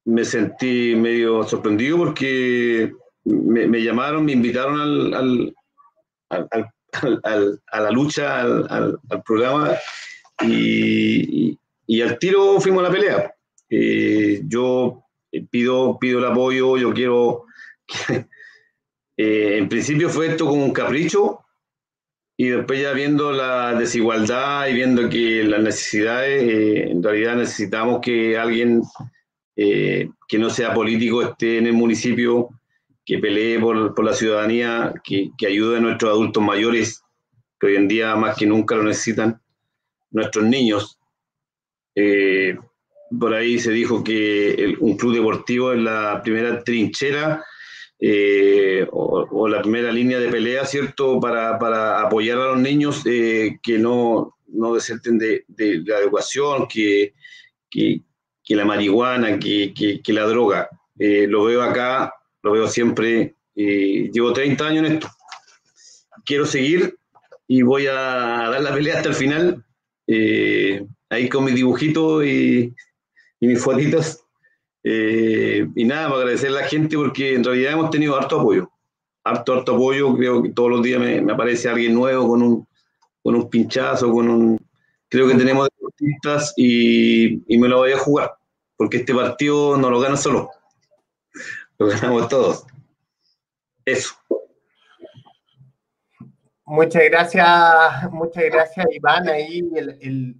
me 0.03 0.25
sentí 0.25 0.95
medio 0.95 1.43
sorprendido 1.43 1.97
porque 1.97 2.91
me, 3.23 3.83
llamaron, 3.83 4.25
me 4.25 4.33
invitaron 4.33 5.13
al, 5.13 5.53
al 6.29 6.73
a 7.71 7.81
la 7.81 7.91
lucha, 7.91 8.41
al, 8.41 8.99
programa, 9.25 9.71
y, 10.43 11.57
al 12.01 12.17
tiro 12.19 12.59
fuimos 12.59 12.81
a 12.81 12.87
la 12.87 12.91
pelea. 12.93 13.35
Eh, 13.69 14.41
yo 14.45 15.00
pido, 15.49 15.97
pido 15.99 16.19
el 16.19 16.25
apoyo, 16.25 16.77
yo 16.77 16.93
quiero... 16.93 17.45
Eh, 19.17 19.57
en 19.57 19.69
principio 19.69 20.09
fue 20.09 20.27
esto 20.27 20.47
como 20.47 20.65
un 20.65 20.73
capricho, 20.73 21.41
y 22.37 22.47
después 22.47 22.81
ya 22.81 22.91
viendo 22.93 23.31
la 23.31 23.75
desigualdad 23.75 24.67
y 24.67 24.73
viendo 24.73 25.07
que 25.09 25.43
las 25.43 25.61
necesidades, 25.61 26.41
eh, 26.41 26.89
en 26.89 27.03
realidad 27.03 27.35
necesitamos 27.35 27.99
que 28.01 28.35
alguien 28.35 28.81
que 29.55 30.39
no 30.39 30.49
sea 30.49 30.73
político 30.73 31.21
esté 31.21 31.59
en 31.59 31.67
el 31.67 31.73
municipio 31.73 32.49
que 33.05 33.19
pelee 33.19 33.59
por, 33.59 33.93
por 33.93 34.05
la 34.05 34.13
ciudadanía, 34.13 34.93
que, 35.03 35.31
que, 35.37 35.47
ayude 35.47 35.77
a 35.77 35.81
nuestros 35.81 36.11
adultos 36.11 36.41
mayores, 36.41 37.03
que 37.59 37.67
hoy 37.67 37.75
en 37.75 37.87
día 37.87 38.15
más 38.15 38.37
que 38.37 38.45
nunca 38.45 38.75
lo 38.75 38.83
necesitan, 38.83 39.41
nuestros 40.11 40.45
niños. 40.45 40.99
Eh, 41.95 42.57
por 43.19 43.33
ahí 43.33 43.59
se 43.59 43.71
dijo 43.71 44.03
que 44.03 44.75
un 44.79 44.97
club 44.97 45.15
deportivo 45.15 45.73
es 45.73 45.79
la 45.79 46.21
primera 46.23 46.63
trinchera 46.63 47.43
eh, 47.99 48.87
o, 48.91 49.47
la 49.47 49.61
primera 49.61 49.91
línea 49.91 50.19
de 50.19 50.29
pelea, 50.29 50.65
¿cierto?, 50.65 51.19
para, 51.19 51.59
para 51.59 52.01
apoyar 52.01 52.37
a 52.39 52.45
los 52.47 52.59
niños 52.59 53.03
eh, 53.05 53.59
que 53.61 53.77
no, 53.77 54.37
no 54.47 54.73
deserten 54.73 55.17
de, 55.17 55.45
de, 55.47 55.81
la 55.85 55.99
educación, 55.99 56.67
que, 56.67 57.13
que, 57.69 58.01
que 58.43 58.55
la 58.55 58.65
marihuana, 58.65 59.37
que, 59.37 59.73
que 60.03 60.13
la 60.13 60.25
droga. 60.25 60.69
lo 60.97 61.43
veo 61.45 61.61
acá 61.61 62.13
lo 62.43 62.51
veo 62.53 62.67
siempre. 62.67 63.35
llevo 63.55 64.33
30 64.33 64.65
años 64.65 64.85
en 64.85 64.93
esto. 64.93 65.07
Quiero 66.25 66.45
seguir 66.45 66.97
y 67.47 67.61
voy 67.61 67.87
a 67.87 67.93
dar 67.93 68.61
la 68.61 68.73
pelea 68.73 68.97
hasta 68.97 69.09
el 69.09 69.15
final. 69.15 69.65
Eh, 70.07 70.85
ahí 71.09 71.29
con 71.29 71.43
mis 71.43 71.55
dibujitos 71.55 72.25
y, 72.25 72.73
mis 73.47 73.63
fotitos. 73.63 74.23
Eh, 74.83 75.67
y 75.75 75.85
nada, 75.85 76.09
para 76.09 76.21
agradecer 76.21 76.49
a 76.49 76.61
la 76.61 76.63
gente 76.63 76.97
porque 76.97 77.35
en 77.35 77.43
realidad 77.43 77.73
hemos 77.73 77.89
tenido 77.89 78.15
harto 78.15 78.39
apoyo. 78.39 78.71
Harto, 79.23 79.53
harto 79.53 79.75
apoyo. 79.75 80.15
Creo 80.15 80.41
que 80.43 80.49
todos 80.49 80.69
los 80.69 80.81
días 80.81 80.99
me, 80.99 81.31
aparece 81.31 81.69
alguien 81.69 81.93
nuevo 81.93 82.27
con 82.27 82.41
un, 82.41 82.67
con 83.21 83.35
un 83.35 83.49
pinchazo, 83.49 84.11
con 84.11 84.29
un. 84.29 84.59
Creo 85.09 85.27
que 85.27 85.35
tenemos 85.35 85.67
deportistas 85.69 86.53
y, 86.55 87.43
y 87.53 87.57
me 87.57 87.67
lo 87.67 87.79
voy 87.79 87.91
a 87.91 87.97
jugar 87.97 88.31
porque 88.81 88.97
este 88.97 89.13
partido 89.13 89.77
no 89.77 89.91
lo 89.91 89.99
gana 89.99 90.17
solo 90.17 90.49
lo 91.77 91.85
ganamos 91.85 92.27
todos. 92.29 92.65
Eso. 93.85 94.15
Muchas 96.65 97.03
gracias, 97.03 98.11
muchas 98.11 98.45
gracias 98.45 98.87
Iván. 98.89 99.29
Ahí 99.29 99.61
el, 99.75 100.35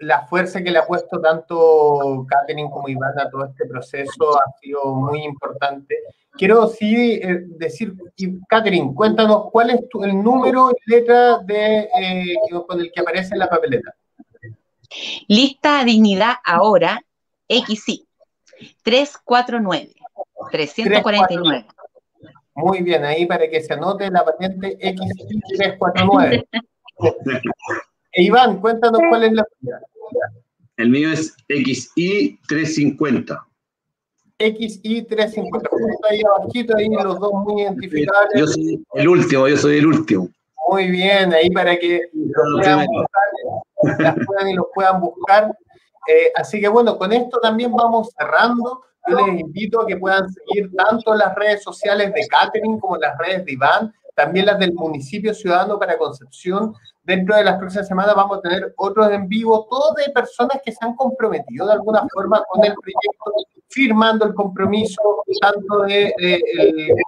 la 0.00 0.26
fuerza 0.26 0.62
que 0.62 0.70
le 0.70 0.78
ha 0.78 0.86
puesto 0.86 1.20
tanto 1.20 2.24
Catherine 2.28 2.70
como 2.70 2.88
Iván 2.88 3.18
a 3.18 3.28
todo 3.30 3.46
este 3.46 3.66
proceso 3.66 4.38
ha 4.38 4.58
sido 4.60 4.94
muy 4.94 5.24
importante. 5.24 5.96
Quiero 6.32 6.68
sí 6.68 7.14
eh, 7.14 7.42
decir, 7.58 7.94
Catherine, 8.48 8.94
cuéntanos 8.94 9.50
cuál 9.50 9.70
es 9.70 9.80
el 10.02 10.22
número 10.22 10.70
y 10.70 10.90
letra 10.90 11.38
de, 11.38 11.88
eh, 12.00 12.36
con 12.66 12.80
el 12.80 12.92
que 12.92 13.00
aparece 13.00 13.34
en 13.34 13.40
la 13.40 13.48
papeleta. 13.48 13.92
Lista 15.26 15.84
Dignidad 15.84 16.36
Ahora, 16.44 17.00
XI, 17.48 18.06
349, 18.82 19.94
349. 20.50 21.66
Muy 22.54 22.82
bien, 22.82 23.04
ahí 23.04 23.26
para 23.26 23.48
que 23.48 23.60
se 23.60 23.74
anote 23.74 24.10
la 24.10 24.24
patente 24.24 24.78
XI 24.80 25.40
349. 25.56 26.48
E 28.18 28.24
Iván, 28.24 28.60
cuéntanos 28.60 29.00
cuál 29.08 29.22
es 29.22 29.32
la 29.32 29.44
tuya. 29.44 29.80
El 30.76 30.90
mío 30.90 31.08
es 31.12 31.36
XI 31.46 32.40
350. 32.48 33.46
XI 34.40 35.02
350. 35.02 35.70
Ahí 36.10 36.20
abajito, 36.22 36.76
ahí 36.76 36.88
los 36.88 37.20
dos 37.20 37.32
muy 37.32 37.62
identificables. 37.62 38.40
Yo 38.40 38.46
soy 38.48 38.84
el 38.94 39.08
último, 39.08 39.46
yo 39.46 39.56
soy 39.56 39.78
el 39.78 39.86
último. 39.86 40.28
Muy 40.68 40.90
bien, 40.90 41.32
ahí 41.32 41.48
para 41.50 41.78
que 41.78 42.00
los 42.12 42.60
puedan 42.60 42.86
buscar, 42.86 44.00
las 44.00 44.26
puedan 44.26 44.48
y 44.48 44.54
los 44.54 44.66
puedan 44.74 45.00
buscar. 45.00 45.56
Eh, 46.08 46.32
así 46.34 46.60
que 46.60 46.66
bueno, 46.66 46.98
con 46.98 47.12
esto 47.12 47.38
también 47.38 47.72
vamos 47.72 48.10
cerrando. 48.18 48.82
Yo 49.06 49.28
les 49.28 49.40
invito 49.42 49.82
a 49.82 49.86
que 49.86 49.96
puedan 49.96 50.28
seguir 50.28 50.72
tanto 50.74 51.14
las 51.14 51.36
redes 51.36 51.62
sociales 51.62 52.12
de 52.12 52.26
Catherine 52.26 52.80
como 52.80 52.96
las 52.96 53.16
redes 53.16 53.44
de 53.44 53.52
Iván, 53.52 53.94
también 54.16 54.46
las 54.46 54.58
del 54.58 54.74
municipio 54.74 55.32
ciudadano 55.32 55.78
para 55.78 55.96
Concepción. 55.96 56.74
Dentro 57.08 57.36
de 57.36 57.42
las 57.42 57.56
próximas 57.56 57.88
semanas 57.88 58.14
vamos 58.14 58.36
a 58.36 58.42
tener 58.42 58.74
otros 58.76 59.10
en 59.10 59.26
vivo, 59.28 59.66
todos 59.70 59.94
de 59.94 60.12
personas 60.12 60.60
que 60.62 60.72
se 60.72 60.84
han 60.84 60.94
comprometido 60.94 61.66
de 61.66 61.72
alguna 61.72 62.06
forma 62.12 62.44
con 62.46 62.62
el 62.62 62.74
proyecto, 62.74 63.32
firmando 63.66 64.26
el 64.26 64.34
compromiso 64.34 65.24
tanto 65.40 65.84
del 65.84 66.12
de, 66.18 66.42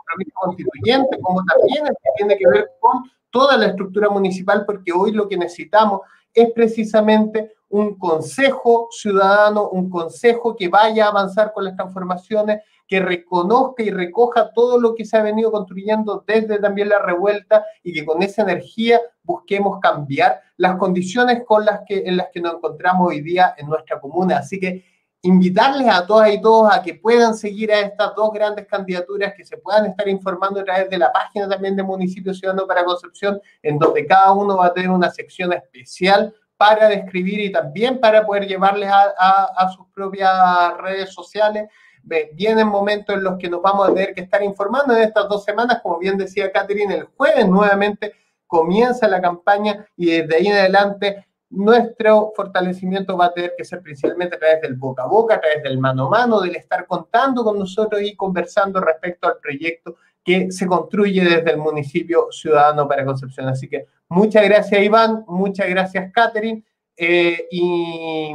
compromiso 0.06 0.32
constituyente 0.40 1.20
como 1.20 1.44
también 1.44 1.86
el 1.86 1.92
que 1.92 2.10
tiene 2.16 2.38
que 2.38 2.48
ver 2.48 2.70
con 2.80 3.10
toda 3.28 3.58
la 3.58 3.66
estructura 3.66 4.08
municipal, 4.08 4.64
porque 4.64 4.90
hoy 4.90 5.12
lo 5.12 5.28
que 5.28 5.36
necesitamos 5.36 6.00
es 6.32 6.50
precisamente 6.52 7.52
un 7.68 7.98
consejo 7.98 8.88
ciudadano, 8.90 9.68
un 9.68 9.90
consejo 9.90 10.56
que 10.56 10.68
vaya 10.68 11.04
a 11.04 11.10
avanzar 11.10 11.52
con 11.52 11.64
las 11.64 11.76
transformaciones, 11.76 12.62
que 12.90 12.98
reconozca 12.98 13.84
y 13.84 13.90
recoja 13.90 14.50
todo 14.52 14.80
lo 14.80 14.96
que 14.96 15.04
se 15.04 15.16
ha 15.16 15.22
venido 15.22 15.52
construyendo 15.52 16.24
desde 16.26 16.58
también 16.58 16.88
la 16.88 16.98
revuelta 16.98 17.64
y 17.84 17.92
que 17.92 18.04
con 18.04 18.20
esa 18.20 18.42
energía 18.42 19.00
busquemos 19.22 19.78
cambiar 19.80 20.40
las 20.56 20.74
condiciones 20.76 21.44
con 21.46 21.64
las 21.64 21.82
que, 21.86 22.02
en 22.04 22.16
las 22.16 22.30
que 22.32 22.40
nos 22.40 22.54
encontramos 22.54 23.08
hoy 23.08 23.20
día 23.20 23.54
en 23.56 23.68
nuestra 23.68 24.00
comuna. 24.00 24.38
Así 24.38 24.58
que 24.58 24.84
invitarles 25.22 25.86
a 25.88 26.04
todas 26.04 26.34
y 26.34 26.40
todos 26.40 26.74
a 26.74 26.82
que 26.82 26.94
puedan 26.94 27.36
seguir 27.36 27.70
a 27.70 27.78
estas 27.78 28.12
dos 28.16 28.32
grandes 28.32 28.66
candidaturas, 28.66 29.34
que 29.36 29.44
se 29.44 29.56
puedan 29.58 29.86
estar 29.86 30.08
informando 30.08 30.58
a 30.58 30.64
través 30.64 30.90
de 30.90 30.98
la 30.98 31.12
página 31.12 31.48
también 31.48 31.76
de 31.76 31.84
Municipio 31.84 32.34
Ciudadano 32.34 32.66
para 32.66 32.84
Concepción, 32.84 33.40
en 33.62 33.78
donde 33.78 34.04
cada 34.04 34.32
uno 34.32 34.56
va 34.56 34.66
a 34.66 34.74
tener 34.74 34.90
una 34.90 35.10
sección 35.10 35.52
especial 35.52 36.34
para 36.56 36.88
describir 36.88 37.38
y 37.38 37.52
también 37.52 38.00
para 38.00 38.26
poder 38.26 38.48
llevarles 38.48 38.90
a, 38.92 39.70
sus 39.76 39.86
propias 39.94 40.76
redes 40.78 41.14
sociales. 41.14 41.68
Vienen 42.02 42.66
momentos 42.66 43.14
en 43.16 43.24
los 43.24 43.38
que 43.38 43.48
nos 43.48 43.62
vamos 43.62 43.88
a 43.88 43.94
tener 43.94 44.14
que 44.14 44.22
estar 44.22 44.42
informando 44.42 44.96
en 44.96 45.02
estas 45.02 45.28
dos 45.28 45.44
semanas, 45.44 45.80
como 45.82 45.98
bien 45.98 46.16
decía 46.16 46.50
Catherine, 46.50 46.94
el 46.94 47.04
jueves 47.16 47.46
nuevamente 47.48 48.14
comienza 48.46 49.06
la 49.06 49.20
campaña 49.20 49.86
y 49.96 50.06
desde 50.06 50.36
ahí 50.36 50.46
en 50.48 50.56
adelante 50.56 51.26
nuestro 51.50 52.32
fortalecimiento 52.34 53.16
va 53.16 53.26
a 53.26 53.32
tener 53.32 53.54
que 53.56 53.64
ser 53.64 53.80
principalmente 53.80 54.36
a 54.36 54.38
través 54.38 54.60
del 54.62 54.74
boca 54.74 55.02
a 55.02 55.06
boca, 55.06 55.34
a 55.34 55.40
través 55.40 55.62
del 55.62 55.78
mano 55.78 56.06
a 56.06 56.10
mano, 56.10 56.40
del 56.40 56.56
estar 56.56 56.86
contando 56.86 57.44
con 57.44 57.58
nosotros 57.58 58.00
y 58.02 58.16
conversando 58.16 58.80
respecto 58.80 59.28
al 59.28 59.38
proyecto 59.38 59.96
que 60.24 60.52
se 60.52 60.66
construye 60.66 61.24
desde 61.24 61.50
el 61.50 61.58
municipio 61.58 62.28
ciudadano 62.30 62.86
para 62.86 63.04
Concepción. 63.04 63.48
Así 63.48 63.68
que 63.68 63.86
muchas 64.08 64.44
gracias 64.44 64.82
Iván, 64.82 65.24
muchas 65.26 65.68
gracias 65.68 66.12
Catherine 66.12 66.64
eh, 66.96 67.46
y, 67.50 68.32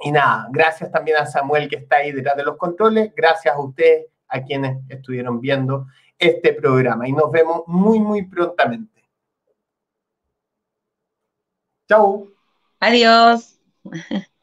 y 0.00 0.12
nada, 0.12 0.48
gracias 0.50 0.90
también 0.90 1.16
a 1.16 1.26
Samuel 1.26 1.68
que 1.68 1.76
está 1.76 1.96
ahí 1.96 2.12
detrás 2.12 2.36
de 2.36 2.44
los 2.44 2.56
controles, 2.56 3.12
gracias 3.14 3.54
a 3.54 3.60
ustedes, 3.60 4.06
a 4.28 4.42
quienes 4.42 4.78
estuvieron 4.88 5.40
viendo 5.40 5.86
este 6.18 6.52
programa 6.52 7.08
y 7.08 7.12
nos 7.12 7.30
vemos 7.30 7.62
muy, 7.66 8.00
muy 8.00 8.26
prontamente. 8.26 9.02
Chao. 11.88 12.28
Adiós. 12.80 13.58